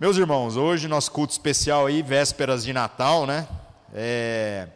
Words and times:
Meus 0.00 0.16
irmãos, 0.16 0.56
hoje 0.56 0.86
nosso 0.86 1.10
culto 1.10 1.32
especial 1.32 1.86
aí, 1.86 2.02
vésperas 2.02 2.62
de 2.62 2.72
Natal, 2.72 3.26
né? 3.26 3.48
É, 3.92 4.68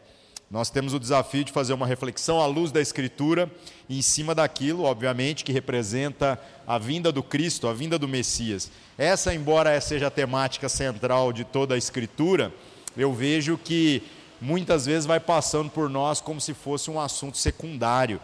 nós 0.51 0.69
temos 0.69 0.95
o 0.95 0.99
desafio 0.99 1.45
de 1.45 1.53
fazer 1.53 1.73
uma 1.73 1.87
reflexão 1.87 2.41
à 2.41 2.47
luz 2.47 2.73
da 2.73 2.81
Escritura 2.81 3.49
e 3.89 4.01
em 4.01 4.03
cima 4.03 4.35
daquilo, 4.35 4.83
obviamente, 4.83 5.45
que 5.45 5.53
representa 5.53 6.41
a 6.67 6.77
vinda 6.77 7.13
do 7.13 7.23
Cristo, 7.23 7.69
a 7.69 7.73
vinda 7.73 8.01
do 8.01 8.09
Messias. 8.09 8.69
Essa, 8.99 9.33
embora 9.33 9.81
seja 9.81 10.09
a 10.09 10.11
temática 10.11 10.69
central 10.69 11.33
de 11.33 11.45
toda 11.45 11.77
a 11.77 11.79
Escritura, 11.79 12.53
eu 12.97 13.13
vejo 13.15 13.57
que 13.57 14.03
muitas 14.41 14.87
vezes 14.87 15.07
vai 15.07 15.21
passando 15.21 15.71
por 15.71 15.89
nós 15.89 16.21
como 16.21 16.41
se 16.41 16.53
fosse 16.53 16.91
um 16.91 16.99
assunto 16.99 17.39
secundário. 17.39 18.21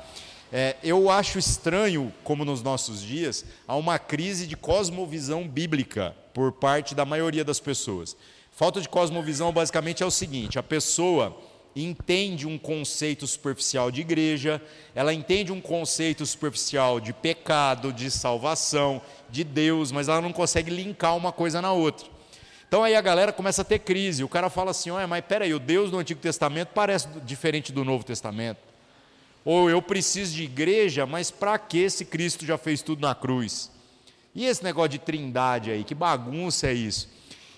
É, 0.52 0.77
eu 0.83 1.11
acho 1.11 1.38
estranho, 1.38 2.12
como 2.25 2.45
nos 2.45 2.62
nossos 2.62 3.02
dias, 3.02 3.45
há 3.66 3.77
uma 3.77 3.98
crise 3.98 4.47
de 4.47 4.57
cosmovisão 4.57 5.47
bíblica 5.47 6.16
por 6.33 6.52
parte 6.52 6.95
da 6.95 7.05
maioria 7.05 7.45
das 7.45 7.61
pessoas. 7.61 8.16
Falta 8.51 8.80
de 8.80 8.88
cosmovisão 8.88 9.52
basicamente 9.52 10.02
é 10.02 10.07
o 10.07 10.11
seguinte: 10.11 10.59
a 10.59 10.62
pessoa 10.62 11.38
entende 11.77 12.47
um 12.47 12.59
conceito 12.59 13.27
superficial 13.27 13.91
de 13.91 14.01
igreja, 14.01 14.61
ela 14.95 15.12
entende 15.12 15.52
um 15.52 15.61
conceito 15.61 16.24
superficial 16.24 16.99
de 16.99 17.12
pecado, 17.12 17.93
de 17.93 18.10
salvação, 18.10 19.02
de 19.29 19.45
Deus, 19.45 19.93
mas 19.93 20.09
ela 20.09 20.21
não 20.21 20.33
consegue 20.33 20.71
linkar 20.71 21.16
uma 21.16 21.30
coisa 21.30 21.60
na 21.60 21.73
outra. 21.73 22.07
Então 22.66 22.83
aí 22.83 22.95
a 22.95 23.01
galera 23.01 23.33
começa 23.33 23.62
a 23.62 23.65
ter 23.65 23.80
crise. 23.80 24.24
O 24.24 24.29
cara 24.29 24.49
fala 24.49 24.71
assim: 24.71 24.91
olha, 24.91 25.07
mas 25.07 25.24
peraí, 25.27 25.52
o 25.52 25.59
Deus 25.59 25.91
do 25.91 25.99
Antigo 25.99 26.21
Testamento 26.21 26.69
parece 26.69 27.07
diferente 27.21 27.71
do 27.71 27.85
Novo 27.85 28.02
Testamento. 28.02 28.68
Ou 29.51 29.71
eu 29.71 29.80
preciso 29.80 30.35
de 30.35 30.43
igreja, 30.43 31.07
mas 31.07 31.30
para 31.30 31.59
que 31.59 31.88
se 31.88 32.04
Cristo 32.04 32.45
já 32.45 32.59
fez 32.59 32.82
tudo 32.82 33.01
na 33.01 33.15
cruz? 33.15 33.71
E 34.35 34.45
esse 34.45 34.63
negócio 34.63 34.90
de 34.90 34.99
trindade 34.99 35.71
aí, 35.71 35.85
que 35.85 35.95
bagunça 35.95 36.66
é 36.66 36.74
isso? 36.74 37.09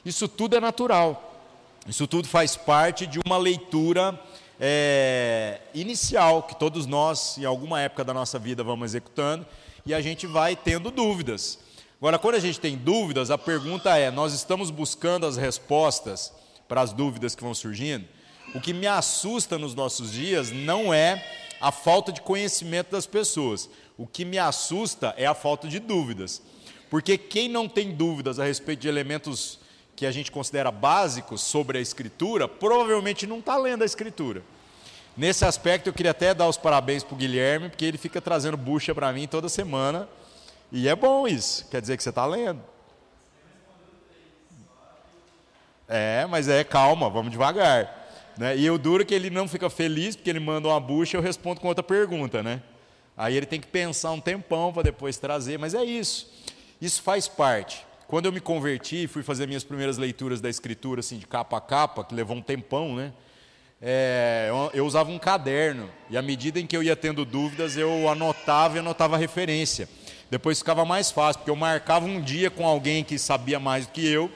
Isso 0.05 0.29
tudo 0.29 0.55
é 0.55 0.61
natural. 0.61 1.43
Isso 1.89 2.07
tudo 2.07 2.29
faz 2.29 2.55
parte 2.55 3.09
de 3.09 3.19
uma 3.27 3.37
leitura 3.37 4.17
é, 4.61 5.63
inicial 5.75 6.45
que 6.45 6.55
todos 6.55 6.87
nós, 6.87 7.37
em 7.39 7.45
alguma 7.45 7.81
época 7.81 8.05
da 8.05 8.15
nossa 8.15 8.39
vida, 8.39 8.63
vamos 8.63 8.93
executando 8.93 9.45
e 9.85 9.93
a 9.93 10.01
gente 10.01 10.29
vai 10.29 10.55
tendo 10.55 10.93
dúvidas. 10.93 11.59
Agora, 11.99 12.21
quando 12.21 12.37
a 12.37 12.41
gente 12.41 12.61
tem 12.61 12.77
dúvidas, 12.77 13.33
a 13.33 13.37
pergunta 13.37 13.99
é: 13.99 14.13
nós 14.13 14.33
estamos 14.33 14.71
buscando 14.71 15.27
as 15.27 15.37
respostas 15.37 16.33
para 16.69 16.83
as 16.83 16.93
dúvidas 16.93 17.35
que 17.35 17.43
vão 17.43 17.53
surgindo? 17.53 18.07
O 18.55 18.61
que 18.61 18.73
me 18.73 18.87
assusta 18.87 19.59
nos 19.59 19.75
nossos 19.75 20.13
dias 20.13 20.53
não 20.53 20.95
é 20.95 21.41
a 21.61 21.71
falta 21.71 22.11
de 22.11 22.21
conhecimento 22.21 22.91
das 22.91 23.07
pessoas. 23.07 23.69
O 23.99 24.07
que 24.07 24.25
me 24.25 24.39
assusta 24.39 25.15
é 25.17 25.27
a 25.27 25.35
falta 25.35 25.69
de 25.69 25.79
dúvidas. 25.79 26.41
Porque 26.89 27.19
quem 27.19 27.49
não 27.49 27.69
tem 27.69 27.93
dúvidas 27.93 28.39
a 28.39 28.45
respeito 28.45 28.81
de 28.81 28.89
elementos 28.89 29.61
que 29.95 30.07
a 30.07 30.11
gente 30.11 30.33
considera 30.33 30.71
básicos 30.71 31.43
sobre 31.43 31.77
a 31.77 31.81
Escritura, 31.81 32.49
provavelmente 32.49 33.27
não 33.27 33.39
está 33.39 33.57
lendo 33.57 33.83
a 33.83 33.87
Escritura. 33.87 34.43
Nesse 35.17 35.45
aspecto, 35.45 35.89
eu 35.89 35.93
queria 35.93 36.13
até 36.13 36.33
dar 36.33 36.49
os 36.49 36.57
parabéns 36.57 37.05
para 37.05 37.15
o 37.15 37.19
Guilherme, 37.19 37.69
porque 37.69 37.85
ele 37.85 37.99
fica 37.99 38.21
trazendo 38.21 38.57
bucha 38.57 38.95
para 38.95 39.13
mim 39.13 39.29
toda 39.29 39.49
semana. 39.49 40.09
E 40.73 40.89
é 40.89 40.97
bom 40.97 41.29
isso, 41.29 41.67
quer 41.69 41.81
dizer 41.81 41.97
que 41.97 42.03
você 42.03 42.09
está 42.09 42.25
lendo. 42.25 42.63
É, 45.87 46.25
mas 46.27 46.49
é 46.49 46.65
calma, 46.65 47.11
vamos 47.11 47.33
devagar. 47.33 48.00
Né? 48.41 48.57
E 48.57 48.71
o 48.71 48.79
duro 48.79 49.03
é 49.03 49.05
que 49.05 49.13
ele 49.13 49.29
não 49.29 49.47
fica 49.47 49.69
feliz 49.69 50.17
porque 50.17 50.31
ele 50.31 50.41
manda 50.41 50.67
uma 50.67 50.81
bucha 50.81 51.15
e 51.15 51.19
eu 51.19 51.23
respondo 51.23 51.61
com 51.61 51.69
outra 51.69 51.83
pergunta, 51.83 52.43
né? 52.43 52.63
Aí 53.15 53.37
ele 53.37 53.45
tem 53.45 53.61
que 53.61 53.67
pensar 53.67 54.13
um 54.13 54.19
tempão 54.19 54.73
para 54.73 54.85
depois 54.85 55.19
trazer, 55.19 55.59
mas 55.59 55.75
é 55.75 55.85
isso. 55.85 56.33
Isso 56.81 57.03
faz 57.03 57.29
parte. 57.29 57.85
Quando 58.09 58.25
eu 58.25 58.33
me 58.33 58.41
converti, 58.41 59.07
fui 59.07 59.23
fazer 59.23 59.47
minhas 59.47 59.63
primeiras 59.63 59.99
leituras 59.99 60.41
da 60.41 60.49
escritura, 60.49 61.01
assim, 61.01 61.19
de 61.19 61.27
capa 61.27 61.59
a 61.59 61.61
capa, 61.61 62.03
que 62.03 62.15
levou 62.15 62.35
um 62.35 62.41
tempão, 62.41 62.97
né? 62.97 63.13
É, 63.79 64.47
eu, 64.49 64.71
eu, 64.73 64.87
usava 64.87 65.11
um 65.11 65.19
caderno, 65.19 65.91
e 66.09 66.17
à 66.17 66.23
medida 66.23 66.59
em 66.59 66.67
que 66.67 66.75
eu 66.75 66.83
ia 66.83 66.97
tendo 66.97 67.27
dúvidas, 67.27 67.77
eu 67.77 68.09
anotava 68.09 68.77
e 68.77 68.79
anotava 68.79 69.19
referência. 69.19 69.87
Depois 70.31 70.61
ficava 70.61 70.87
mais 70.87 71.11
fácil, 71.11 71.41
porque 71.41 71.51
eu 71.51 71.57
marcava 71.57 72.07
um 72.07 72.23
dia 72.23 72.51
com 72.51 72.67
alguém 72.67 73.05
que 73.05 73.19
sabia 73.19 73.61
mais 73.61 73.85
do 73.85 73.93
que 73.93 74.09
eu, 74.11 74.31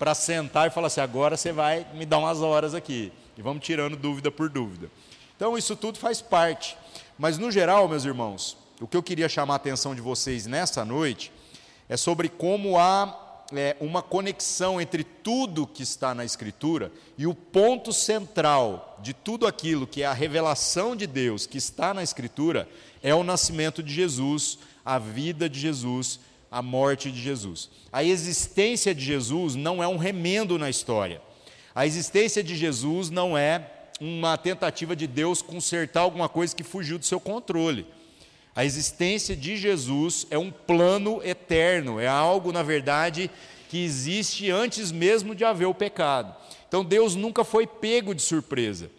para 0.00 0.16
sentar 0.16 0.66
e 0.66 0.70
falar 0.70 0.88
assim: 0.88 1.00
agora 1.00 1.36
você 1.36 1.52
vai 1.52 1.86
me 1.94 2.04
dar 2.04 2.18
umas 2.18 2.40
horas 2.40 2.74
aqui. 2.74 3.12
E 3.36 3.42
vamos 3.42 3.64
tirando 3.64 3.96
dúvida 3.96 4.30
por 4.30 4.48
dúvida. 4.48 4.90
Então, 5.36 5.56
isso 5.58 5.76
tudo 5.76 5.98
faz 5.98 6.22
parte. 6.22 6.76
Mas, 7.18 7.38
no 7.38 7.50
geral, 7.50 7.88
meus 7.88 8.04
irmãos, 8.04 8.56
o 8.80 8.86
que 8.86 8.96
eu 8.96 9.02
queria 9.02 9.28
chamar 9.28 9.54
a 9.54 9.56
atenção 9.56 9.94
de 9.94 10.00
vocês 10.00 10.46
nessa 10.46 10.84
noite 10.84 11.32
é 11.88 11.96
sobre 11.96 12.28
como 12.28 12.78
há 12.78 13.44
é, 13.54 13.76
uma 13.80 14.02
conexão 14.02 14.80
entre 14.80 15.04
tudo 15.04 15.66
que 15.66 15.82
está 15.82 16.14
na 16.14 16.24
Escritura 16.24 16.90
e 17.16 17.26
o 17.26 17.34
ponto 17.34 17.92
central 17.92 18.98
de 19.00 19.12
tudo 19.12 19.46
aquilo 19.46 19.86
que 19.86 20.02
é 20.02 20.06
a 20.06 20.12
revelação 20.12 20.96
de 20.96 21.06
Deus 21.06 21.46
que 21.46 21.58
está 21.58 21.94
na 21.94 22.02
Escritura 22.02 22.68
é 23.02 23.14
o 23.14 23.22
nascimento 23.22 23.82
de 23.82 23.92
Jesus, 23.92 24.58
a 24.84 24.98
vida 24.98 25.48
de 25.48 25.60
Jesus, 25.60 26.18
a 26.50 26.60
morte 26.60 27.10
de 27.12 27.20
Jesus. 27.20 27.70
A 27.92 28.02
existência 28.02 28.94
de 28.94 29.04
Jesus 29.04 29.54
não 29.54 29.82
é 29.82 29.86
um 29.86 29.96
remendo 29.96 30.58
na 30.58 30.68
história. 30.68 31.20
A 31.76 31.84
existência 31.84 32.42
de 32.42 32.56
Jesus 32.56 33.10
não 33.10 33.36
é 33.36 33.70
uma 34.00 34.38
tentativa 34.38 34.96
de 34.96 35.06
Deus 35.06 35.42
consertar 35.42 36.00
alguma 36.00 36.26
coisa 36.26 36.56
que 36.56 36.62
fugiu 36.64 36.98
do 36.98 37.04
seu 37.04 37.20
controle. 37.20 37.86
A 38.54 38.64
existência 38.64 39.36
de 39.36 39.58
Jesus 39.58 40.26
é 40.30 40.38
um 40.38 40.50
plano 40.50 41.20
eterno, 41.22 42.00
é 42.00 42.06
algo, 42.06 42.50
na 42.50 42.62
verdade, 42.62 43.30
que 43.68 43.84
existe 43.84 44.50
antes 44.50 44.90
mesmo 44.90 45.34
de 45.34 45.44
haver 45.44 45.66
o 45.66 45.74
pecado. 45.74 46.34
Então 46.66 46.82
Deus 46.82 47.14
nunca 47.14 47.44
foi 47.44 47.66
pego 47.66 48.14
de 48.14 48.22
surpresa. 48.22 48.90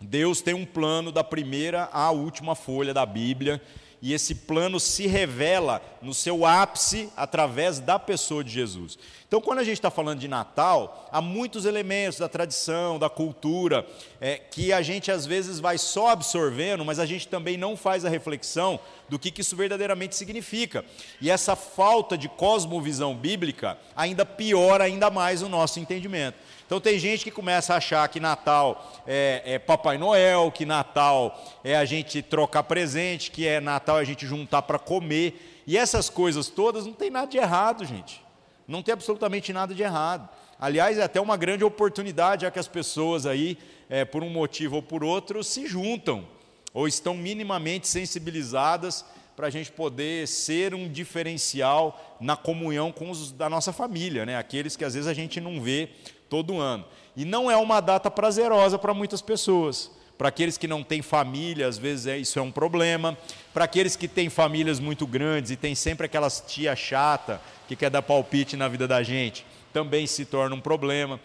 Deus 0.00 0.40
tem 0.40 0.54
um 0.54 0.64
plano 0.64 1.12
da 1.12 1.22
primeira 1.22 1.90
à 1.92 2.10
última 2.10 2.54
folha 2.54 2.94
da 2.94 3.04
Bíblia 3.04 3.60
e 4.00 4.12
esse 4.12 4.34
plano 4.34 4.78
se 4.78 5.06
revela 5.06 5.82
no 6.02 6.12
seu 6.12 6.44
ápice 6.44 7.08
através 7.16 7.80
da 7.80 7.98
pessoa 7.98 8.44
de 8.44 8.50
Jesus. 8.50 8.98
Então, 9.26 9.40
quando 9.40 9.58
a 9.58 9.64
gente 9.64 9.74
está 9.78 9.90
falando 9.90 10.20
de 10.20 10.28
Natal, 10.28 11.08
há 11.10 11.20
muitos 11.20 11.64
elementos 11.64 12.18
da 12.18 12.28
tradição, 12.28 12.96
da 12.96 13.10
cultura, 13.10 13.84
é, 14.20 14.36
que 14.36 14.72
a 14.72 14.80
gente 14.82 15.10
às 15.10 15.26
vezes 15.26 15.58
vai 15.58 15.78
só 15.78 16.10
absorvendo, 16.10 16.84
mas 16.84 17.00
a 17.00 17.06
gente 17.06 17.26
também 17.26 17.56
não 17.56 17.76
faz 17.76 18.04
a 18.04 18.08
reflexão 18.08 18.78
do 19.08 19.18
que, 19.18 19.32
que 19.32 19.40
isso 19.40 19.56
verdadeiramente 19.56 20.14
significa. 20.14 20.84
E 21.20 21.28
essa 21.28 21.56
falta 21.56 22.16
de 22.16 22.28
cosmovisão 22.28 23.16
bíblica 23.16 23.76
ainda 23.96 24.24
piora 24.24 24.84
ainda 24.84 25.10
mais 25.10 25.42
o 25.42 25.48
nosso 25.48 25.80
entendimento. 25.80 26.38
Então 26.66 26.80
tem 26.80 26.98
gente 26.98 27.22
que 27.22 27.30
começa 27.30 27.74
a 27.74 27.76
achar 27.76 28.08
que 28.08 28.18
Natal 28.18 29.02
é, 29.06 29.42
é, 29.44 29.58
Papai 29.58 29.96
Noel, 29.96 30.50
que 30.50 30.66
Natal 30.66 31.40
é 31.62 31.76
a 31.76 31.84
gente 31.84 32.20
trocar 32.22 32.64
presente, 32.64 33.30
que 33.30 33.46
é 33.46 33.60
Natal 33.60 33.96
a 33.96 34.04
gente 34.04 34.26
juntar 34.26 34.62
para 34.62 34.78
comer. 34.78 35.62
E 35.64 35.78
essas 35.78 36.10
coisas 36.10 36.48
todas 36.48 36.84
não 36.84 36.92
tem 36.92 37.08
nada 37.08 37.28
de 37.28 37.38
errado, 37.38 37.84
gente. 37.84 38.20
Não 38.66 38.82
tem 38.82 38.92
absolutamente 38.92 39.52
nada 39.52 39.72
de 39.72 39.82
errado. 39.82 40.28
Aliás, 40.58 40.98
é 40.98 41.02
até 41.04 41.20
uma 41.20 41.36
grande 41.36 41.62
oportunidade, 41.62 42.42
já 42.42 42.50
que 42.50 42.58
as 42.58 42.66
pessoas 42.66 43.26
aí, 43.26 43.56
é, 43.88 44.04
por 44.04 44.24
um 44.24 44.30
motivo 44.30 44.76
ou 44.76 44.82
por 44.82 45.04
outro, 45.04 45.44
se 45.44 45.66
juntam, 45.68 46.26
ou 46.74 46.88
estão 46.88 47.14
minimamente 47.14 47.86
sensibilizadas 47.86 49.04
para 49.36 49.48
a 49.48 49.50
gente 49.50 49.70
poder 49.70 50.26
ser 50.26 50.74
um 50.74 50.88
diferencial 50.88 52.16
na 52.18 52.36
comunhão 52.36 52.90
com 52.90 53.10
os 53.10 53.30
da 53.30 53.50
nossa 53.50 53.70
família, 53.70 54.24
né? 54.24 54.36
aqueles 54.36 54.76
que 54.76 54.84
às 54.84 54.94
vezes 54.94 55.06
a 55.06 55.12
gente 55.12 55.40
não 55.40 55.60
vê 55.60 55.90
todo 56.28 56.58
ano. 56.58 56.84
E 57.16 57.24
não 57.24 57.50
é 57.50 57.56
uma 57.56 57.80
data 57.80 58.10
prazerosa 58.10 58.78
para 58.78 58.92
muitas 58.92 59.22
pessoas. 59.22 59.90
Para 60.18 60.28
aqueles 60.28 60.56
que 60.56 60.66
não 60.66 60.82
têm 60.82 61.02
família, 61.02 61.68
às 61.68 61.76
vezes 61.76 62.06
é, 62.06 62.18
isso 62.18 62.38
é 62.38 62.42
um 62.42 62.50
problema. 62.50 63.16
Para 63.52 63.64
aqueles 63.64 63.96
que 63.96 64.08
têm 64.08 64.30
famílias 64.30 64.80
muito 64.80 65.06
grandes 65.06 65.50
e 65.50 65.56
tem 65.56 65.74
sempre 65.74 66.06
aquelas 66.06 66.42
tia 66.46 66.74
chata 66.74 67.40
que 67.68 67.76
quer 67.76 67.90
dar 67.90 68.02
palpite 68.02 68.56
na 68.56 68.68
vida 68.68 68.88
da 68.88 69.02
gente, 69.02 69.44
também 69.72 70.06
se 70.06 70.24
torna 70.24 70.54
um 70.54 70.60
problema. 70.60 71.20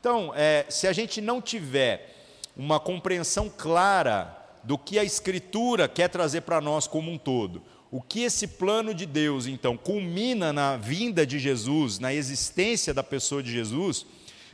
Então, 0.00 0.32
é, 0.34 0.66
se 0.68 0.88
a 0.88 0.92
gente 0.92 1.20
não 1.20 1.40
tiver 1.40 2.12
uma 2.56 2.80
compreensão 2.80 3.48
clara 3.48 4.36
do 4.64 4.76
que 4.76 4.98
a 4.98 5.04
Escritura 5.04 5.88
quer 5.88 6.08
trazer 6.08 6.40
para 6.42 6.60
nós 6.60 6.86
como 6.86 7.10
um 7.10 7.18
todo, 7.18 7.62
o 7.90 8.00
que 8.00 8.22
esse 8.22 8.46
plano 8.46 8.94
de 8.94 9.06
Deus, 9.06 9.46
então, 9.46 9.76
culmina 9.76 10.52
na 10.52 10.76
vinda 10.76 11.26
de 11.26 11.38
Jesus, 11.38 11.98
na 11.98 12.12
existência 12.12 12.94
da 12.94 13.02
pessoa 13.02 13.42
de 13.42 13.52
Jesus, 13.52 14.06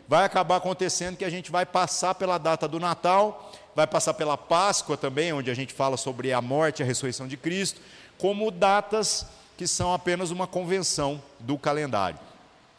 vai 0.09 0.25
acabar 0.25 0.57
acontecendo 0.57 1.19
que 1.19 1.25
a 1.25 1.31
gente 1.31 1.51
vai 1.51 1.67
passar 1.67 2.15
pela 2.15 2.39
data 2.39 2.67
do 2.67 2.81
Natal, 2.81 3.53
vai 3.77 3.87
passar 3.87 4.15
pela 4.15 4.39
Páscoa 4.39 4.97
também, 4.97 5.35
onde 5.35 5.51
a 5.51 5.55
gente 5.55 5.75
fala 5.75 5.99
sobre 5.99 6.33
a 6.33 6.41
morte 6.41 6.81
e 6.81 6.83
a 6.83 6.87
ressurreição 6.87 7.29
de 7.29 7.37
Cristo, 7.37 7.81
como 8.17 8.51
datas 8.51 9.27
que 9.59 9.67
são 9.67 9.93
apenas 9.93 10.31
uma 10.31 10.47
convenção 10.47 11.23
do 11.39 11.59
calendário. 11.59 12.19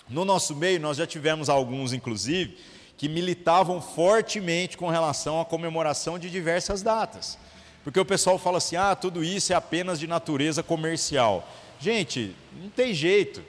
No 0.09 0.25
nosso 0.25 0.55
meio, 0.55 0.79
nós 0.79 0.97
já 0.97 1.05
tivemos 1.05 1.49
alguns, 1.49 1.93
inclusive, 1.93 2.57
que 2.97 3.07
militavam 3.07 3.79
fortemente 3.79 4.75
com 4.75 4.89
relação 4.89 5.39
à 5.39 5.45
comemoração 5.45 6.17
de 6.17 6.31
diversas 6.31 6.81
datas. 6.81 7.37
Porque 7.83 7.99
o 7.99 8.05
pessoal 8.05 8.39
fala 8.39 8.57
assim: 8.57 8.75
ah, 8.75 8.95
tudo 8.95 9.23
isso 9.23 9.53
é 9.53 9.55
apenas 9.55 9.99
de 9.99 10.07
natureza 10.07 10.63
comercial. 10.63 11.47
Gente, 11.79 12.35
não 12.59 12.69
tem 12.69 12.93
jeito. 12.93 13.43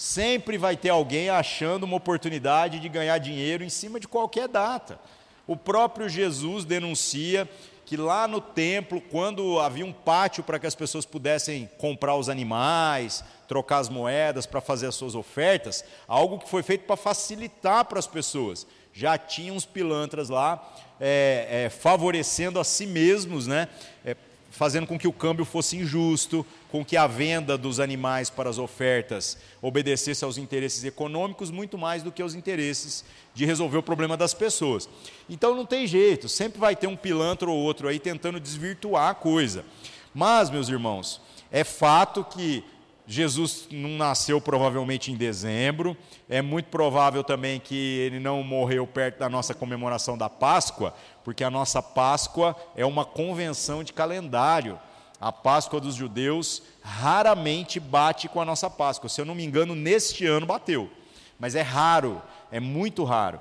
Sempre 0.00 0.56
vai 0.56 0.78
ter 0.78 0.88
alguém 0.88 1.28
achando 1.28 1.84
uma 1.84 1.98
oportunidade 1.98 2.80
de 2.80 2.88
ganhar 2.88 3.18
dinheiro 3.18 3.62
em 3.62 3.68
cima 3.68 4.00
de 4.00 4.08
qualquer 4.08 4.48
data. 4.48 4.98
O 5.46 5.54
próprio 5.54 6.08
Jesus 6.08 6.64
denuncia 6.64 7.46
que 7.84 7.98
lá 7.98 8.26
no 8.26 8.40
templo, 8.40 8.98
quando 8.98 9.60
havia 9.60 9.84
um 9.84 9.92
pátio 9.92 10.42
para 10.42 10.58
que 10.58 10.66
as 10.66 10.74
pessoas 10.74 11.04
pudessem 11.04 11.68
comprar 11.76 12.16
os 12.16 12.30
animais, 12.30 13.22
trocar 13.46 13.76
as 13.76 13.90
moedas 13.90 14.46
para 14.46 14.62
fazer 14.62 14.86
as 14.86 14.94
suas 14.94 15.14
ofertas, 15.14 15.84
algo 16.08 16.38
que 16.38 16.48
foi 16.48 16.62
feito 16.62 16.86
para 16.86 16.96
facilitar 16.96 17.84
para 17.84 17.98
as 17.98 18.06
pessoas. 18.06 18.66
Já 18.94 19.18
tinham 19.18 19.54
os 19.54 19.66
pilantras 19.66 20.30
lá 20.30 20.66
é, 20.98 21.66
é, 21.66 21.68
favorecendo 21.68 22.58
a 22.58 22.64
si 22.64 22.86
mesmos, 22.86 23.46
né? 23.46 23.68
É, 24.02 24.16
fazendo 24.50 24.86
com 24.86 24.98
que 24.98 25.08
o 25.08 25.12
câmbio 25.12 25.44
fosse 25.44 25.76
injusto, 25.76 26.44
com 26.70 26.84
que 26.84 26.96
a 26.96 27.06
venda 27.06 27.56
dos 27.56 27.80
animais 27.80 28.28
para 28.28 28.50
as 28.50 28.58
ofertas 28.58 29.38
obedecesse 29.62 30.24
aos 30.24 30.36
interesses 30.36 30.84
econômicos 30.84 31.50
muito 31.50 31.78
mais 31.78 32.02
do 32.02 32.12
que 32.12 32.20
aos 32.20 32.34
interesses 32.34 33.04
de 33.32 33.46
resolver 33.46 33.78
o 33.78 33.82
problema 33.82 34.16
das 34.16 34.34
pessoas. 34.34 34.88
Então 35.28 35.54
não 35.54 35.64
tem 35.64 35.86
jeito, 35.86 36.28
sempre 36.28 36.58
vai 36.58 36.74
ter 36.74 36.88
um 36.88 36.96
pilantra 36.96 37.48
ou 37.48 37.56
outro 37.56 37.88
aí 37.88 37.98
tentando 37.98 38.40
desvirtuar 38.40 39.08
a 39.10 39.14
coisa. 39.14 39.64
Mas, 40.12 40.50
meus 40.50 40.68
irmãos, 40.68 41.20
é 41.52 41.62
fato 41.62 42.24
que 42.24 42.64
Jesus 43.10 43.66
não 43.72 43.90
nasceu 43.90 44.40
provavelmente 44.40 45.10
em 45.10 45.16
dezembro, 45.16 45.96
é 46.28 46.40
muito 46.40 46.66
provável 46.66 47.24
também 47.24 47.58
que 47.58 47.74
ele 47.74 48.20
não 48.20 48.40
morreu 48.44 48.86
perto 48.86 49.18
da 49.18 49.28
nossa 49.28 49.52
comemoração 49.52 50.16
da 50.16 50.30
Páscoa, 50.30 50.94
porque 51.24 51.44
a 51.44 51.50
nossa 51.50 51.82
Páscoa 51.82 52.56
é 52.74 52.84
uma 52.84 53.04
convenção 53.04 53.84
de 53.84 53.92
calendário. 53.92 54.78
A 55.20 55.30
Páscoa 55.30 55.80
dos 55.80 55.94
judeus 55.94 56.62
raramente 56.82 57.78
bate 57.78 58.28
com 58.28 58.40
a 58.40 58.44
nossa 58.44 58.70
Páscoa. 58.70 59.08
Se 59.08 59.20
eu 59.20 59.24
não 59.24 59.34
me 59.34 59.44
engano, 59.44 59.74
neste 59.74 60.26
ano 60.26 60.46
bateu, 60.46 60.90
mas 61.38 61.54
é 61.54 61.62
raro, 61.62 62.22
é 62.50 62.58
muito 62.58 63.04
raro. 63.04 63.40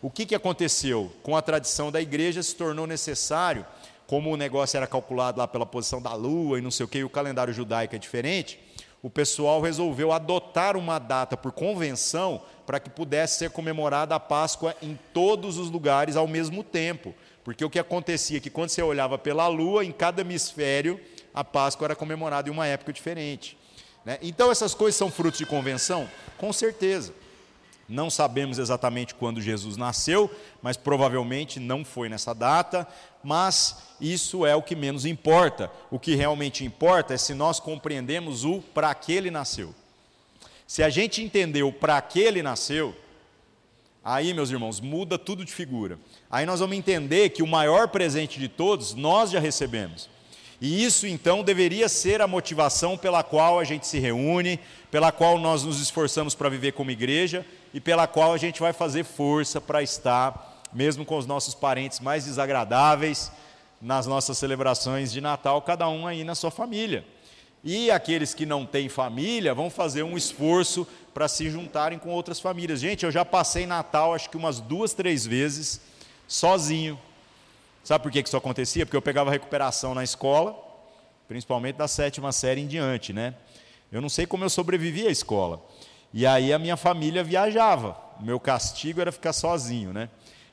O 0.00 0.10
que, 0.10 0.26
que 0.26 0.34
aconteceu? 0.34 1.12
Com 1.22 1.36
a 1.36 1.42
tradição 1.42 1.90
da 1.90 2.00
igreja 2.00 2.42
se 2.42 2.54
tornou 2.54 2.86
necessário, 2.86 3.66
como 4.06 4.30
o 4.30 4.36
negócio 4.36 4.76
era 4.76 4.86
calculado 4.86 5.38
lá 5.38 5.48
pela 5.48 5.66
posição 5.66 6.00
da 6.00 6.14
lua 6.14 6.58
e 6.58 6.62
não 6.62 6.70
sei 6.70 6.84
o 6.84 6.88
que, 6.88 6.98
e 6.98 7.04
o 7.04 7.10
calendário 7.10 7.52
judaico 7.52 7.96
é 7.96 7.98
diferente, 7.98 8.60
o 9.02 9.10
pessoal 9.10 9.60
resolveu 9.60 10.12
adotar 10.12 10.76
uma 10.76 10.98
data 10.98 11.36
por 11.36 11.52
convenção 11.52 12.42
para 12.66 12.80
que 12.80 12.90
pudesse 12.90 13.38
ser 13.38 13.50
comemorada 13.50 14.14
a 14.14 14.20
Páscoa 14.20 14.74
em 14.82 14.98
todos 15.12 15.58
os 15.58 15.70
lugares 15.70 16.16
ao 16.16 16.26
mesmo 16.26 16.64
tempo. 16.64 17.14
Porque 17.44 17.64
o 17.64 17.70
que 17.70 17.78
acontecia 17.78 18.38
é 18.38 18.40
que 18.40 18.50
quando 18.50 18.70
você 18.70 18.82
olhava 18.82 19.16
pela 19.16 19.46
lua, 19.46 19.84
em 19.84 19.92
cada 19.92 20.22
hemisfério, 20.22 21.00
a 21.32 21.44
Páscoa 21.44 21.86
era 21.86 21.94
comemorada 21.94 22.48
em 22.48 22.52
uma 22.52 22.66
época 22.66 22.92
diferente. 22.92 23.56
Né? 24.04 24.18
Então, 24.22 24.50
essas 24.50 24.74
coisas 24.74 24.96
são 24.96 25.10
frutos 25.10 25.38
de 25.38 25.46
convenção? 25.46 26.08
Com 26.38 26.52
certeza. 26.52 27.12
Não 27.88 28.10
sabemos 28.10 28.58
exatamente 28.58 29.14
quando 29.14 29.40
Jesus 29.40 29.76
nasceu, 29.76 30.28
mas 30.60 30.76
provavelmente 30.76 31.60
não 31.60 31.84
foi 31.84 32.08
nessa 32.08 32.34
data, 32.34 32.86
mas 33.22 33.76
isso 34.00 34.44
é 34.44 34.56
o 34.56 34.62
que 34.62 34.74
menos 34.74 35.04
importa. 35.04 35.70
O 35.88 35.98
que 35.98 36.16
realmente 36.16 36.64
importa 36.64 37.14
é 37.14 37.16
se 37.16 37.32
nós 37.32 37.60
compreendemos 37.60 38.44
o 38.44 38.60
para 38.60 38.92
que 38.94 39.12
ele 39.12 39.30
nasceu. 39.30 39.72
Se 40.66 40.82
a 40.82 40.90
gente 40.90 41.22
entendeu 41.22 41.72
para 41.72 42.00
que 42.02 42.18
ele 42.18 42.42
nasceu, 42.42 42.92
aí, 44.04 44.34
meus 44.34 44.50
irmãos, 44.50 44.80
muda 44.80 45.16
tudo 45.16 45.44
de 45.44 45.52
figura. 45.52 45.96
Aí 46.28 46.44
nós 46.44 46.58
vamos 46.58 46.76
entender 46.76 47.30
que 47.30 47.42
o 47.42 47.46
maior 47.46 47.86
presente 47.86 48.40
de 48.40 48.48
todos 48.48 48.94
nós 48.94 49.30
já 49.30 49.38
recebemos. 49.38 50.10
E 50.60 50.82
isso 50.82 51.06
então 51.06 51.44
deveria 51.44 51.88
ser 51.88 52.20
a 52.20 52.26
motivação 52.26 52.96
pela 52.96 53.22
qual 53.22 53.60
a 53.60 53.64
gente 53.64 53.86
se 53.86 54.00
reúne, 54.00 54.58
pela 54.90 55.12
qual 55.12 55.38
nós 55.38 55.62
nos 55.62 55.80
esforçamos 55.80 56.34
para 56.34 56.48
viver 56.48 56.72
como 56.72 56.90
igreja 56.90 57.46
e 57.72 57.80
pela 57.80 58.06
qual 58.06 58.32
a 58.32 58.38
gente 58.38 58.60
vai 58.60 58.72
fazer 58.72 59.04
força 59.04 59.60
para 59.60 59.82
estar, 59.82 60.62
mesmo 60.72 61.04
com 61.04 61.16
os 61.16 61.26
nossos 61.26 61.54
parentes 61.54 62.00
mais 62.00 62.24
desagradáveis, 62.24 63.30
nas 63.80 64.06
nossas 64.06 64.38
celebrações 64.38 65.12
de 65.12 65.20
Natal, 65.20 65.60
cada 65.62 65.88
um 65.88 66.06
aí 66.06 66.24
na 66.24 66.34
sua 66.34 66.50
família. 66.50 67.04
E 67.62 67.90
aqueles 67.90 68.32
que 68.32 68.46
não 68.46 68.64
têm 68.64 68.88
família 68.88 69.52
vão 69.52 69.68
fazer 69.68 70.02
um 70.02 70.16
esforço 70.16 70.86
para 71.12 71.28
se 71.28 71.50
juntarem 71.50 71.98
com 71.98 72.10
outras 72.10 72.38
famílias. 72.38 72.80
Gente, 72.80 73.04
eu 73.04 73.10
já 73.10 73.24
passei 73.24 73.66
Natal 73.66 74.14
acho 74.14 74.30
que 74.30 74.36
umas 74.36 74.60
duas, 74.60 74.92
três 74.92 75.26
vezes 75.26 75.80
sozinho. 76.28 76.98
Sabe 77.82 78.02
por 78.02 78.12
que 78.12 78.20
isso 78.20 78.36
acontecia? 78.36 78.84
Porque 78.84 78.96
eu 78.96 79.02
pegava 79.02 79.30
recuperação 79.30 79.94
na 79.94 80.04
escola, 80.04 80.56
principalmente 81.26 81.76
da 81.76 81.88
sétima 81.88 82.32
série 82.32 82.60
em 82.60 82.66
diante, 82.66 83.12
né? 83.12 83.34
Eu 83.90 84.00
não 84.00 84.08
sei 84.08 84.26
como 84.26 84.44
eu 84.44 84.50
sobrevivi 84.50 85.06
à 85.06 85.10
escola. 85.10 85.60
E 86.18 86.26
aí 86.26 86.50
a 86.50 86.58
minha 86.58 86.78
família 86.78 87.22
viajava. 87.22 87.94
O 88.18 88.24
meu 88.24 88.40
castigo 88.40 89.02
era 89.02 89.12
ficar 89.12 89.34
sozinho, 89.34 89.92
né? 89.92 90.08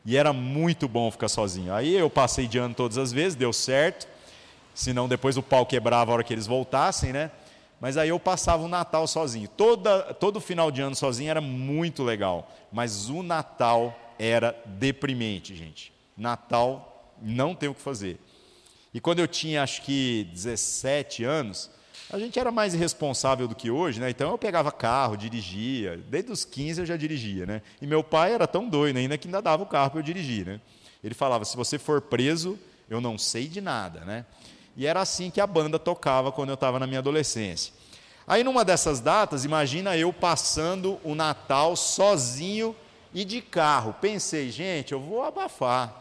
E 0.05 0.17
era 0.17 0.33
muito 0.33 0.89
bom 0.89 1.09
ficar 1.09 1.29
sozinho. 1.29 1.73
Aí 1.73 1.95
eu 1.95 2.09
passei 2.09 2.49
de 2.49 2.57
ano 2.57 2.75
todas 2.75 2.97
as 2.97 3.13
vezes, 3.13 3.33
deu 3.33 3.53
certo. 3.53 4.05
Senão 4.75 5.07
depois 5.07 5.37
o 5.37 5.41
pau 5.41 5.65
quebrava 5.65 6.11
a 6.11 6.15
hora 6.15 6.23
que 6.25 6.33
eles 6.33 6.45
voltassem, 6.45 7.13
né? 7.13 7.31
Mas 7.79 7.95
aí 7.95 8.09
eu 8.09 8.19
passava 8.19 8.61
o 8.61 8.67
Natal 8.67 9.07
sozinho. 9.07 9.47
Toda, 9.47 10.13
todo 10.13 10.41
final 10.41 10.69
de 10.69 10.81
ano 10.81 10.97
sozinho 10.97 11.29
era 11.31 11.39
muito 11.39 12.03
legal. 12.03 12.51
Mas 12.69 13.09
o 13.09 13.23
Natal 13.23 13.97
era 14.19 14.53
deprimente, 14.65 15.55
gente. 15.55 15.93
Natal 16.17 17.15
não 17.21 17.55
tem 17.55 17.69
o 17.69 17.73
que 17.73 17.81
fazer. 17.81 18.19
E 18.93 18.99
quando 18.99 19.19
eu 19.19 19.29
tinha 19.29 19.63
acho 19.63 19.81
que 19.83 20.29
17 20.33 21.23
anos, 21.23 21.71
a 22.13 22.19
gente 22.19 22.39
era 22.39 22.51
mais 22.51 22.75
irresponsável 22.75 23.47
do 23.47 23.55
que 23.55 23.71
hoje, 23.71 23.99
né? 23.99 24.07
Então 24.07 24.29
eu 24.29 24.37
pegava 24.37 24.71
carro, 24.71 25.17
dirigia. 25.17 25.99
Desde 26.07 26.31
os 26.31 26.45
15 26.45 26.81
eu 26.81 26.85
já 26.85 26.95
dirigia, 26.95 27.47
né? 27.47 27.63
E 27.81 27.87
meu 27.87 28.03
pai 28.03 28.33
era 28.33 28.45
tão 28.45 28.69
doido 28.69 28.97
ainda 28.97 29.17
que 29.17 29.27
ainda 29.27 29.41
dava 29.41 29.63
o 29.63 29.65
carro 29.65 29.89
para 29.89 29.99
eu 29.99 30.03
dirigir, 30.03 30.45
né? 30.45 30.61
Ele 31.03 31.15
falava: 31.15 31.43
se 31.43 31.57
você 31.57 31.79
for 31.79 32.01
preso, 32.01 32.59
eu 32.87 33.01
não 33.01 33.17
sei 33.17 33.47
de 33.47 33.59
nada, 33.59 34.01
né? 34.01 34.27
E 34.77 34.85
era 34.85 35.01
assim 35.01 35.31
que 35.31 35.41
a 35.41 35.47
banda 35.47 35.79
tocava 35.79 36.31
quando 36.31 36.49
eu 36.49 36.53
estava 36.53 36.77
na 36.77 36.85
minha 36.85 36.99
adolescência. 36.99 37.73
Aí 38.27 38.43
numa 38.43 38.63
dessas 38.63 38.99
datas, 38.99 39.43
imagina 39.43 39.97
eu 39.97 40.13
passando 40.13 40.99
o 41.03 41.15
Natal 41.15 41.75
sozinho 41.75 42.75
e 43.11 43.25
de 43.25 43.41
carro. 43.41 43.95
Pensei, 43.99 44.51
gente, 44.51 44.91
eu 44.91 44.99
vou 44.99 45.23
abafar. 45.23 45.91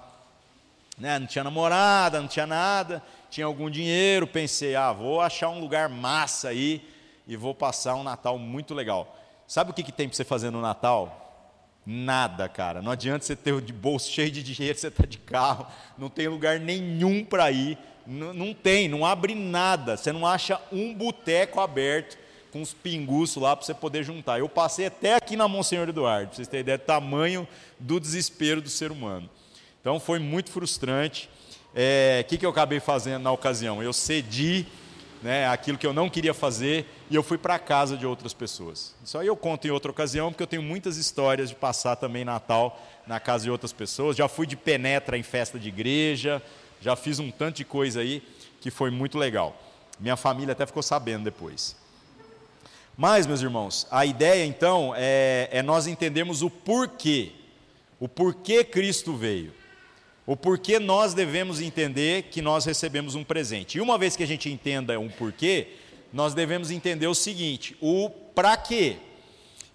Né? 0.99 1.19
Não 1.19 1.27
tinha 1.27 1.43
namorada, 1.43 2.21
não 2.21 2.29
tinha 2.29 2.47
nada 2.47 3.03
tinha 3.33 3.47
algum 3.47 3.71
dinheiro, 3.71 4.27
pensei, 4.27 4.77
ah, 4.77 4.93
vou 4.93 5.19
achar 5.19 5.49
um 5.49 5.59
lugar 5.59 5.89
massa 5.89 6.51
aí 6.51 6.87
e 7.27 7.35
vou 7.35 7.55
passar 7.55 7.95
um 7.95 8.03
Natal 8.03 8.39
muito 8.39 8.75
legal. 8.75 9.19
Sabe 9.49 9.71
o 9.71 9.75
que, 9.75 9.83
que 9.83 9.91
tem 9.91 10.07
para 10.07 10.15
você 10.15 10.23
fazer 10.23 10.51
no 10.51 10.61
Natal? 10.61 11.51
Nada, 11.87 12.47
cara. 12.47 12.83
Não 12.83 12.93
adianta 12.93 13.25
você 13.25 13.35
ter 13.35 13.59
de 13.63 13.73
bolso 13.73 14.11
cheio 14.11 14.31
de 14.31 14.43
dinheiro, 14.43 14.77
você 14.79 14.89
está 14.89 15.07
de 15.07 15.17
carro, 15.17 15.67
não 15.97 16.11
tem 16.11 16.29
lugar 16.29 16.61
nenhum 16.61 17.25
para 17.25 17.51
ir, 17.51 17.79
não, 18.07 18.35
não 18.35 18.53
tem, 18.53 18.87
não 18.87 19.07
abre 19.07 19.35
nada. 19.35 19.97
Você 19.97 20.13
não 20.13 20.27
acha 20.27 20.61
um 20.71 20.93
boteco 20.93 21.59
aberto 21.59 22.19
com 22.53 22.61
os 22.61 22.75
pinguços 22.75 23.43
lá 23.43 23.57
para 23.57 23.65
você 23.65 23.73
poder 23.73 24.05
juntar. 24.05 24.41
Eu 24.41 24.49
passei 24.49 24.85
até 24.85 25.15
aqui 25.15 25.37
na 25.37 25.49
Monsenhor 25.49 25.89
Eduardo, 25.89 26.27
para 26.27 26.37
vocês 26.37 26.49
terem 26.49 26.61
ideia 26.61 26.77
do 26.77 26.85
tamanho 26.85 27.49
do 27.81 27.99
desespero 27.99 28.61
do 28.61 28.69
ser 28.69 28.93
humano. 28.93 29.31
Então 29.81 29.99
foi 29.99 30.19
muito 30.19 30.51
frustrante 30.51 31.31
o 31.73 31.75
é, 31.75 32.23
que, 32.29 32.37
que 32.37 32.45
eu 32.45 32.51
acabei 32.51 32.81
fazendo 32.81 33.23
na 33.23 33.33
ocasião? 33.33 33.83
Eu 33.83 33.95
cedi 33.95 34.67
né, 35.23 35.49
aquilo 35.49 35.79
que 35.79 35.87
eu 35.87 35.95
não 35.95 36.11
queria 36.11 36.35
fazer 36.35 36.87
e 37.09 37.15
eu 37.15 37.23
fui 37.23 37.39
para 37.39 37.55
a 37.55 37.59
casa 37.59 37.97
de 37.97 38.05
outras 38.05 38.35
pessoas. 38.35 38.95
Isso 39.03 39.17
aí 39.17 39.27
eu 39.27 39.35
conto 39.35 39.67
em 39.67 39.71
outra 39.71 39.91
ocasião, 39.91 40.31
porque 40.31 40.43
eu 40.43 40.47
tenho 40.47 40.63
muitas 40.63 40.99
histórias 40.99 41.49
de 41.49 41.55
passar 41.55 41.97
também 41.97 42.27
Natal 42.27 42.79
na 43.07 43.19
casa 43.19 43.45
de 43.45 43.51
outras 43.51 43.73
pessoas. 43.73 44.19
Já 44.19 44.29
fui 44.29 44.47
de 44.47 44.55
penetra 44.55 45.17
em 45.17 45.23
festa 45.23 45.59
de 45.59 45.69
igreja, 45.69 46.43
já 46.79 46.95
fiz 46.95 47.19
um 47.19 47.31
tanto 47.31 47.57
de 47.57 47.65
coisa 47.65 48.01
aí 48.01 48.23
que 48.61 48.71
foi 48.71 48.91
muito 48.91 49.17
legal. 49.17 49.57
Minha 49.99 50.17
família 50.17 50.53
até 50.53 50.67
ficou 50.67 50.83
sabendo 50.83 51.25
depois. 51.25 51.75
Mas, 52.95 53.27
meus 53.27 53.41
irmãos, 53.41 53.87
a 53.91 54.05
ideia 54.05 54.45
então 54.45 54.93
é, 54.95 55.49
é 55.51 55.63
nós 55.63 55.87
entendermos 55.87 56.43
o 56.43 56.51
porquê, 56.51 57.33
o 57.99 58.07
porquê 58.07 58.63
Cristo 58.63 59.17
veio 59.17 59.62
o 60.27 60.37
porquê 60.37 60.79
nós 60.79 61.15
devemos 61.15 61.61
entender 61.61 62.25
que 62.25 62.41
nós 62.41 62.65
recebemos 62.65 63.15
um 63.15 63.25
presente. 63.25 63.79
E 63.79 63.81
uma 63.81 63.99
vez 63.99 64.17
que 64.17 64.23
a 64.23 64.27
gente 64.27 64.51
entenda 64.51 64.99
um 64.99 65.09
porquê, 65.09 65.69
nós 66.13 66.35
devemos 66.35 66.71
entender 66.71 67.07
o 67.07 67.15
seguinte: 67.15 67.77
o 67.81 68.09
para 68.35 68.57
quê. 68.57 68.97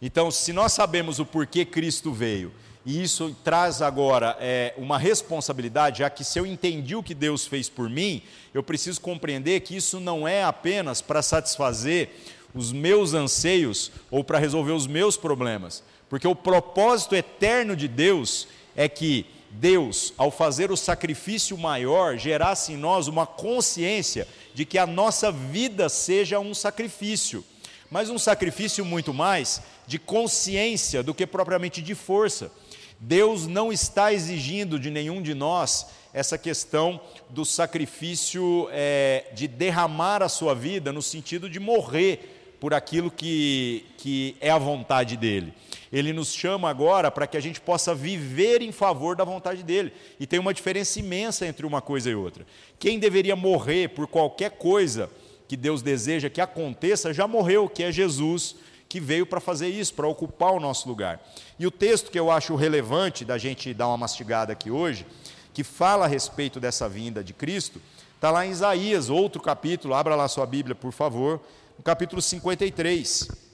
Então, 0.01 0.29
se 0.29 0.53
nós 0.53 0.73
sabemos 0.73 1.19
o 1.19 1.25
porquê 1.25 1.65
Cristo 1.65 2.13
veio, 2.13 2.53
e 2.85 3.03
isso 3.03 3.35
traz 3.43 3.81
agora 3.81 4.37
é, 4.39 4.73
uma 4.77 4.97
responsabilidade, 4.97 5.99
já 5.99 6.09
que 6.09 6.23
se 6.23 6.39
eu 6.39 6.45
entendi 6.45 6.95
o 6.95 7.03
que 7.03 7.13
Deus 7.13 7.45
fez 7.45 7.67
por 7.67 7.89
mim, 7.89 8.21
eu 8.53 8.63
preciso 8.63 9.01
compreender 9.01 9.59
que 9.61 9.75
isso 9.75 9.99
não 9.99 10.25
é 10.25 10.43
apenas 10.43 11.01
para 11.01 11.21
satisfazer 11.21 12.09
os 12.55 12.71
meus 12.71 13.13
anseios 13.13 13.91
ou 14.09 14.23
para 14.23 14.39
resolver 14.39 14.71
os 14.71 14.87
meus 14.87 15.17
problemas, 15.17 15.83
porque 16.09 16.27
o 16.27 16.35
propósito 16.35 17.13
eterno 17.13 17.75
de 17.75 17.89
Deus 17.89 18.47
é 18.73 18.87
que 18.87 19.25
Deus, 19.49 20.13
ao 20.17 20.29
fazer 20.29 20.71
o 20.71 20.77
sacrifício 20.77 21.57
maior, 21.57 22.17
gerasse 22.17 22.73
em 22.73 22.77
nós 22.77 23.07
uma 23.07 23.25
consciência 23.25 24.27
de 24.53 24.65
que 24.65 24.77
a 24.77 24.85
nossa 24.85 25.31
vida 25.31 25.89
seja 25.89 26.39
um 26.39 26.53
sacrifício. 26.53 27.43
mas 27.89 28.09
um 28.09 28.17
sacrifício 28.19 28.83
muito 28.83 29.13
mais 29.13 29.61
de 29.87 29.97
consciência 29.97 31.01
do 31.01 31.13
que 31.13 31.25
propriamente 31.25 31.81
de 31.81 31.95
força. 31.95 32.51
Deus 32.99 33.47
não 33.47 33.71
está 33.71 34.11
exigindo 34.11 34.77
de 34.77 34.89
nenhum 34.89 35.21
de 35.21 35.33
nós 35.33 35.87
essa 36.13 36.37
questão 36.37 36.99
do 37.29 37.45
sacrifício 37.45 38.67
é, 38.71 39.25
de 39.33 39.47
derramar 39.47 40.23
a 40.23 40.27
sua 40.27 40.55
vida 40.55 40.91
no 40.91 41.01
sentido 41.01 41.49
de 41.49 41.59
morrer 41.59 42.55
por 42.59 42.73
aquilo 42.73 43.11
que, 43.11 43.85
que 43.97 44.35
é 44.41 44.49
a 44.49 44.57
vontade 44.57 45.15
dele. 45.15 45.53
Ele 45.91 46.11
nos 46.13 46.33
chama 46.33 46.69
agora 46.69 47.09
para 47.09 47.27
que 47.27 47.37
a 47.37 47.39
gente 47.39 47.61
possa 47.61 47.95
viver 47.95 48.61
em 48.61 48.71
favor 48.71 49.15
da 49.15 49.23
vontade 49.23 49.63
dele. 49.63 49.93
E 50.19 50.27
tem 50.27 50.39
uma 50.39 50.53
diferença 50.53 50.99
imensa 50.99 51.45
entre 51.45 51.65
uma 51.65 51.81
coisa 51.81 52.09
e 52.09 52.15
outra. 52.15 52.45
Quem 52.79 52.99
deveria 52.99 53.35
morrer 53.35 53.89
por 53.89 54.07
qualquer 54.07 54.51
coisa 54.51 55.09
que 55.47 55.55
Deus 55.55 55.81
deseja 55.81 56.29
que 56.29 56.41
aconteça, 56.41 57.13
já 57.13 57.27
morreu, 57.27 57.69
que 57.69 57.81
é 57.81 57.91
Jesus, 57.91 58.55
que 58.89 58.99
veio 58.99 59.25
para 59.25 59.39
fazer 59.39 59.69
isso, 59.69 59.93
para 59.93 60.07
ocupar 60.07 60.51
o 60.51 60.59
nosso 60.59 60.87
lugar. 60.87 61.21
E 61.57 61.65
o 61.65 61.71
texto 61.71 62.11
que 62.11 62.19
eu 62.19 62.29
acho 62.29 62.55
relevante 62.55 63.23
da 63.23 63.37
gente 63.37 63.73
dar 63.73 63.87
uma 63.87 63.97
mastigada 63.97 64.53
aqui 64.53 64.69
hoje, 64.69 65.05
que 65.53 65.63
fala 65.63 66.05
a 66.05 66.07
respeito 66.07 66.59
dessa 66.59 66.87
vinda 66.87 67.23
de 67.23 67.33
Cristo, 67.33 67.81
está 68.15 68.29
lá 68.29 68.45
em 68.45 68.51
Isaías, 68.51 69.09
outro 69.09 69.41
capítulo, 69.41 69.93
abra 69.93 70.15
lá 70.15 70.27
sua 70.27 70.45
Bíblia, 70.45 70.75
por 70.75 70.91
favor, 70.91 71.41
no 71.77 71.83
capítulo 71.83 72.21
53. 72.21 73.46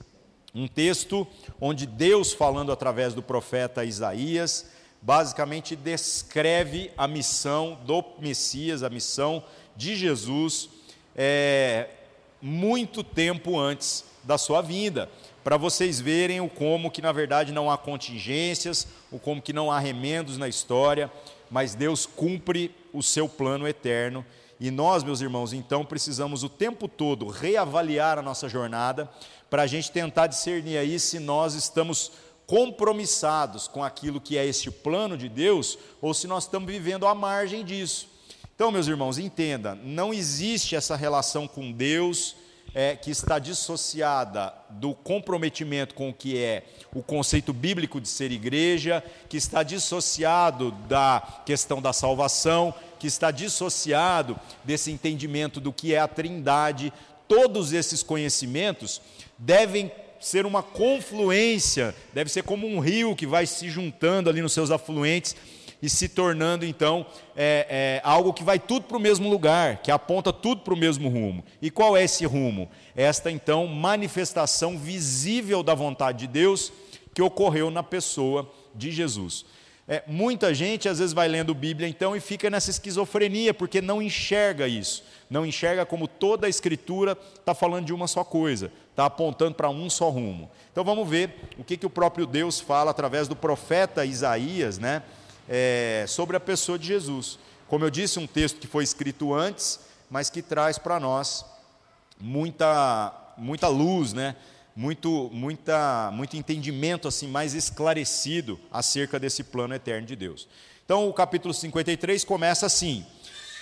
Um 0.54 0.68
texto 0.68 1.26
onde 1.60 1.84
Deus, 1.84 2.32
falando 2.32 2.70
através 2.70 3.12
do 3.12 3.22
profeta 3.22 3.84
Isaías, 3.84 4.70
basicamente 5.02 5.74
descreve 5.74 6.92
a 6.96 7.08
missão 7.08 7.76
do 7.84 8.04
Messias, 8.20 8.84
a 8.84 8.88
missão 8.88 9.42
de 9.76 9.96
Jesus 9.96 10.70
é, 11.16 11.88
muito 12.40 13.02
tempo 13.02 13.58
antes 13.58 14.04
da 14.22 14.38
sua 14.38 14.62
vinda, 14.62 15.10
para 15.42 15.56
vocês 15.56 16.00
verem 16.00 16.40
o 16.40 16.48
como 16.48 16.90
que 16.90 17.02
na 17.02 17.12
verdade 17.12 17.52
não 17.52 17.70
há 17.70 17.76
contingências, 17.76 18.86
o 19.10 19.18
como 19.18 19.42
que 19.42 19.52
não 19.52 19.72
há 19.72 19.78
remendos 19.78 20.38
na 20.38 20.48
história, 20.48 21.10
mas 21.50 21.74
Deus 21.74 22.06
cumpre 22.06 22.74
o 22.92 23.02
seu 23.02 23.28
plano 23.28 23.66
eterno. 23.66 24.24
E 24.58 24.70
nós, 24.70 25.02
meus 25.02 25.20
irmãos, 25.20 25.52
então 25.52 25.84
precisamos 25.84 26.42
o 26.42 26.48
tempo 26.48 26.88
todo 26.88 27.26
reavaliar 27.26 28.18
a 28.18 28.22
nossa 28.22 28.48
jornada 28.48 29.10
para 29.54 29.62
a 29.62 29.66
gente 29.68 29.92
tentar 29.92 30.26
discernir 30.26 30.76
aí 30.76 30.98
se 30.98 31.20
nós 31.20 31.54
estamos 31.54 32.10
compromissados 32.44 33.68
com 33.68 33.84
aquilo 33.84 34.20
que 34.20 34.36
é 34.36 34.44
este 34.44 34.68
plano 34.68 35.16
de 35.16 35.28
Deus 35.28 35.78
ou 36.02 36.12
se 36.12 36.26
nós 36.26 36.42
estamos 36.42 36.68
vivendo 36.68 37.06
à 37.06 37.14
margem 37.14 37.64
disso. 37.64 38.08
Então, 38.52 38.72
meus 38.72 38.88
irmãos, 38.88 39.16
entenda: 39.16 39.76
não 39.76 40.12
existe 40.12 40.74
essa 40.74 40.96
relação 40.96 41.46
com 41.46 41.70
Deus 41.70 42.34
é, 42.74 42.96
que 42.96 43.12
está 43.12 43.38
dissociada 43.38 44.52
do 44.70 44.92
comprometimento 44.92 45.94
com 45.94 46.08
o 46.08 46.12
que 46.12 46.36
é 46.36 46.64
o 46.92 47.00
conceito 47.00 47.52
bíblico 47.52 48.00
de 48.00 48.08
ser 48.08 48.32
igreja, 48.32 49.04
que 49.28 49.36
está 49.36 49.62
dissociado 49.62 50.72
da 50.88 51.42
questão 51.46 51.80
da 51.80 51.92
salvação, 51.92 52.74
que 52.98 53.06
está 53.06 53.30
dissociado 53.30 54.36
desse 54.64 54.90
entendimento 54.90 55.60
do 55.60 55.72
que 55.72 55.94
é 55.94 56.00
a 56.00 56.08
trindade. 56.08 56.92
Todos 57.26 57.72
esses 57.72 58.02
conhecimentos 58.02 59.00
devem 59.38 59.90
ser 60.20 60.46
uma 60.46 60.62
confluência, 60.62 61.94
deve 62.12 62.30
ser 62.30 62.42
como 62.42 62.66
um 62.66 62.78
rio 62.78 63.14
que 63.14 63.26
vai 63.26 63.46
se 63.46 63.68
juntando 63.68 64.30
ali 64.30 64.40
nos 64.40 64.52
seus 64.52 64.70
afluentes 64.70 65.36
e 65.82 65.90
se 65.90 66.08
tornando 66.08 66.64
então 66.64 67.04
é, 67.36 67.66
é, 67.68 68.00
algo 68.02 68.32
que 68.32 68.42
vai 68.42 68.58
tudo 68.58 68.86
para 68.86 68.96
o 68.96 69.00
mesmo 69.00 69.28
lugar, 69.28 69.82
que 69.82 69.90
aponta 69.90 70.32
tudo 70.32 70.62
para 70.62 70.72
o 70.72 70.76
mesmo 70.76 71.10
rumo. 71.10 71.44
E 71.60 71.70
qual 71.70 71.94
é 71.94 72.04
esse 72.04 72.24
rumo? 72.24 72.70
Esta 72.96 73.30
então 73.30 73.66
manifestação 73.66 74.78
visível 74.78 75.62
da 75.62 75.74
vontade 75.74 76.20
de 76.20 76.26
Deus 76.26 76.72
que 77.12 77.20
ocorreu 77.20 77.70
na 77.70 77.82
pessoa 77.82 78.50
de 78.74 78.90
Jesus. 78.90 79.44
É, 79.86 80.02
muita 80.06 80.54
gente 80.54 80.88
às 80.88 80.98
vezes 80.98 81.12
vai 81.12 81.28
lendo 81.28 81.54
Bíblia 81.54 81.86
então 81.86 82.16
e 82.16 82.20
fica 82.20 82.48
nessa 82.48 82.70
esquizofrenia, 82.70 83.52
porque 83.52 83.82
não 83.82 84.00
enxerga 84.00 84.66
isso, 84.66 85.04
não 85.28 85.44
enxerga 85.44 85.84
como 85.84 86.08
toda 86.08 86.46
a 86.46 86.50
Escritura 86.50 87.18
está 87.38 87.54
falando 87.54 87.84
de 87.84 87.92
uma 87.92 88.08
só 88.08 88.24
coisa, 88.24 88.72
está 88.94 89.06
apontando 89.06 89.54
para 89.54 89.68
um 89.68 89.90
só 89.90 90.08
rumo. 90.08 90.50
Então 90.70 90.84
vamos 90.84 91.08
ver 91.08 91.50
o 91.58 91.64
que, 91.64 91.76
que 91.76 91.86
o 91.86 91.90
próprio 91.90 92.26
Deus 92.26 92.60
fala 92.60 92.92
através 92.92 93.26
do 93.28 93.34
profeta 93.34 94.04
Isaías, 94.04 94.78
né? 94.78 95.02
é, 95.48 96.04
sobre 96.08 96.36
a 96.36 96.40
pessoa 96.40 96.78
de 96.78 96.86
Jesus. 96.86 97.38
Como 97.68 97.84
eu 97.84 97.90
disse, 97.90 98.18
um 98.18 98.26
texto 98.26 98.58
que 98.58 98.66
foi 98.66 98.84
escrito 98.84 99.34
antes, 99.34 99.80
mas 100.10 100.30
que 100.30 100.42
traz 100.42 100.78
para 100.78 101.00
nós 101.00 101.44
muita, 102.20 103.12
muita 103.36 103.68
luz, 103.68 104.12
né? 104.12 104.36
muito, 104.76 105.30
muita, 105.32 106.10
muito 106.12 106.36
entendimento 106.36 107.06
assim 107.06 107.28
mais 107.28 107.54
esclarecido 107.54 108.58
acerca 108.72 109.18
desse 109.18 109.44
plano 109.44 109.74
eterno 109.74 110.06
de 110.06 110.16
Deus. 110.16 110.48
Então, 110.84 111.08
o 111.08 111.14
capítulo 111.14 111.54
53 111.54 112.24
começa 112.24 112.66
assim: 112.66 113.06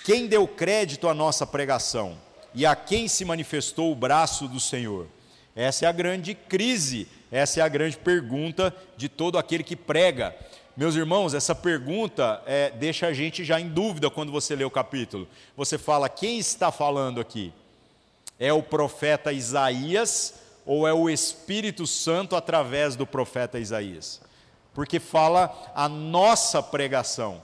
Quem 0.03 0.27
deu 0.27 0.47
crédito 0.47 1.07
à 1.07 1.13
nossa 1.13 1.47
pregação 1.47 2.17
e 2.53 2.65
a 2.65 2.75
quem 2.75 3.07
se 3.07 3.23
manifestou 3.23 3.91
o 3.91 3.95
braço 3.95 4.47
do 4.47 4.59
Senhor? 4.59 5.07
Essa 5.55 5.85
é 5.85 5.87
a 5.87 5.91
grande 5.91 6.33
crise, 6.33 7.07
essa 7.31 7.59
é 7.59 7.63
a 7.63 7.67
grande 7.67 7.97
pergunta 7.97 8.75
de 8.97 9.07
todo 9.07 9.37
aquele 9.37 9.63
que 9.63 9.75
prega. 9.75 10.35
Meus 10.75 10.95
irmãos, 10.95 11.35
essa 11.35 11.53
pergunta 11.53 12.41
é, 12.47 12.71
deixa 12.71 13.05
a 13.05 13.13
gente 13.13 13.45
já 13.45 13.59
em 13.59 13.69
dúvida 13.69 14.09
quando 14.09 14.31
você 14.31 14.55
lê 14.55 14.63
o 14.63 14.71
capítulo. 14.71 15.27
Você 15.55 15.77
fala, 15.77 16.09
quem 16.09 16.39
está 16.39 16.71
falando 16.71 17.21
aqui? 17.21 17.53
É 18.39 18.51
o 18.51 18.63
profeta 18.63 19.31
Isaías 19.31 20.33
ou 20.65 20.87
é 20.87 20.93
o 20.93 21.07
Espírito 21.07 21.85
Santo 21.85 22.35
através 22.35 22.95
do 22.95 23.05
profeta 23.05 23.59
Isaías? 23.59 24.19
Porque 24.73 24.99
fala 24.99 25.55
a 25.75 25.87
nossa 25.87 26.63
pregação. 26.63 27.43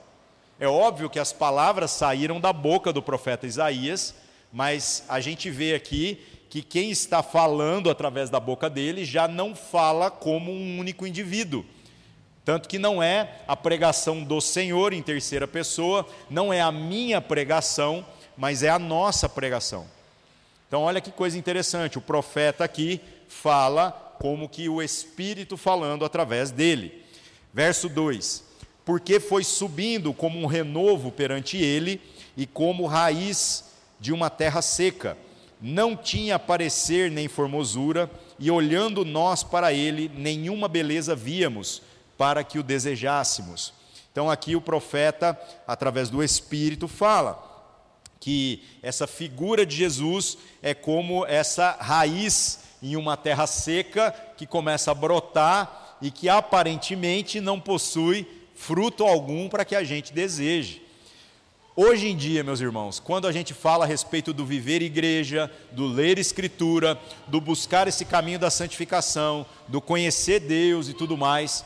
É 0.60 0.68
óbvio 0.68 1.10
que 1.10 1.20
as 1.20 1.32
palavras 1.32 1.92
saíram 1.92 2.40
da 2.40 2.52
boca 2.52 2.92
do 2.92 3.04
profeta 3.04 3.46
Isaías, 3.46 4.16
mas 4.52 5.04
a 5.08 5.20
gente 5.20 5.52
vê 5.52 5.76
aqui 5.76 6.26
que 6.50 6.62
quem 6.62 6.90
está 6.90 7.22
falando 7.22 7.90
através 7.90 8.30
da 8.30 8.40
boca 8.40 8.70
dele 8.70 9.06
já 9.06 9.28
não 9.28 9.56
fala 9.56 10.10
como 10.10 10.52
um 10.52 10.80
único 10.80 11.06
indivíduo 11.06 11.64
tanto 12.50 12.68
que 12.68 12.80
não 12.80 13.04
é 13.04 13.42
a 13.48 13.56
pregação 13.56 14.24
do 14.24 14.42
Senhor 14.42 14.92
em 14.92 15.04
terceira 15.04 15.48
pessoa, 15.48 16.04
não 16.32 16.52
é 16.52 16.60
a 16.60 16.72
minha 16.72 17.22
pregação, 17.22 18.04
mas 18.36 18.64
é 18.64 18.70
a 18.70 18.80
nossa 18.80 19.30
pregação. 19.30 19.86
Então, 20.68 20.82
olha 20.82 21.00
que 21.00 21.12
coisa 21.12 21.38
interessante, 21.38 22.00
o 22.00 22.02
profeta 22.02 22.64
aqui 22.64 23.00
fala 23.28 23.92
como 24.20 24.50
que 24.50 24.68
o 24.68 24.82
Espírito 24.82 25.58
falando 25.58 26.04
através 26.04 26.50
dele. 26.50 27.06
Verso 27.54 27.88
2: 27.88 28.44
Porque 28.84 29.20
foi 29.20 29.44
subindo 29.44 30.12
como 30.12 30.40
um 30.40 30.48
renovo 30.48 31.12
perante 31.12 31.56
ele 31.56 32.02
e 32.36 32.48
como 32.48 32.88
raiz 32.88 33.66
de 34.00 34.12
uma 34.12 34.28
terra 34.28 34.64
seca, 34.64 35.16
não 35.62 35.96
tinha 35.96 36.40
parecer 36.40 37.12
nem 37.12 37.28
formosura, 37.28 38.10
e 38.38 38.50
olhando 38.50 39.04
nós 39.04 39.44
para 39.44 39.74
ele, 39.74 40.10
nenhuma 40.16 40.68
beleza 40.68 41.16
víamos 41.16 41.82
para 42.18 42.44
que 42.44 42.58
o 42.58 42.64
desejássemos. 42.64 43.74
Então, 44.12 44.30
aqui 44.30 44.56
o 44.56 44.62
profeta, 44.62 45.40
através 45.68 46.10
do 46.10 46.24
Espírito, 46.24 46.88
fala 46.88 47.46
que 48.20 48.64
essa 48.82 49.08
figura 49.08 49.66
de 49.66 49.76
Jesus 49.76 50.38
é 50.62 50.74
como 50.74 51.26
essa 51.26 51.78
raiz 51.80 52.60
em 52.82 52.96
uma 52.96 53.16
terra 53.16 53.48
seca 53.48 54.12
que 54.38 54.46
começa 54.46 54.92
a 54.92 54.96
brotar 54.96 55.98
e 56.02 56.10
que 56.12 56.30
aparentemente 56.30 57.40
não 57.40 57.60
possui 57.60 58.28
fruto 58.56 59.04
algum 59.06 59.48
para 59.48 59.64
que 59.64 59.76
a 59.76 59.84
gente 59.84 60.14
deseje. 60.14 60.82
Hoje 61.82 62.10
em 62.10 62.18
dia, 62.18 62.44
meus 62.44 62.60
irmãos, 62.60 63.00
quando 63.00 63.26
a 63.26 63.32
gente 63.32 63.54
fala 63.54 63.86
a 63.86 63.88
respeito 63.88 64.34
do 64.34 64.46
viver 64.46 64.82
igreja, 64.82 65.50
do 65.72 65.88
ler 65.88 66.20
escritura, 66.20 67.00
do 67.26 67.40
buscar 67.40 67.88
esse 67.88 68.04
caminho 68.04 68.38
da 68.38 68.50
santificação, 68.50 69.46
do 69.66 69.80
conhecer 69.80 70.42
Deus 70.42 70.90
e 70.90 70.94
tudo 70.94 71.16
mais, 71.16 71.64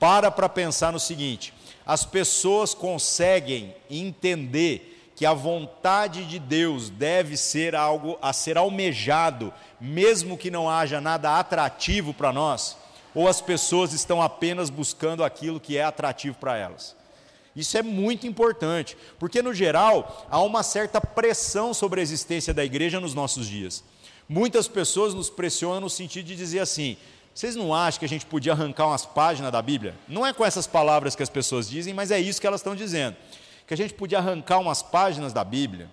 para 0.00 0.32
para 0.32 0.48
pensar 0.48 0.92
no 0.92 0.98
seguinte: 0.98 1.54
as 1.86 2.04
pessoas 2.04 2.74
conseguem 2.74 3.72
entender 3.88 5.12
que 5.14 5.24
a 5.24 5.32
vontade 5.32 6.24
de 6.24 6.40
Deus 6.40 6.90
deve 6.90 7.36
ser 7.36 7.76
algo 7.76 8.18
a 8.20 8.32
ser 8.32 8.58
almejado, 8.58 9.54
mesmo 9.80 10.36
que 10.36 10.50
não 10.50 10.68
haja 10.68 11.00
nada 11.00 11.38
atrativo 11.38 12.12
para 12.12 12.32
nós, 12.32 12.76
ou 13.14 13.28
as 13.28 13.40
pessoas 13.40 13.92
estão 13.92 14.20
apenas 14.20 14.70
buscando 14.70 15.22
aquilo 15.22 15.60
que 15.60 15.78
é 15.78 15.84
atrativo 15.84 16.36
para 16.40 16.56
elas. 16.56 17.00
Isso 17.54 17.76
é 17.76 17.82
muito 17.82 18.26
importante, 18.26 18.96
porque 19.18 19.42
no 19.42 19.52
geral 19.52 20.26
há 20.30 20.40
uma 20.40 20.62
certa 20.62 21.00
pressão 21.00 21.74
sobre 21.74 22.00
a 22.00 22.02
existência 22.02 22.54
da 22.54 22.64
igreja 22.64 22.98
nos 22.98 23.14
nossos 23.14 23.46
dias. 23.46 23.84
Muitas 24.28 24.66
pessoas 24.66 25.12
nos 25.12 25.28
pressionam 25.28 25.82
no 25.82 25.90
sentido 25.90 26.26
de 26.26 26.36
dizer 26.36 26.60
assim: 26.60 26.96
vocês 27.34 27.54
não 27.54 27.74
acham 27.74 27.98
que 27.98 28.04
a 28.06 28.08
gente 28.08 28.24
podia 28.24 28.52
arrancar 28.52 28.86
umas 28.86 29.04
páginas 29.04 29.52
da 29.52 29.60
Bíblia? 29.60 29.94
Não 30.08 30.26
é 30.26 30.32
com 30.32 30.44
essas 30.44 30.66
palavras 30.66 31.14
que 31.14 31.22
as 31.22 31.28
pessoas 31.28 31.68
dizem, 31.68 31.92
mas 31.92 32.10
é 32.10 32.18
isso 32.18 32.40
que 32.40 32.46
elas 32.46 32.60
estão 32.60 32.74
dizendo. 32.74 33.16
Que 33.66 33.74
a 33.74 33.76
gente 33.76 33.94
podia 33.94 34.18
arrancar 34.18 34.58
umas 34.58 34.82
páginas 34.82 35.32
da 35.32 35.44
Bíblia 35.44 35.90